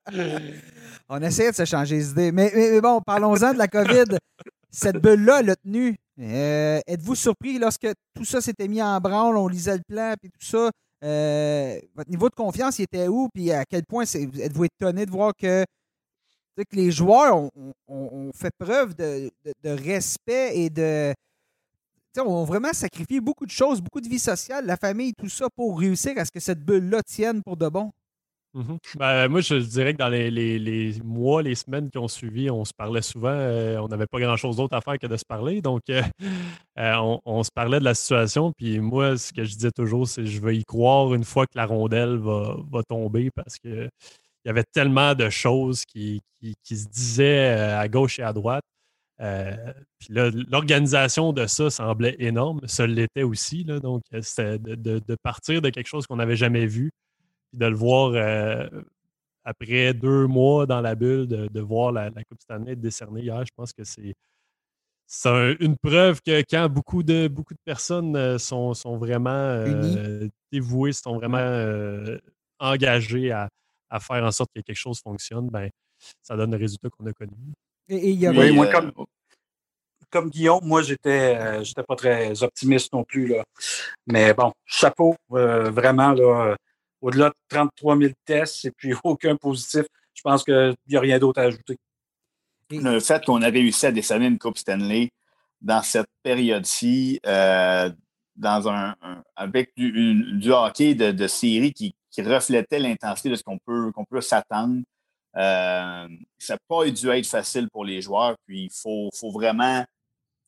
On 1.09 1.21
essaie 1.21 1.51
de 1.51 1.57
se 1.57 1.65
changer 1.65 1.97
les 1.97 2.11
idées. 2.11 2.33
Mais, 2.33 2.81
bon, 2.81 3.01
parlons-en 3.01 3.53
de 3.53 3.59
la 3.59 3.69
COVID. 3.69 4.17
Cette 4.71 4.97
bulle-là, 4.97 5.41
elle 5.41 5.51
a 5.51 5.57
tenu. 5.57 5.97
Euh, 6.19 6.81
Êtes-vous 6.87 7.15
surpris 7.15 7.59
lorsque 7.59 7.89
tout 8.15 8.25
ça 8.25 8.41
s'était 8.41 8.69
mis 8.69 8.83
en 8.83 8.99
branle, 9.01 9.37
on 9.37 9.49
lisait 9.49 9.77
le 9.77 9.83
plan, 9.87 10.15
puis 10.21 10.31
tout 10.31 10.47
ça? 10.47 10.71
Euh, 11.05 11.81
votre 11.95 12.11
niveau 12.11 12.29
de 12.29 12.35
confiance, 12.35 12.79
il 12.79 12.83
était 12.83 13.09
où? 13.09 13.29
Puis 13.35 13.51
à 13.51 13.65
quel 13.65 13.85
point 13.85 14.05
êtes-vous 14.05 14.65
étonné 14.65 15.05
de 15.05 15.11
voir 15.11 15.33
que, 15.37 15.65
les 16.73 16.91
joueurs 16.91 17.51
ont, 17.89 18.31
fait 18.35 18.53
preuve 18.59 18.95
de, 18.95 19.31
respect 19.65 20.59
et 20.59 20.71
de. 20.71 21.13
ont 22.19 22.45
vraiment 22.45 22.73
sacrifié 22.73 23.21
beaucoup 23.21 23.47
de 23.47 23.51
choses, 23.51 23.81
beaucoup 23.81 24.01
de 24.01 24.09
vie 24.09 24.19
sociale, 24.19 24.67
la 24.67 24.77
famille, 24.77 25.13
tout 25.15 25.31
ça, 25.31 25.49
pour 25.57 25.79
réussir 25.79 26.13
à 26.19 26.25
ce 26.25 26.31
que 26.31 26.41
cette 26.41 26.61
bulle-là 26.61 27.03
tienne 27.03 27.43
pour 27.43 27.57
de 27.57 27.69
bon? 27.69 27.91
Mhm. 28.55 28.79
Ben, 28.97 29.29
moi, 29.29 29.41
je 29.41 29.55
dirais 29.55 29.95
que 29.95 29.99
dans 29.99 30.11
les, 30.11 31.01
mois, 31.03 31.43
les 31.43 31.55
semaines 31.55 31.91
qui 31.91 31.97
ont 31.97 32.09
suivi, 32.09 32.51
on 32.51 32.65
se 32.67 32.75
parlait 32.75 33.01
souvent. 33.01 33.31
Euh, 33.31 33.79
on 33.79 33.89
n'avait 33.89 34.07
pas 34.07 34.21
grand-chose 34.21 34.57
d'autre 34.57 34.77
à 34.77 34.83
faire 34.83 34.99
que 34.99 35.07
de 35.07 35.17
se 35.17 35.25
parler. 35.25 35.63
Donc, 35.63 35.83
euh, 35.89 36.03
euh, 36.79 37.19
on, 37.25 37.43
se 37.43 37.51
parlait 37.51 37.79
de 37.79 37.85
la 37.85 37.95
situation. 37.95 38.53
Puis 38.53 38.79
moi, 38.81 39.17
ce 39.17 39.33
que 39.33 39.45
je 39.45 39.55
disais 39.55 39.71
toujours, 39.71 40.07
c'est 40.07 40.27
je 40.27 40.41
vais 40.43 40.57
y 40.57 40.65
croire 40.65 41.15
une 41.15 41.25
fois 41.25 41.47
que 41.47 41.57
la 41.57 41.65
rondelle 41.65 42.19
va, 42.19 42.83
tomber 42.89 43.31
parce 43.31 43.57
que 43.59 43.89
il 44.45 44.49
y 44.49 44.51
avait 44.51 44.65
tellement 44.65 45.15
de 45.15 45.31
choses 45.31 45.85
qui, 45.85 46.21
se 46.43 46.89
disaient 46.89 47.49
à 47.51 47.89
gauche 47.89 48.19
et 48.19 48.23
à 48.23 48.33
droite. 48.33 48.65
puis 49.19 50.09
l'organisation 50.11 51.33
de 51.33 51.47
ça 51.47 51.71
semblait 51.71 52.17
énorme. 52.19 52.61
Ça 52.67 52.87
l'était 52.87 53.23
aussi. 53.23 53.65
Donc, 53.65 54.03
c'était 54.21 54.59
de, 54.59 55.17
partir 55.23 55.63
de 55.63 55.71
quelque 55.71 55.87
chose 55.87 56.07
qu'on 56.07 56.17
n'avait 56.17 56.37
jamais 56.37 56.67
vu 56.67 56.91
puis 57.53 57.59
de 57.59 57.67
le 57.67 57.77
voir 57.77 58.13
euh, 58.15 58.67
après 59.45 59.93
deux 59.95 60.27
mois 60.27 60.67
dans 60.67 60.81
la 60.81 60.95
bulle, 60.95 61.29
de, 61.29 61.61
voir 61.61 61.93
la, 61.93 62.11
Coupe 62.11 62.41
Stanley 62.41 62.73
être 62.73 62.81
décernée 62.81 63.21
hier, 63.23 63.45
je 63.45 63.53
pense 63.55 63.73
que 63.73 63.85
c'est 63.85 64.15
c'est 65.07 65.57
une 65.61 65.77
preuve 65.77 66.23
que 66.23 66.43
quand 66.49 66.71
beaucoup 66.71 67.03
de, 67.03 67.29
beaucoup 67.29 67.53
de 67.53 67.61
personnes 67.67 68.17
euh, 68.17 68.39
sont, 68.39 68.73
sont 68.73 68.97
vraiment 68.97 69.31
euh, 69.31 70.27
dévouées, 70.51 70.93
sont 70.93 71.17
vraiment 71.17 72.17
engagées 72.59 73.31
à, 73.31 73.51
faire 74.01 74.25
en 74.25 74.31
sorte 74.31 74.51
que 74.57 74.63
quelque 74.63 74.75
chose 74.75 75.01
fonctionne, 75.01 75.51
ben, 75.51 75.69
ça 76.23 76.35
donne 76.35 76.53
le 76.53 76.57
résultat 76.57 76.89
qu'on 76.89 77.05
a 77.05 77.13
connu. 77.13 77.33
Et, 77.89 78.27
oui, 78.27 78.53
moi, 78.53 78.69
comme, 78.69 78.93
comme 80.09 80.31
Guillaume, 80.31 80.65
moi, 80.65 80.81
j'étais 80.81 81.63
j'étais 81.63 81.83
pas 81.83 81.97
très 81.97 82.43
optimiste 82.43 82.91
non 82.95 83.05
plus. 83.05 83.27
Là. 83.27 83.45
Mais 84.07 84.33
bon, 84.33 84.51
chapeau, 84.65 85.15
vraiment, 85.29 86.13
là, 86.13 86.57
au-delà 87.03 87.31
de 87.31 87.35
33 87.49 87.99
000 87.99 88.13
tests 88.25 88.65
et 88.65 88.71
puis 88.71 88.95
aucun 89.05 89.37
positif, 89.37 89.85
je 90.15 90.23
pense 90.23 90.45
qu'il 90.45 90.75
n'y 90.89 90.97
a 90.97 91.01
rien 91.01 91.19
d'autre 91.19 91.41
à 91.41 91.45
ajouter. 91.45 91.77
Le 92.71 93.01
fait 93.01 93.23
qu'on 93.25 93.43
a 93.43 93.49
réussi 93.49 93.85
à 93.85 93.93
décerner 93.93 94.27
une 94.27 94.39
Coupe 94.39 94.57
Stanley 94.57 95.11
dans 95.61 95.83
cette 95.83 96.07
période-ci, 96.23 97.21
euh, 97.27 97.91
dans 98.35 98.69
un, 98.69 98.97
avec 99.37 99.73
du, 99.77 100.51
hockey 100.51 100.95
de, 100.95 101.27
série 101.27 101.73
qui, 101.73 101.95
reflétait 102.19 102.79
l'intensité 102.79 103.29
de 103.29 103.35
ce 103.35 103.43
qu'on 103.43 103.59
peut, 103.59 103.93
qu'on 103.93 104.05
peut 104.05 104.21
s'attendre. 104.21 104.81
Euh, 105.37 106.09
ça 106.39 106.55
n'a 106.55 106.59
pas 106.69 106.91
dû 106.91 107.09
être 107.11 107.27
facile 107.27 107.69
pour 107.71 107.85
les 107.85 108.01
joueurs. 108.01 108.37
Puis 108.47 108.65
il 108.65 108.71
faut, 108.71 109.11
faut 109.15 109.31
vraiment. 109.31 109.85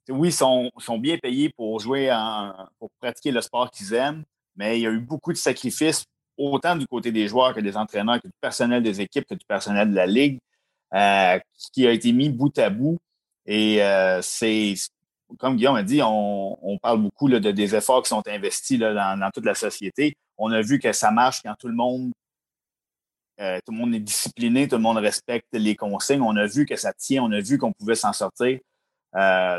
Oui, 0.08 0.28
ils 0.28 0.32
sont, 0.32 0.70
sont, 0.78 0.98
bien 0.98 1.16
payés 1.18 1.50
pour 1.50 1.80
jouer, 1.80 2.12
en, 2.12 2.52
pour 2.78 2.90
pratiquer 3.00 3.30
le 3.30 3.40
sport 3.40 3.70
qu'ils 3.70 3.94
aiment, 3.94 4.24
mais 4.56 4.78
il 4.78 4.82
y 4.82 4.86
a 4.86 4.90
eu 4.90 5.00
beaucoup 5.00 5.32
de 5.32 5.38
sacrifices 5.38 6.04
autant 6.36 6.76
du 6.76 6.86
côté 6.86 7.12
des 7.12 7.28
joueurs 7.28 7.54
que 7.54 7.60
des 7.60 7.76
entraîneurs, 7.76 8.20
que 8.20 8.28
du 8.28 8.34
personnel 8.40 8.82
des 8.82 9.00
équipes, 9.00 9.26
que 9.28 9.34
du 9.34 9.44
personnel 9.46 9.90
de 9.90 9.94
la 9.94 10.06
Ligue, 10.06 10.38
euh, 10.94 11.38
qui 11.72 11.86
a 11.86 11.92
été 11.92 12.12
mis 12.12 12.28
bout 12.28 12.56
à 12.58 12.70
bout. 12.70 12.98
Et 13.46 13.82
euh, 13.82 14.20
c'est, 14.22 14.74
comme 15.38 15.56
Guillaume 15.56 15.76
a 15.76 15.82
dit, 15.82 16.00
on, 16.02 16.78
parle 16.82 17.02
beaucoup 17.02 17.28
de, 17.28 17.38
des 17.38 17.74
efforts 17.74 18.02
qui 18.02 18.08
sont 18.08 18.22
investis 18.28 18.78
dans, 18.78 19.30
toute 19.32 19.44
la 19.44 19.54
société. 19.54 20.16
On 20.38 20.50
a 20.50 20.62
vu 20.62 20.78
que 20.78 20.92
ça 20.92 21.10
marche 21.10 21.40
quand 21.42 21.54
tout 21.58 21.68
le 21.68 21.74
monde 21.74 22.12
euh, 23.40 23.58
tout 23.66 23.72
le 23.72 23.78
monde 23.78 23.94
est 23.96 24.00
discipliné, 24.00 24.68
tout 24.68 24.76
le 24.76 24.82
monde 24.82 24.98
respecte 24.98 25.48
les 25.52 25.74
consignes. 25.74 26.22
On 26.22 26.36
a 26.36 26.46
vu 26.46 26.66
que 26.66 26.76
ça 26.76 26.92
tient, 26.92 27.24
on 27.24 27.32
a 27.32 27.40
vu 27.40 27.58
qu'on 27.58 27.72
pouvait 27.72 27.96
s'en 27.96 28.12
sortir. 28.12 28.60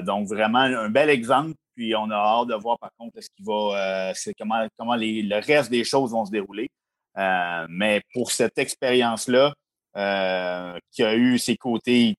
donc, 0.04 0.28
vraiment, 0.28 0.60
un 0.60 0.90
bel 0.90 1.10
exemple 1.10 1.56
puis 1.76 1.96
on 1.96 2.10
a 2.10 2.16
hâte 2.16 2.48
de 2.48 2.56
voir 2.56 2.80
par 2.80 2.92
contre 2.98 3.22
ce 3.22 3.28
qui 3.36 3.44
va, 3.44 4.10
euh, 4.10 4.14
comment, 4.38 4.68
comment 4.78 4.96
le 4.96 5.46
reste 5.46 5.70
des 5.70 5.84
choses 5.84 6.12
vont 6.12 6.26
se 6.26 6.32
dérouler. 6.32 6.70
Euh, 7.18 7.66
mais 7.70 8.02
pour 8.14 8.32
cette 8.32 8.58
expérience-là, 8.58 9.54
euh, 9.96 10.78
qui 10.92 11.04
a 11.04 11.16
eu 11.16 11.38
ses 11.38 11.56
côtés 11.56 12.16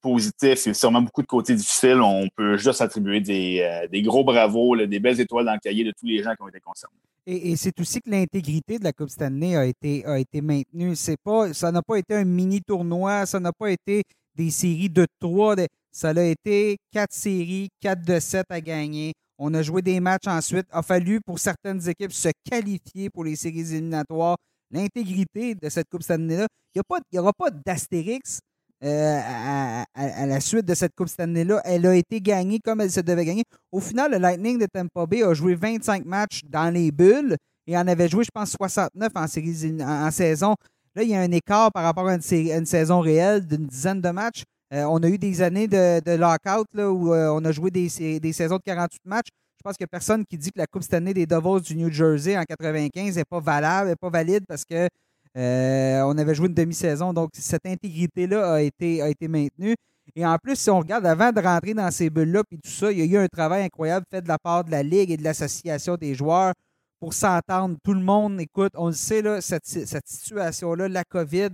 positifs 0.00 0.66
et 0.66 0.72
sûrement 0.72 1.02
beaucoup 1.02 1.20
de 1.20 1.26
côtés 1.26 1.54
difficiles, 1.54 2.00
on 2.00 2.26
peut 2.34 2.56
juste 2.56 2.80
attribuer 2.80 3.20
des, 3.20 3.86
des 3.90 4.02
gros 4.02 4.24
bravos, 4.24 4.76
des 4.86 4.98
belles 4.98 5.20
étoiles 5.20 5.44
dans 5.44 5.52
le 5.52 5.58
cahier 5.58 5.84
de 5.84 5.92
tous 5.98 6.06
les 6.06 6.22
gens 6.22 6.34
qui 6.34 6.42
ont 6.42 6.48
été 6.48 6.60
concernés. 6.60 6.96
Et, 7.26 7.54
c'est 7.56 7.78
aussi 7.80 8.00
que 8.00 8.10
l'intégrité 8.10 8.78
de 8.78 8.84
la 8.84 8.92
Coupe 8.92 9.10
Stanley 9.10 9.54
a 9.54 9.66
été, 9.66 10.04
a 10.06 10.18
été 10.18 10.40
maintenue. 10.40 10.96
C'est 10.96 11.20
pas, 11.22 11.52
ça 11.52 11.70
n'a 11.70 11.82
pas 11.82 11.96
été 11.96 12.14
un 12.14 12.24
mini 12.24 12.62
tournoi, 12.62 13.26
ça 13.26 13.38
n'a 13.38 13.52
pas 13.52 13.70
été 13.70 14.02
des 14.34 14.50
séries 14.50 14.88
de 14.88 15.06
trois. 15.20 15.54
Ça 15.92 16.10
a 16.10 16.22
été 16.22 16.76
quatre 16.92 17.12
séries, 17.12 17.68
quatre 17.80 18.04
de 18.04 18.20
sept 18.20 18.46
à 18.48 18.60
gagner. 18.60 19.12
On 19.38 19.52
a 19.54 19.62
joué 19.62 19.82
des 19.82 20.00
matchs 20.00 20.26
ensuite. 20.26 20.66
Il 20.72 20.78
a 20.78 20.82
fallu 20.82 21.20
pour 21.20 21.38
certaines 21.38 21.88
équipes 21.88 22.12
se 22.12 22.28
qualifier 22.48 23.10
pour 23.10 23.24
les 23.24 23.36
séries 23.36 23.74
éliminatoires. 23.74 24.36
L'intégrité 24.70 25.54
de 25.54 25.68
cette 25.68 25.88
Coupe 25.90 26.02
Stanley-là, 26.02 26.46
il 26.74 26.82
n'y 27.12 27.18
aura 27.18 27.32
pas 27.32 27.50
d'astérix 27.50 28.38
euh, 28.84 29.20
à, 29.94 30.26
la 30.26 30.40
suite 30.40 30.64
de 30.64 30.74
cette 30.74 30.94
Coupe 30.94 31.08
Stanley-là. 31.08 31.60
Elle 31.64 31.86
a 31.86 31.94
été 31.94 32.20
gagnée 32.20 32.60
comme 32.64 32.80
elle 32.80 32.90
se 32.90 33.00
devait 33.00 33.24
gagner. 33.24 33.42
Au 33.72 33.80
final, 33.80 34.12
le 34.12 34.18
Lightning 34.18 34.58
de 34.58 34.66
Tampa 34.72 35.06
Bay 35.06 35.24
a 35.24 35.34
joué 35.34 35.54
25 35.56 36.04
matchs 36.04 36.42
dans 36.48 36.72
les 36.72 36.92
bulles 36.92 37.36
et 37.66 37.76
en 37.76 37.86
avait 37.88 38.08
joué, 38.08 38.24
je 38.24 38.30
pense, 38.32 38.52
69 38.52 39.10
en, 39.14 39.24
en, 39.24 40.10
saison. 40.10 40.54
Là, 40.94 41.02
il 41.02 41.10
y 41.10 41.14
a 41.14 41.20
un 41.20 41.32
écart 41.32 41.72
par 41.72 41.82
rapport 41.82 42.06
à 42.08 42.14
une 42.14 42.66
saison 42.66 43.00
réelle 43.00 43.46
d'une 43.46 43.66
dizaine 43.66 44.00
de 44.00 44.10
matchs. 44.10 44.44
Euh, 44.72 44.84
on 44.84 45.02
a 45.02 45.08
eu 45.08 45.18
des 45.18 45.42
années 45.42 45.66
de, 45.66 46.00
de 46.00 46.12
lockout 46.12 46.66
où 46.76 47.12
euh, 47.12 47.28
on 47.30 47.44
a 47.44 47.50
joué 47.50 47.70
des, 47.72 47.88
saisons 47.88 48.56
de 48.56 48.62
48 48.62 49.00
matchs. 49.04 49.28
Je 49.58 49.62
pense 49.64 49.76
qu'il 49.76 49.84
n'y 49.84 49.88
a 49.88 49.94
personne 49.98 50.24
qui 50.24 50.38
dit 50.38 50.52
que 50.52 50.58
la 50.58 50.66
Coupe 50.66 50.82
cette 50.82 50.94
année 50.94 51.12
des 51.12 51.26
Devils 51.26 51.60
du 51.60 51.76
New 51.76 51.90
Jersey 51.90 52.38
en 52.38 52.44
95 52.44 53.16
n'est 53.16 53.24
pas 53.24 53.40
valable, 53.40 53.90
n'est 53.90 53.96
pas 53.96 54.10
valide 54.10 54.44
parce 54.46 54.64
que 54.64 54.88
euh, 55.36 56.02
on 56.02 56.16
avait 56.16 56.34
joué 56.34 56.46
une 56.46 56.54
demi-saison. 56.54 57.12
Donc, 57.12 57.30
cette 57.34 57.66
intégrité-là 57.66 58.54
a 58.54 58.60
été, 58.62 59.02
a 59.02 59.08
été 59.08 59.26
maintenue. 59.26 59.74
Et 60.14 60.24
en 60.24 60.36
plus, 60.38 60.56
si 60.56 60.70
on 60.70 60.78
regarde 60.78 61.04
avant 61.04 61.32
de 61.32 61.40
rentrer 61.40 61.74
dans 61.74 61.90
ces 61.90 62.08
bulles-là 62.08 62.42
et 62.50 62.56
tout 62.56 62.70
ça, 62.70 62.90
il 62.92 62.98
y 62.98 63.02
a 63.02 63.04
eu 63.04 63.22
un 63.22 63.28
travail 63.28 63.64
incroyable 63.64 64.06
fait 64.10 64.22
de 64.22 64.28
la 64.28 64.38
part 64.38 64.64
de 64.64 64.70
la 64.70 64.82
Ligue 64.82 65.10
et 65.10 65.16
de 65.16 65.24
l'Association 65.24 65.96
des 65.96 66.14
joueurs 66.14 66.52
pour 67.00 67.12
s'entendre. 67.12 67.76
Tout 67.82 67.94
le 67.94 68.00
monde, 68.00 68.40
écoute, 68.40 68.72
on 68.76 68.88
le 68.88 68.92
sait, 68.92 69.22
cette, 69.40 69.66
cette 69.66 70.08
situation-là, 70.08 70.88
la 70.88 71.04
COVID, 71.04 71.50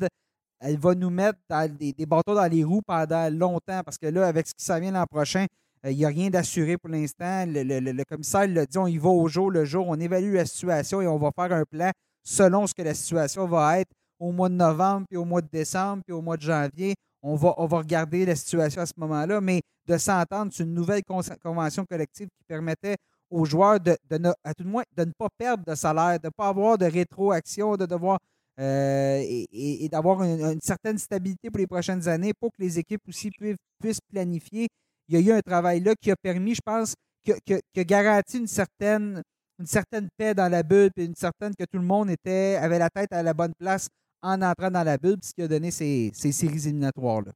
elle 0.60 0.78
va 0.78 0.94
nous 0.94 1.10
mettre 1.10 1.38
des, 1.78 2.06
bâtons 2.06 2.34
dans 2.34 2.50
les 2.50 2.64
roues 2.64 2.82
pendant 2.86 3.30
longtemps 3.32 3.82
parce 3.84 3.98
que 3.98 4.06
là, 4.06 4.26
avec 4.26 4.46
ce 4.46 4.54
qui 4.54 4.64
s'en 4.64 4.80
vient 4.80 4.92
l'an 4.92 5.06
prochain, 5.10 5.46
euh, 5.84 5.90
il 5.90 5.98
n'y 5.98 6.04
a 6.04 6.08
rien 6.08 6.30
d'assuré 6.30 6.76
pour 6.78 6.90
l'instant. 6.90 7.44
Le, 7.46 8.04
commissaire 8.04 8.48
l'a 8.48 8.66
dit, 8.66 8.78
on 8.78 8.86
y 8.86 8.98
va 8.98 9.08
au 9.08 9.28
jour 9.28 9.50
le 9.50 9.64
jour, 9.64 9.86
on 9.88 9.98
évalue 9.98 10.34
la 10.34 10.46
situation 10.46 11.00
et 11.00 11.06
on 11.06 11.18
va 11.18 11.30
faire 11.32 11.52
un 11.52 11.64
plan 11.64 11.90
selon 12.22 12.66
ce 12.66 12.74
que 12.74 12.82
la 12.82 12.94
situation 12.94 13.46
va 13.46 13.80
être 13.80 13.90
au 14.18 14.32
mois 14.32 14.48
de 14.48 14.54
novembre, 14.54 15.06
puis 15.08 15.16
au 15.16 15.24
mois 15.24 15.42
de 15.42 15.48
décembre, 15.52 16.02
puis 16.04 16.12
au 16.12 16.22
mois 16.22 16.36
de 16.36 16.42
janvier. 16.42 16.94
On 17.22 17.34
va, 17.34 17.54
on 17.58 17.66
va 17.66 17.78
regarder 17.78 18.24
la 18.24 18.36
situation 18.36 18.82
à 18.82 18.86
ce 18.86 18.92
moment-là, 18.96 19.40
mais 19.40 19.62
de 19.86 19.98
s'entendre 19.98 20.52
sur 20.52 20.64
une 20.64 20.74
nouvelle 20.74 21.02
convention 21.42 21.84
collective 21.84 22.28
qui 22.28 22.44
permettait 22.46 22.96
aux 23.30 23.44
joueurs 23.44 23.80
de, 23.80 23.96
tout 24.10 24.64
le 24.64 24.70
moins 24.70 24.84
de 24.96 25.04
ne 25.04 25.12
pas 25.18 25.28
perdre 25.36 25.64
de 25.64 25.74
salaire, 25.74 26.18
de 26.20 26.26
ne 26.26 26.30
pas 26.30 26.48
avoir 26.48 26.78
de 26.78 26.86
rétroaction, 26.86 27.76
de 27.76 27.86
devoir 27.86 28.18
euh, 28.58 29.22
et, 29.52 29.88
d'avoir 29.90 30.22
une, 30.22 30.60
certaine 30.62 30.96
stabilité 30.98 31.50
pour 31.50 31.58
les 31.58 31.66
prochaines 31.66 32.08
années 32.08 32.32
pour 32.38 32.50
que 32.50 32.62
les 32.62 32.78
équipes 32.78 33.02
aussi 33.08 33.30
puissent, 33.30 34.00
planifier. 34.10 34.68
Il 35.08 35.18
y 35.18 35.18
a 35.18 35.34
eu 35.34 35.36
un 35.36 35.40
travail 35.40 35.80
là 35.80 35.94
qui 36.00 36.10
a 36.10 36.16
permis, 36.16 36.54
je 36.54 36.60
pense, 36.64 36.94
qui 37.24 37.32
a 37.52 37.84
garanti 37.84 38.38
une 38.38 38.46
certaine, 38.46 39.22
une 39.58 39.66
certaine 39.66 40.08
paix 40.16 40.34
dans 40.34 40.50
la 40.50 40.62
bulle, 40.62 40.90
puis 40.94 41.04
une 41.04 41.14
certaine 41.14 41.54
que 41.54 41.64
tout 41.64 41.78
le 41.78 41.84
monde 41.84 42.10
était, 42.10 42.58
avait 42.60 42.78
la 42.78 42.88
tête 42.88 43.12
à 43.12 43.22
la 43.22 43.34
bonne 43.34 43.52
place 43.58 43.88
en 44.22 44.40
entrant 44.42 44.70
dans 44.70 44.82
la 44.82 44.96
bulle, 44.96 45.18
ce 45.22 45.32
qui 45.32 45.42
a 45.42 45.48
donné 45.48 45.70
ces, 45.70 46.10
séries 46.14 46.66
éliminatoires-là. 46.66 47.32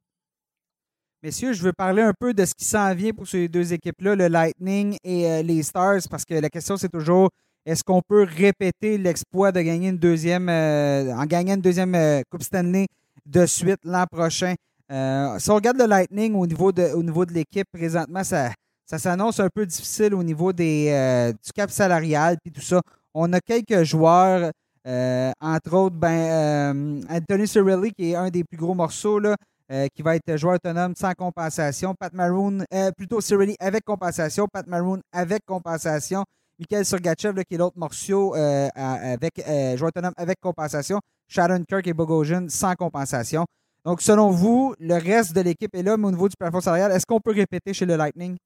Messieurs, 1.23 1.53
je 1.53 1.63
veux 1.63 1.75
parler 1.75 2.01
un 2.01 2.15
peu 2.19 2.33
de 2.33 2.45
ce 2.47 2.55
qui 2.55 2.65
s'en 2.65 2.95
vient 2.95 3.13
pour 3.13 3.29
ces 3.29 3.47
deux 3.47 3.75
équipes-là, 3.75 4.17
le 4.17 4.29
Lightning 4.29 4.97
et 5.05 5.31
euh, 5.31 5.43
les 5.43 5.63
Stars, 5.63 6.01
parce 6.11 6.25
que 6.25 6.33
la 6.33 6.49
question, 6.49 6.79
c'est 6.79 6.89
toujours 6.89 7.29
est-ce 7.67 7.85
qu'on 7.85 8.01
peut 8.01 8.23
répéter 8.25 8.97
l'exploit 8.97 9.53
de 9.53 9.61
gagner 9.61 9.91
une 9.91 9.99
deuxième, 9.99 10.49
euh, 10.49 11.15
en 11.15 11.27
gagnant 11.27 11.55
une 11.55 11.61
deuxième 11.61 11.95
euh, 11.95 12.23
Coupe 12.31 12.43
Stanley 12.43 12.87
de 13.27 13.45
suite 13.45 13.81
l'an 13.85 14.07
prochain? 14.11 14.55
Euh, 14.91 15.39
si 15.39 15.51
on 15.51 15.57
regarde 15.57 15.77
le 15.77 15.87
Lightning 15.87 16.35
au 16.35 16.47
niveau 16.47 16.73
de, 16.73 16.93
au 16.95 17.03
niveau 17.03 17.25
l'équipe, 17.25 17.67
présentement, 17.71 18.25
ça, 18.25 18.53
s'annonce 18.87 19.39
un 19.41 19.49
peu 19.55 19.67
difficile 19.67 20.15
au 20.15 20.23
niveau 20.23 20.53
des, 20.53 21.33
du 21.45 21.53
cap 21.53 21.71
salarial 21.71 22.39
puis 22.43 22.51
tout 22.53 22.61
ça. 22.61 22.81
On 23.15 23.33
a 23.33 23.41
quelques 23.41 23.85
joueurs, 23.85 24.51
entre 25.41 25.75
autres, 25.75 25.95
ben, 25.95 27.01
Anthony 27.09 27.47
Cirelli, 27.47 27.93
qui 27.93 28.11
est 28.11 28.17
un 28.17 28.31
des 28.31 28.43
plus 28.43 28.57
gros 28.59 28.75
morceaux, 28.75 29.21
qui 29.95 30.03
va 30.03 30.17
être 30.17 30.37
joueur 30.37 30.57
autonome 30.57 30.95
sans 30.97 31.13
compensation. 31.13 31.95
Pat 31.95 32.13
Maroon, 32.13 32.65
plutôt 32.97 33.21
Cirelli 33.21 33.55
avec 33.61 33.85
compensation. 33.85 34.49
Pat 34.53 34.67
Maroon 34.67 35.01
avec 35.13 35.45
compensation. 35.47 36.25
Michael 36.61 36.85
Sergachev, 36.85 37.43
qui 37.45 37.55
est 37.55 37.59
l'autre 37.59 37.79
morceau 37.79 38.35
avec 38.35 39.43
joueur 39.77 39.89
autonome 39.89 40.13
avec 40.17 40.39
compensation. 40.41 41.01
Sharon 41.29 41.65
Kirk 41.65 41.87
et 41.87 41.95
Bogosian 41.95 42.49
sans 42.49 42.75
compensation. 42.75 43.47
Donc, 43.85 44.03
selon 44.03 44.31
vous, 44.31 44.75
le 44.79 44.95
reste 44.95 45.35
de 45.35 45.41
l'équipe 45.41 45.75
est 45.75 45.83
là, 45.83 45.97
mais 45.97 46.09
au 46.09 46.11
niveau 46.11 46.29
du 46.29 46.37
plafond 46.39 46.61
salarial, 46.61 46.93
est-ce 46.93 47.07
qu'on 47.07 47.21
peut 47.21 47.33
répéter 47.33 47.73
chez 47.73 47.87
le 47.87 47.97
Lightning? 47.97 48.37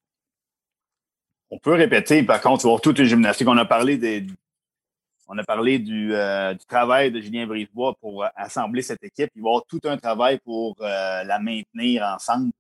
On 1.51 1.59
peut 1.59 1.75
répéter, 1.75 2.23
par 2.23 2.41
contre, 2.41 2.69
vois, 2.69 2.79
toute 2.79 2.99
une 2.99 3.07
gymnastique. 3.07 3.49
On 3.49 3.57
a 3.57 3.65
parlé 3.65 3.97
des, 3.97 4.27
on 5.27 5.37
a 5.39 5.43
parlé 5.43 5.79
du, 5.79 6.15
euh, 6.15 6.55
travail 6.69 7.11
de 7.11 7.21
Julien 7.21 7.47
Brisebois 7.47 7.95
pour 8.01 8.25
assembler 8.37 8.83
cette 8.83 9.03
équipe. 9.03 9.31
Il 9.35 9.43
va 9.43 9.49
y 9.49 9.51
avoir 9.51 9.65
tout 9.67 9.81
un 9.85 9.97
travail 9.97 10.39
pour 10.45 10.77
euh, 10.81 11.25
la 11.25 11.39
maintenir 11.41 12.05
ensemble. 12.05 12.53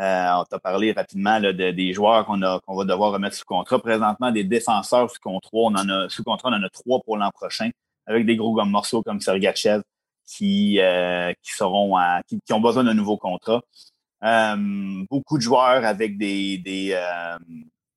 Euh, 0.00 0.32
on 0.40 0.44
t'a 0.44 0.58
parlé 0.58 0.92
rapidement 0.92 1.40
des 1.40 1.92
joueurs 1.92 2.24
qu'on 2.26 2.38
va 2.76 2.84
devoir 2.84 3.12
remettre 3.12 3.36
sous 3.36 3.44
contrat. 3.44 3.78
Présentement, 3.78 4.30
des 4.30 4.44
défenseurs 4.44 5.10
sous 5.10 5.20
contrat, 5.20 5.50
on 5.52 5.74
en 5.74 5.88
a 5.88 6.08
sous 6.08 6.24
contrat, 6.24 6.48
on 6.50 6.54
en 6.54 6.62
a 6.62 6.70
trois 6.70 7.00
pour 7.00 7.16
l'an 7.18 7.30
prochain, 7.30 7.70
avec 8.06 8.24
des 8.24 8.36
gros 8.36 8.54
comme 8.54 8.70
morceaux 8.70 9.02
comme 9.02 9.20
Sergachev 9.20 9.82
qui, 10.26 10.80
qui 11.42 11.52
seront 11.52 11.96
qui, 12.26 12.52
ont 12.52 12.60
besoin 12.60 12.84
d'un 12.84 12.94
nouveau 12.94 13.18
contrat. 13.18 13.60
beaucoup 15.10 15.36
de 15.36 15.42
joueurs 15.42 15.84
avec 15.84 16.16
des, 16.16 16.58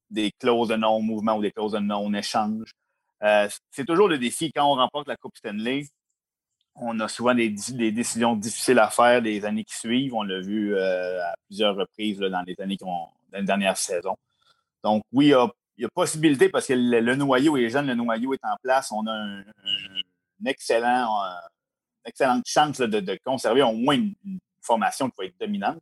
des, 0.09 0.31
clauses 0.39 0.67
de 0.69 0.75
non-mouvement 0.75 1.37
ou 1.37 1.41
des 1.41 1.51
clauses 1.51 1.71
de 1.73 1.79
non-échange. 1.79 2.73
Euh, 3.23 3.47
c'est 3.71 3.85
toujours 3.85 4.09
le 4.09 4.17
défi 4.17 4.51
quand 4.51 4.69
on 4.69 4.75
remporte 4.75 5.07
la 5.07 5.15
Coupe 5.15 5.35
Stanley. 5.37 5.85
On 6.75 6.99
a 6.99 7.07
souvent 7.07 7.35
des, 7.35 7.49
décisions 7.49 8.35
difficiles 8.35 8.79
à 8.79 8.89
faire 8.89 9.21
des 9.21 9.45
années 9.45 9.63
qui 9.63 9.75
suivent. 9.75 10.13
On 10.15 10.23
l'a 10.23 10.39
vu 10.39 10.75
euh, 10.75 11.23
à 11.23 11.35
plusieurs 11.47 11.75
reprises 11.75 12.19
dans 12.19 12.43
les 12.45 12.59
années 12.59 12.77
qui 12.77 12.83
ont, 12.83 13.07
dans 13.31 13.39
les 13.39 13.43
dernières 13.43 13.77
saisons. 13.77 14.17
Donc, 14.83 15.03
oui, 15.11 15.27
il 15.77 15.81
y 15.81 15.85
a, 15.85 15.89
possibilité 15.93 16.49
parce 16.49 16.67
que 16.67 16.73
le, 16.73 17.15
noyau 17.15 17.57
est 17.57 17.69
jeune, 17.69 17.87
le 17.87 17.95
noyau 17.95 18.33
est 18.33 18.43
en 18.43 18.55
place. 18.61 18.91
On 18.91 19.05
a 19.05 19.11
un, 19.11 19.43
excellent, 20.45 21.23
euh, 21.23 21.29
excellente 22.05 22.43
chance 22.47 22.79
de, 22.79 23.19
conserver 23.23 23.61
au 23.61 23.73
moins 23.73 23.95
une, 23.95 24.13
une, 24.25 24.39
formation 24.61 25.09
qui 25.09 25.15
va 25.17 25.25
être 25.25 25.39
dominante. 25.39 25.81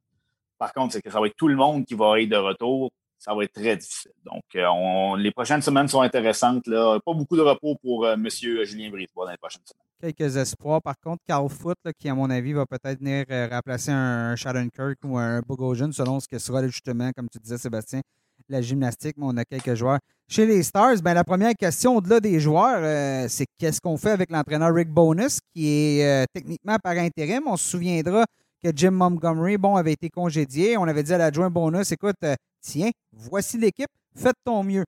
Par 0.58 0.74
contre, 0.74 0.94
c'est 0.94 1.02
que 1.04 1.12
ça 1.12 1.20
va 1.20 1.28
être 1.28 1.36
tout 1.36 1.48
le 1.48 1.56
monde 1.56 1.86
qui 1.86 1.94
va 1.94 2.20
être 2.20 2.30
de 2.30 2.36
retour 2.36 2.92
ça 3.22 3.36
va 3.36 3.44
être 3.44 3.54
très 3.54 3.78
difficile. 3.78 4.12
Donc, 4.26 4.44
euh, 4.56 5.16
les 5.18 5.30
prochaines 5.30 5.62
semaines 5.62 5.88
sont 5.88 6.02
intéressantes. 6.02 6.64
Pas 6.66 7.14
beaucoup 7.14 7.38
de 7.38 7.42
repos 7.42 7.76
pour 7.76 8.08
M. 8.08 8.28
Julien 8.28 8.90
Brisebois 8.90 9.26
dans 9.26 9.32
les 9.32 9.38
prochaines 9.38 9.62
semaines. 9.64 9.91
Quelques 10.02 10.36
espoirs. 10.36 10.82
Par 10.82 10.96
contre, 11.00 11.22
Carl 11.28 11.48
Foot, 11.48 11.78
qui, 12.00 12.10
à 12.10 12.16
mon 12.16 12.30
avis, 12.32 12.54
va 12.54 12.66
peut-être 12.66 13.00
venir 13.00 13.26
euh, 13.30 13.48
remplacer 13.52 13.92
un 13.92 14.36
Kirk 14.36 14.98
ou 15.04 15.18
un 15.18 15.42
Bogosian, 15.42 15.92
selon 15.92 16.20
ce 16.20 16.28
que 16.28 16.40
sera 16.40 16.66
justement, 16.68 17.12
comme 17.16 17.30
tu 17.30 17.38
disais, 17.38 17.60
Sébastien, 17.60 18.02
la 18.50 18.62
gymnastique. 18.62 19.16
Mais 19.18 19.26
on 19.28 19.38
a 19.38 19.46
quelques 19.46 19.76
joueurs. 19.76 20.00
Chez 20.28 20.48
les 20.48 20.64
Stars, 20.64 20.98
ben, 21.04 21.14
la 21.14 21.24
première 21.24 21.54
question, 21.54 21.98
au-delà 21.98 22.20
des 22.20 22.40
joueurs, 22.40 23.30
c'est 23.30 23.46
qu'est-ce 23.60 23.80
qu'on 23.80 23.98
fait 23.98 24.12
avec 24.12 24.32
l'entraîneur 24.32 24.74
Rick 24.74 24.90
Bonus, 24.90 25.40
qui 25.54 25.68
est 25.68 26.26
techniquement 26.34 26.78
par 26.84 26.94
intérim. 26.94 27.44
On 27.46 27.58
se 27.58 27.70
souviendra 27.70 28.26
que 28.64 28.70
Jim 28.76 28.92
Montgomery, 28.92 29.58
bon, 29.58 29.76
avait 29.76 29.94
été 29.94 30.10
congédié. 30.10 30.78
On 30.78 30.84
avait 30.84 31.04
dit 31.04 31.14
à 31.14 31.18
l'adjoint 31.20 31.50
Bonus, 31.50 31.92
écoute, 31.92 32.16
tiens, 32.62 32.90
voici 33.12 33.58
l'équipe, 33.58 33.90
faites 34.16 34.38
ton 34.44 34.64
mieux. 34.64 34.86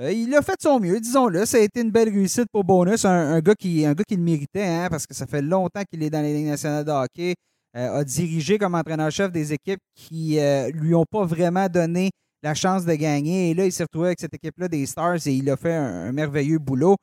Euh, 0.00 0.12
il 0.12 0.34
a 0.34 0.42
fait 0.42 0.56
son 0.60 0.78
mieux, 0.78 1.00
disons-le. 1.00 1.46
Ça 1.46 1.56
a 1.56 1.60
été 1.60 1.80
une 1.80 1.90
belle 1.90 2.10
réussite 2.10 2.46
pour 2.52 2.64
Bonus, 2.64 3.04
un, 3.04 3.40
gars, 3.40 3.54
qui, 3.54 3.86
un 3.86 3.94
gars 3.94 4.04
qui 4.06 4.16
le 4.16 4.22
méritait, 4.22 4.66
hein, 4.66 4.88
parce 4.90 5.06
que 5.06 5.14
ça 5.14 5.26
fait 5.26 5.40
longtemps 5.40 5.82
qu'il 5.90 6.02
est 6.02 6.10
dans 6.10 6.20
les 6.20 6.34
Ligues 6.34 6.48
nationales 6.48 6.84
de 6.84 6.90
hockey, 6.90 7.34
euh, 7.76 8.00
a 8.00 8.04
dirigé 8.04 8.58
comme 8.58 8.74
entraîneur-chef 8.74 9.32
des 9.32 9.54
équipes 9.54 9.80
qui 9.94 10.38
euh, 10.38 10.70
lui 10.70 10.94
ont 10.94 11.06
pas 11.10 11.24
vraiment 11.24 11.66
donné 11.68 12.10
la 12.42 12.52
chance 12.52 12.84
de 12.84 12.94
gagner. 12.94 13.50
Et 13.50 13.54
là, 13.54 13.64
il 13.64 13.72
s'est 13.72 13.84
retrouvé 13.84 14.08
avec 14.08 14.20
cette 14.20 14.34
équipe-là 14.34 14.68
des 14.68 14.84
Stars 14.84 15.26
et 15.26 15.32
il 15.32 15.48
a 15.50 15.56
fait 15.56 15.74
un, 15.74 16.12
merveilleux 16.12 16.58
boulot. 16.58 16.96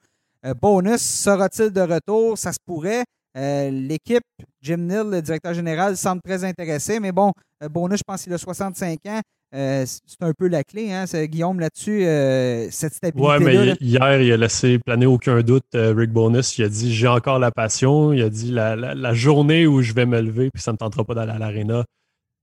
bonus 0.61 1.01
sera-t-il 1.01 1.71
de 1.71 1.81
retour? 1.81 2.37
Ça 2.37 2.53
se 2.53 2.59
pourrait. 2.63 3.03
L'équipe, 3.35 4.23
Jim 4.61 4.77
Neal, 4.77 5.09
le 5.09 5.21
directeur 5.23 5.55
général, 5.55 5.97
semble 5.97 6.21
très 6.21 6.43
intéressé, 6.43 6.99
mais 6.99 7.11
bon, 7.11 7.31
Bonus, 7.69 7.99
je 7.99 8.03
pense 8.05 8.23
qu'il 8.23 8.33
a 8.33 8.37
65 8.37 8.99
ans. 9.07 9.21
Euh, 9.53 9.85
c'est 9.85 10.23
un 10.23 10.33
peu 10.33 10.47
la 10.47 10.63
clé, 10.63 10.91
hein, 10.91 11.05
Guillaume, 11.25 11.59
là-dessus, 11.59 12.05
euh, 12.05 12.67
cette 12.71 12.93
stabilité. 12.93 13.29
Oui, 13.29 13.43
mais 13.43 13.75
hier, 13.79 14.21
il 14.21 14.31
a 14.31 14.37
laissé 14.37 14.79
planer 14.79 15.05
aucun 15.05 15.41
doute 15.41 15.65
euh, 15.75 15.93
Rick 15.95 16.11
Bonus. 16.11 16.57
Il 16.57 16.65
a 16.65 16.69
dit 16.69 16.93
J'ai 16.93 17.07
encore 17.07 17.37
la 17.37 17.51
passion. 17.51 18.13
Il 18.13 18.23
a 18.23 18.29
dit 18.29 18.51
la, 18.51 19.13
journée 19.13 19.67
où 19.67 19.83
je 19.83 19.93
vais 19.93 20.07
me 20.07 20.19
lever, 20.19 20.49
puis 20.51 20.61
ça 20.61 20.71
ne 20.71 20.73
me 20.73 20.77
tentera 20.79 21.03
pas 21.03 21.13
d'aller 21.13 21.33
à 21.33 21.37
l'aréna, 21.37 21.85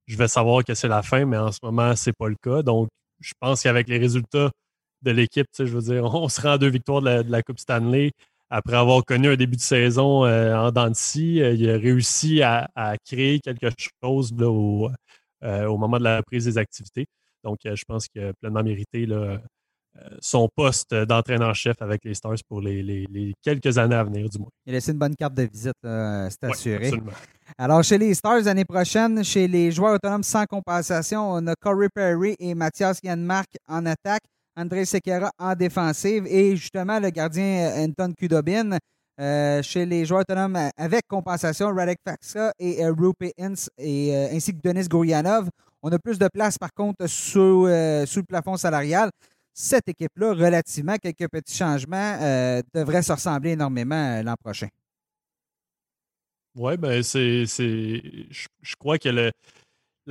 je 0.06 0.16
vais 0.16 0.28
savoir 0.28 0.64
que 0.64 0.74
c'est 0.74 0.88
la 0.88 1.02
fin, 1.02 1.24
mais 1.24 1.36
en 1.36 1.50
ce 1.50 1.58
moment, 1.62 1.96
ce 1.96 2.10
n'est 2.10 2.14
pas 2.16 2.28
le 2.28 2.36
cas. 2.40 2.62
Donc, 2.62 2.88
je 3.20 3.32
pense 3.40 3.62
qu'avec 3.62 3.88
les 3.88 3.98
résultats 3.98 4.50
de 5.02 5.10
l'équipe, 5.10 5.46
je 5.58 5.64
veux 5.64 5.82
dire, 5.82 6.04
on 6.14 6.28
se 6.28 6.40
rend 6.40 6.52
à 6.52 6.58
deux 6.58 6.70
victoires 6.70 7.02
de 7.02 7.24
la, 7.28 7.42
Coupe 7.42 7.58
Stanley. 7.58 8.12
Après 8.50 8.76
avoir 8.76 9.04
connu 9.04 9.28
un 9.28 9.36
début 9.36 9.56
de 9.56 9.60
saison 9.60 10.26
en 10.26 10.72
dents 10.72 10.92
il 11.14 11.70
a 11.70 11.76
réussi 11.76 12.42
à, 12.42 12.68
créer 13.04 13.40
quelque 13.40 13.68
chose 14.02 14.32
là, 14.36 14.48
au, 14.48 14.90
au 15.42 15.78
moment 15.78 15.98
de 15.98 16.04
la 16.04 16.22
prise 16.22 16.44
des 16.44 16.58
activités. 16.58 17.06
Donc, 17.44 17.58
euh, 17.66 17.74
je 17.74 17.84
pense 17.84 18.08
qu'il 18.08 18.22
a 18.22 18.32
pleinement 18.34 18.62
mérité 18.62 19.06
euh, 19.10 19.38
son 20.20 20.48
poste 20.54 20.94
d'entraîneur-chef 20.94 21.80
avec 21.80 22.04
les 22.04 22.14
Stars 22.14 22.36
pour 22.48 22.60
les, 22.60 23.34
quelques 23.42 23.76
années 23.78 23.96
à 23.96 24.04
venir, 24.04 24.28
du 24.28 24.38
moins. 24.38 24.50
Il 24.66 24.70
a 24.70 24.72
laissé 24.74 24.92
une 24.92 24.98
bonne 24.98 25.16
carte 25.16 25.34
de 25.34 25.48
visite, 25.52 25.74
c'est 25.82 26.44
assuré. 26.44 26.92
Alors, 27.58 27.82
chez 27.82 27.98
les 27.98 28.14
Stars, 28.14 28.42
l'année 28.42 28.64
prochaine, 28.64 29.24
chez 29.24 29.48
les 29.48 29.72
joueurs 29.72 29.94
autonomes 29.94 30.22
sans 30.22 30.46
compensation, 30.46 31.32
on 31.32 31.46
a 31.46 31.54
Corey 31.60 31.88
Perry 31.92 32.36
et 32.38 32.54
Mathias 32.54 33.00
Yanmark 33.02 33.48
en 33.66 33.84
attaque, 33.86 34.22
André 34.56 34.84
Sequeira 34.84 35.32
en 35.38 35.54
défensive 35.54 36.26
et 36.26 36.54
justement 36.54 37.00
le 37.00 37.10
gardien 37.10 37.72
Anton 37.76 38.12
Kudobin 38.16 38.78
euh, 39.20 39.62
chez 39.62 39.84
les 39.84 40.06
joueurs 40.06 40.22
autonomes 40.22 40.56
avec 40.78 41.06
compensation, 41.06 41.74
Radek 41.74 41.98
Faxa 42.02 42.54
et 42.58 42.82
euh, 42.82 42.92
Rupe 42.92 43.24
Ince 43.38 43.68
et, 43.76 44.16
euh, 44.16 44.28
ainsi 44.32 44.54
que 44.54 44.60
Denis 44.66 44.88
Gourianov. 44.88 45.50
On 45.82 45.92
a 45.92 45.98
plus 45.98 46.18
de 46.18 46.26
place, 46.28 46.56
par 46.56 46.72
contre, 46.72 47.06
sous, 47.06 47.66
sous 48.06 48.20
le 48.20 48.26
plafond 48.26 48.56
salarial. 48.56 49.10
Cette 49.52 49.88
équipe-là, 49.88 50.32
relativement, 50.32 50.96
quelques 50.96 51.28
petits 51.28 51.56
changements, 51.56 52.18
devrait 52.74 53.02
se 53.02 53.12
ressembler 53.12 53.52
énormément 53.52 54.22
l'an 54.22 54.34
prochain. 54.42 54.68
Oui, 56.54 56.76
ben 56.76 57.02
c'est. 57.02 57.46
Je 57.46 58.76
crois 58.78 58.98
que 58.98 59.08
le, 59.08 59.32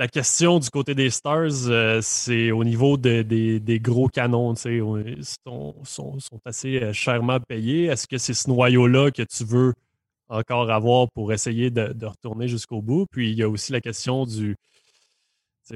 la 0.00 0.08
question 0.08 0.58
du 0.58 0.70
côté 0.70 0.94
des 0.94 1.10
Stars, 1.10 1.68
euh, 1.68 1.98
c'est 2.00 2.52
au 2.52 2.64
niveau 2.64 2.96
des 2.96 3.80
gros 3.82 4.08
canons. 4.08 4.54
Ils 4.54 5.18
sont, 5.44 5.74
sont, 5.84 6.18
assez 6.46 6.82
euh, 6.82 6.94
chèrement 6.94 7.38
payés. 7.38 7.84
Est-ce 7.84 8.08
que 8.08 8.16
c'est 8.16 8.32
ce 8.32 8.48
noyau-là 8.48 9.10
que 9.10 9.22
tu 9.22 9.44
veux 9.44 9.74
encore 10.30 10.70
avoir 10.70 11.10
pour 11.10 11.34
essayer 11.34 11.70
de, 11.70 11.94
retourner 12.02 12.48
jusqu'au 12.48 12.80
bout? 12.80 13.04
Puis 13.10 13.30
il 13.30 13.36
y 13.36 13.42
a 13.42 13.48
aussi 13.50 13.72
la 13.72 13.82
question 13.82 14.24
du. 14.24 14.56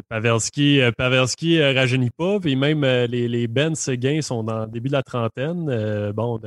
Pavelski, 0.08 0.80
euh, 0.80 0.90
Pavelski 0.90 1.62
rajeunit 1.62 2.10
pas, 2.10 2.40
puis 2.40 2.56
même 2.56 2.82
les, 2.82 3.28
les 3.28 3.46
Ben 3.46 3.76
Seguin 3.76 4.22
sont 4.22 4.42
dans 4.42 4.62
le 4.62 4.66
début 4.66 4.88
de 4.88 4.94
la 4.94 5.02
trentaine. 5.02 5.66
bon, 6.12 6.40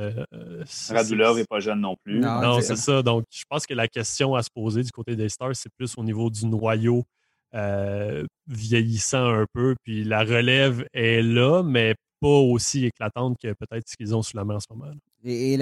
Radulov 0.90 1.36
n'est 1.36 1.44
pas 1.44 1.60
jeune 1.60 1.80
non 1.80 1.96
plus. 2.04 2.18
Non, 2.18 2.60
c'est 2.60 2.76
ça. 2.76 3.02
Donc, 3.02 3.24
je 3.30 3.44
pense 3.48 3.66
que 3.66 3.72
la 3.72 3.86
question 3.86 4.34
à 4.34 4.42
se 4.42 4.50
poser 4.50 4.82
du 4.82 4.90
côté 4.90 5.14
des 5.14 5.28
Stars, 5.28 5.54
c'est 5.54 5.72
plus 5.78 5.94
au 5.96 6.02
niveau 6.02 6.28
du 6.28 6.44
noyau 6.44 7.04
euh, 7.54 8.24
vieillissant 8.46 9.26
un 9.26 9.46
peu. 9.52 9.74
Puis 9.82 10.04
la 10.04 10.20
relève 10.20 10.84
est 10.92 11.22
là, 11.22 11.62
mais 11.62 11.94
pas 12.20 12.28
aussi 12.28 12.86
éclatante 12.86 13.36
que 13.40 13.52
peut-être 13.52 13.88
ce 13.88 13.96
qu'ils 13.96 14.14
ont 14.14 14.22
sous 14.22 14.36
la 14.36 14.44
main 14.44 14.56
en 14.56 14.60
ce 14.60 14.66
moment. 14.70 14.92
Et, 15.24 15.58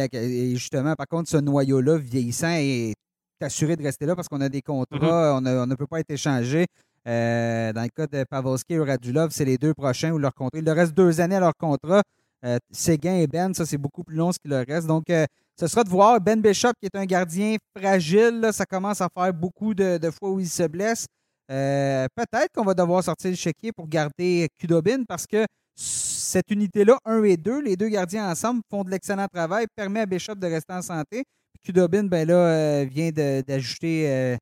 justement, 0.54 0.94
par 0.94 1.06
contre, 1.06 1.28
ce 1.28 1.36
noyau-là 1.36 1.98
vieillissant 1.98 2.54
est 2.58 2.94
assuré 3.40 3.76
de 3.76 3.82
rester 3.82 4.06
là 4.06 4.16
parce 4.16 4.28
qu'on 4.28 4.40
a 4.40 4.48
des 4.48 4.62
contrats, 4.62 5.40
mm-hmm. 5.40 5.62
on, 5.62 5.66
ne 5.66 5.74
peut 5.74 5.86
pas 5.86 6.00
être 6.00 6.10
échangé. 6.10 6.66
Euh, 7.06 7.72
dans 7.72 7.82
le 7.82 7.88
cas 7.88 8.06
de 8.06 8.24
Pavelski 8.24 8.74
et 8.74 8.80
Radulov, 8.80 9.30
c'est 9.30 9.44
les 9.44 9.58
deux 9.58 9.74
prochains 9.74 10.10
où 10.10 10.18
leur 10.18 10.34
contrat. 10.34 10.58
Il 10.58 10.64
leur 10.64 10.74
reste 10.74 10.94
deux 10.94 11.20
années 11.20 11.36
à 11.36 11.40
leur 11.40 11.56
contrat. 11.56 12.02
Euh, 12.44 12.58
Séguin 12.72 13.16
et 13.16 13.26
Ben, 13.26 13.54
ça, 13.54 13.64
c'est 13.64 13.78
beaucoup 13.78 14.02
plus 14.02 14.16
long 14.16 14.32
ce 14.32 14.38
qu'il 14.38 14.50
leur 14.50 14.66
reste. 14.66 14.86
Donc, 14.86 15.04
ce 15.08 15.66
sera 15.66 15.84
de 15.84 15.88
voir 15.88 16.20
Ben 16.20 16.40
Bishop, 16.40 16.72
qui 16.80 16.86
est 16.86 16.96
un 16.96 17.06
gardien 17.06 17.56
fragile. 17.76 18.48
ça 18.52 18.66
commence 18.66 19.00
à 19.00 19.08
faire 19.14 19.32
beaucoup 19.32 19.72
de, 19.72 19.98
de 19.98 20.10
fois 20.10 20.30
où 20.30 20.40
il 20.40 20.48
se 20.48 20.64
blesse. 20.64 21.06
Euh, 21.50 22.06
peut-être 22.14 22.52
qu'on 22.54 22.64
va 22.64 22.74
devoir 22.74 23.04
sortir 23.04 23.30
le 23.30 23.36
chéquier 23.36 23.72
pour 23.72 23.86
garder 23.88 24.48
Kudobin 24.58 25.04
parce 25.04 25.26
que 25.26 25.46
cette 25.76 26.50
unité-là, 26.50 26.98
1 27.04 27.22
et 27.22 27.36
2, 27.36 27.60
les 27.60 27.76
deux 27.76 27.88
gardiens 27.88 28.30
ensemble 28.30 28.62
font 28.70 28.82
de 28.82 28.90
l'excellent 28.90 29.28
travail, 29.32 29.66
permet 29.76 30.00
à 30.00 30.06
Bishop 30.06 30.34
de 30.34 30.46
rester 30.46 30.72
en 30.72 30.82
santé. 30.82 31.24
Kudobin, 31.62 32.04
ben 32.04 32.26
là, 32.26 32.34
euh, 32.34 32.86
vient 32.88 33.10
d'ajouter 33.10 34.10
euh, 34.10 34.36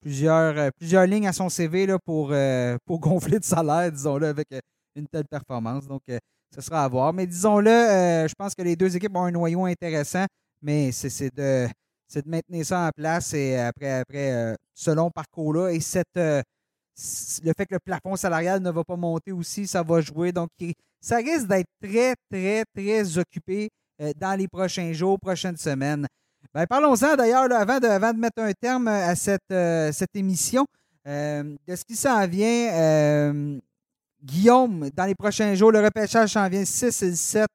plusieurs, 0.00 1.06
lignes 1.06 1.28
à 1.28 1.32
son 1.32 1.48
CV 1.48 1.86
là, 1.86 1.98
pour, 2.04 2.28
pour 2.86 2.98
gonfler 2.98 3.38
de 3.38 3.44
salaire, 3.44 3.92
disons-le, 3.92 4.26
avec 4.26 4.48
une 4.96 5.06
telle 5.06 5.26
performance. 5.26 5.86
Donc, 5.86 6.02
ce 6.08 6.60
sera 6.60 6.84
à 6.84 6.88
voir. 6.88 7.12
Mais 7.12 7.26
disons-le, 7.26 8.26
je 8.28 8.34
pense 8.36 8.54
que 8.54 8.62
les 8.62 8.74
deux 8.74 8.96
équipes 8.96 9.14
ont 9.14 9.24
un 9.24 9.30
noyau 9.30 9.64
intéressant, 9.66 10.24
mais 10.62 10.90
c'est 10.92 11.34
de, 11.34 11.68
de 12.14 12.28
maintenir 12.28 12.64
ça 12.64 12.88
en 12.88 12.90
place 12.90 13.34
et 13.34 13.56
après, 13.56 14.00
après 14.00 14.56
ce 14.74 14.90
long 14.90 15.10
parcours-là 15.10 15.70
et 15.70 15.80
cette, 15.80 16.16
le 16.16 17.52
fait 17.56 17.66
que 17.66 17.74
le 17.74 17.80
plafond 17.80 18.16
salarial 18.16 18.60
ne 18.62 18.70
va 18.70 18.84
pas 18.84 18.96
monter 18.96 19.32
aussi, 19.32 19.66
ça 19.66 19.82
va 19.82 20.00
jouer. 20.00 20.32
Donc, 20.32 20.48
ça 21.00 21.16
risque 21.16 21.46
d'être 21.46 21.68
très, 21.82 22.14
très, 22.30 22.64
très 22.74 23.18
occupé 23.18 23.68
dans 24.16 24.38
les 24.38 24.48
prochains 24.48 24.92
jours, 24.92 25.18
prochaines 25.20 25.56
semaines. 25.56 26.06
Ben, 26.54 26.66
Parlons-en 26.66 27.16
d'ailleurs, 27.16 27.52
avant 27.52 27.78
de, 27.78 27.86
avant 27.86 28.12
de 28.12 28.18
mettre 28.18 28.42
un 28.42 28.52
terme 28.52 28.88
à 28.88 29.14
cette, 29.14 29.40
euh, 29.52 29.92
cette 29.92 30.14
émission, 30.14 30.66
euh, 31.06 31.56
de 31.66 31.76
ce 31.76 31.84
qui 31.84 31.96
s'en 31.96 32.26
vient. 32.26 32.72
Euh, 32.72 33.58
Guillaume, 34.22 34.90
dans 34.96 35.04
les 35.04 35.14
prochains 35.14 35.54
jours, 35.54 35.70
le 35.70 35.80
repêchage 35.80 36.30
s'en 36.30 36.48
vient 36.48 36.64
6 36.64 37.02
et 37.02 37.14
7 37.14 37.46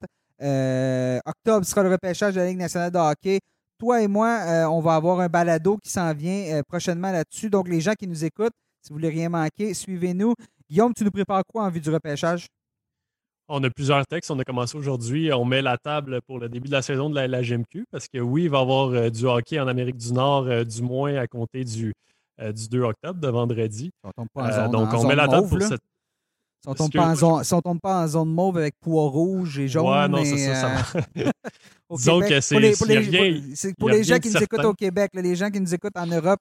octobre 1.25 1.65
sera 1.65 1.83
le 1.83 1.91
repêchage 1.91 2.35
de 2.35 2.39
la 2.39 2.47
Ligue 2.47 2.57
nationale 2.57 2.91
de 2.91 2.97
hockey. 2.97 3.39
Toi 3.79 4.01
et 4.01 4.07
moi, 4.07 4.67
on 4.69 4.79
va 4.79 4.95
avoir 4.95 5.19
un 5.19 5.27
balado 5.27 5.77
qui 5.77 5.89
s'en 5.89 6.13
vient 6.13 6.61
prochainement 6.67 7.11
là-dessus. 7.11 7.49
Donc, 7.49 7.67
les 7.67 7.81
gens 7.81 7.93
qui 7.93 8.07
nous 8.07 8.23
écoutent, 8.23 8.53
si 8.81 8.89
vous 8.89 8.95
voulez 8.95 9.09
rien 9.09 9.29
manquer, 9.29 9.73
suivez-nous. 9.73 10.35
Guillaume, 10.69 10.93
tu 10.93 11.03
nous 11.03 11.11
prépares 11.11 11.43
quoi 11.45 11.63
en 11.63 11.69
vue 11.69 11.79
du 11.79 11.89
repêchage? 11.89 12.47
On 13.47 13.63
a 13.63 13.69
plusieurs 13.69 14.05
textes. 14.05 14.31
On 14.31 14.39
a 14.39 14.43
commencé 14.43 14.77
aujourd'hui. 14.77 15.31
On 15.33 15.45
met 15.45 15.61
la 15.61 15.77
table 15.77 16.21
pour 16.21 16.39
le 16.39 16.49
début 16.49 16.67
de 16.67 16.73
la 16.73 16.81
saison 16.81 17.09
de 17.09 17.19
la, 17.19 17.41
GMQ 17.41 17.85
parce 17.91 18.07
que 18.07 18.19
oui, 18.19 18.43
il 18.43 18.49
va 18.49 18.59
y 18.59 18.61
avoir 18.61 18.89
euh, 18.89 19.09
du 19.09 19.25
hockey 19.25 19.59
en 19.59 19.67
Amérique 19.67 19.97
du 19.97 20.13
Nord, 20.13 20.47
euh, 20.47 20.63
du 20.63 20.81
moins 20.81 21.15
à 21.15 21.27
compter 21.27 21.63
du, 21.63 21.93
euh, 22.41 22.51
du 22.51 22.67
2 22.69 22.81
octobre, 22.81 23.19
de 23.19 23.27
vendredi. 23.27 23.91
donc, 24.17 24.93
on 24.93 25.07
met 25.07 25.15
la 25.15 25.27
table 25.27 25.47
pour 25.47 25.61
cette. 25.61 25.81
Si 26.63 26.69
on 26.69 26.71
ne 26.71 27.61
tombe, 27.61 27.79
pas 27.81 28.03
en 28.03 28.07
zone 28.07 28.29
mauve 28.29 28.57
avec 28.57 28.75
poids 28.79 29.09
rouge 29.09 29.59
et 29.59 29.67
jaune. 29.67 29.85
Ouais, 29.85 30.07
non, 30.07 30.23
c'est 30.23 30.37
ça. 30.37 30.83
ça 30.83 30.99
Disons 31.91 32.21
que 32.21 32.39
c'est. 32.39 32.55
Pour 32.55 32.61
les, 32.61 32.75
pour 32.75 32.87
les, 32.87 33.73
pour 33.77 33.89
les 33.89 34.03
gens 34.03 34.17
qui 34.17 34.29
nous 34.29 34.43
écoutent 34.43 34.65
au 34.65 34.73
Québec, 34.73 35.11
les 35.13 35.35
gens 35.35 35.49
qui 35.49 35.59
nous 35.59 35.73
écoutent 35.73 35.97
en 35.97 36.07
Europe, 36.07 36.39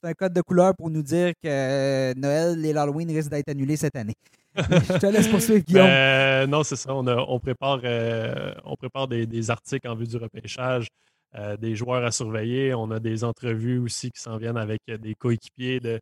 c'est 0.00 0.08
un 0.08 0.12
code 0.12 0.32
de 0.32 0.42
couleur 0.42 0.74
pour 0.76 0.90
nous 0.90 1.02
dire 1.02 1.32
que 1.42 2.14
Noël 2.14 2.64
et 2.64 2.72
l'Halloween 2.72 3.10
risquent 3.10 3.30
d'être 3.30 3.48
annulés 3.48 3.76
cette 3.76 3.96
année. 3.96 4.14
Je 4.56 4.98
te 4.98 5.06
laisse 5.06 5.28
poursuivre, 5.28 5.64
Guillaume. 5.64 5.86
Ben, 5.86 6.48
non, 6.48 6.62
c'est 6.62 6.76
ça. 6.76 6.94
On, 6.94 7.40
prépare, 7.40 7.80
euh, 7.82 8.54
on 8.64 8.76
prépare 8.76 9.08
des, 9.08 9.50
articles 9.50 9.88
en 9.88 9.96
vue 9.96 10.06
du 10.06 10.16
repêchage, 10.16 10.86
euh, 11.34 11.56
des 11.56 11.74
joueurs 11.74 12.04
à 12.04 12.12
surveiller. 12.12 12.74
On 12.74 12.90
a 12.90 13.00
des 13.00 13.24
entrevues 13.24 13.78
aussi 13.78 14.10
qui 14.10 14.20
s'en 14.20 14.36
viennent 14.36 14.56
avec 14.56 14.80
des 14.86 15.14
coéquipiers 15.14 15.80
de 15.80 15.98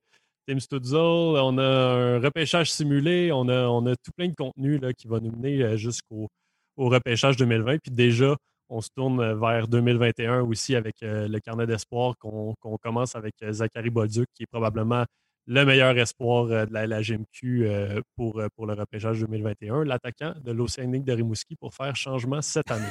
Tim 0.46 0.60
Stutzel. 0.60 0.98
On 0.98 1.58
a 1.58 1.62
un 1.62 2.20
repêchage 2.20 2.70
simulé. 2.70 3.30
On 3.32 3.48
a, 3.48 3.96
tout 3.96 4.12
plein 4.16 4.28
de 4.28 4.34
contenu 4.34 4.80
qui 4.96 5.08
va 5.08 5.20
nous 5.20 5.32
mener 5.32 5.62
euh, 5.62 5.76
jusqu'au 5.76 6.28
au 6.76 6.88
repêchage 6.88 7.36
2020. 7.36 7.78
Puis 7.78 7.90
déjà, 7.90 8.36
on 8.68 8.80
se 8.80 8.88
tourne 8.94 9.34
vers 9.38 9.68
2021 9.68 10.42
aussi 10.42 10.74
avec 10.74 10.96
le 11.00 11.38
carnet 11.38 11.66
d'espoir 11.66 12.14
qu'on 12.18 12.54
commence 12.82 13.14
avec 13.14 13.34
Zachary 13.50 13.90
Bolduc, 13.90 14.26
qui 14.34 14.42
est 14.42 14.50
probablement 14.50 15.04
le 15.48 15.64
meilleur 15.64 15.96
espoir 15.96 16.46
euh, 16.50 16.66
de 16.66 16.72
la 16.72 16.86
LGMQ 16.86 17.66
euh, 17.66 18.00
pour, 18.16 18.40
euh, 18.40 18.48
pour 18.56 18.66
le 18.66 18.74
repêchage 18.74 19.20
2021, 19.20 19.84
l'attaquant 19.84 20.34
de 20.42 20.50
l'Océanique 20.50 21.04
de 21.04 21.12
Rimouski 21.12 21.54
pour 21.54 21.72
faire 21.72 21.94
changement 21.94 22.42
cette 22.42 22.70
année. 22.70 22.84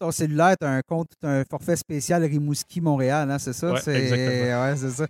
ton 0.00 0.10
cellulaire, 0.10 0.56
tu 0.60 0.66
as 0.66 0.70
un 0.70 0.82
compte, 0.82 1.10
un 1.22 1.44
forfait 1.48 1.76
spécial 1.76 2.24
Rimouski 2.24 2.80
Montréal, 2.80 3.30
hein, 3.30 3.38
c'est 3.38 3.52
ça? 3.52 3.72
Oui, 3.72 3.78
exactement. 3.78 4.62
Ouais, 4.62 4.76
c'est 4.76 4.90
ça. 4.90 5.06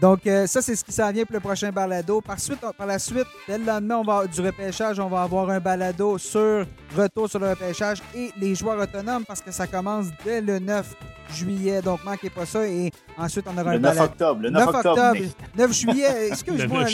Donc, 0.00 0.20
ça, 0.24 0.62
c'est 0.62 0.76
ce 0.76 0.84
qui 0.84 0.92
s'en 0.92 1.10
vient 1.12 1.24
pour 1.24 1.34
le 1.34 1.40
prochain 1.40 1.70
balado. 1.70 2.20
Par, 2.20 2.38
suite, 2.38 2.60
par 2.60 2.86
la 2.86 2.98
suite, 2.98 3.26
dès 3.46 3.58
le 3.58 3.64
lendemain 3.64 3.96
on 3.96 4.04
va, 4.04 4.26
du 4.26 4.40
repêchage, 4.40 5.00
on 5.00 5.08
va 5.08 5.22
avoir 5.22 5.48
un 5.50 5.60
balado 5.60 6.18
sur 6.18 6.66
retour 6.96 7.28
sur 7.28 7.38
le 7.38 7.50
repêchage 7.50 7.98
et 8.14 8.30
les 8.38 8.54
joueurs 8.54 8.78
autonomes 8.78 9.24
parce 9.24 9.40
que 9.40 9.50
ça 9.50 9.66
commence 9.66 10.06
dès 10.24 10.40
le 10.40 10.58
9 10.58 10.94
juillet. 11.34 11.82
Donc, 11.82 12.04
manquez 12.04 12.30
pas 12.30 12.46
ça. 12.46 12.66
Et 12.66 12.90
ensuite, 13.16 13.46
on 13.46 13.56
aura 13.58 13.76
le 13.76 13.78
un 13.78 13.94
9 13.94 14.00
octobre. 14.00 14.42
Le 14.42 14.50
9, 14.50 14.57
octobre. 14.66 15.16
9 15.56 15.72
juillet. 15.72 16.28
Excuse-moi. 16.28 16.84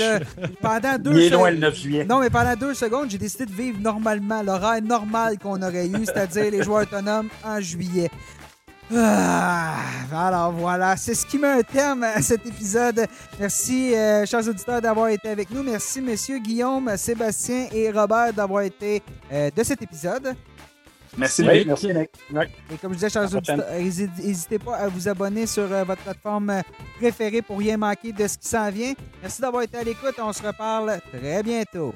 pendant 0.60 0.98
deux 0.98 1.12
Il 1.12 1.22
est 1.22 1.30
loin 1.30 1.50
le 1.50 1.58
9 1.58 1.74
juillet. 1.74 2.04
Non, 2.04 2.20
mais 2.20 2.30
pendant 2.30 2.54
deux 2.56 2.74
secondes, 2.74 3.10
j'ai 3.10 3.18
décidé 3.18 3.46
de 3.46 3.52
vivre 3.52 3.78
normalement, 3.80 4.42
l'horaire 4.42 4.82
normal 4.82 5.38
qu'on 5.38 5.60
aurait 5.62 5.86
eu, 5.86 6.04
c'est-à-dire 6.04 6.50
les 6.50 6.62
joueurs 6.62 6.82
autonomes 6.82 7.28
en 7.44 7.60
juillet. 7.60 8.10
Ah, 8.94 9.76
alors 10.12 10.52
voilà, 10.52 10.96
c'est 10.96 11.14
ce 11.14 11.24
qui 11.24 11.38
met 11.38 11.48
un 11.48 11.62
terme 11.62 12.02
à 12.02 12.20
cet 12.20 12.46
épisode. 12.46 13.06
Merci, 13.40 13.94
euh, 13.94 14.26
chers 14.26 14.46
auditeurs, 14.46 14.82
d'avoir 14.82 15.08
été 15.08 15.28
avec 15.28 15.50
nous. 15.50 15.62
Merci, 15.62 16.02
messieurs 16.02 16.38
Guillaume, 16.38 16.94
Sébastien 16.96 17.68
et 17.72 17.90
Robert 17.90 18.34
d'avoir 18.34 18.62
été 18.62 19.02
euh, 19.32 19.50
de 19.56 19.62
cet 19.62 19.80
épisode. 19.80 20.34
Merci, 21.16 21.42
Nick. 21.42 21.66
Merci, 21.66 21.86
Nick. 21.88 22.10
Et 22.72 22.76
comme 22.80 22.92
je 22.92 22.96
disais, 22.96 23.10
chers 23.10 23.34
auditeurs, 23.34 23.64
n'hésitez 23.72 24.58
pas 24.58 24.76
à 24.76 24.88
vous 24.88 25.08
abonner 25.08 25.46
sur 25.46 25.70
euh, 25.70 25.84
votre 25.84 26.02
plateforme 26.02 26.50
euh, 26.50 26.62
préférée 26.98 27.42
pour 27.42 27.58
rien 27.58 27.76
manquer 27.76 28.12
de 28.12 28.26
ce 28.26 28.38
qui 28.38 28.48
s'en 28.48 28.70
vient. 28.70 28.94
Merci 29.22 29.40
d'avoir 29.40 29.62
été 29.62 29.76
à 29.78 29.84
l'écoute. 29.84 30.14
On 30.18 30.32
se 30.32 30.42
reparle 30.42 31.00
très 31.12 31.42
bientôt. 31.42 31.94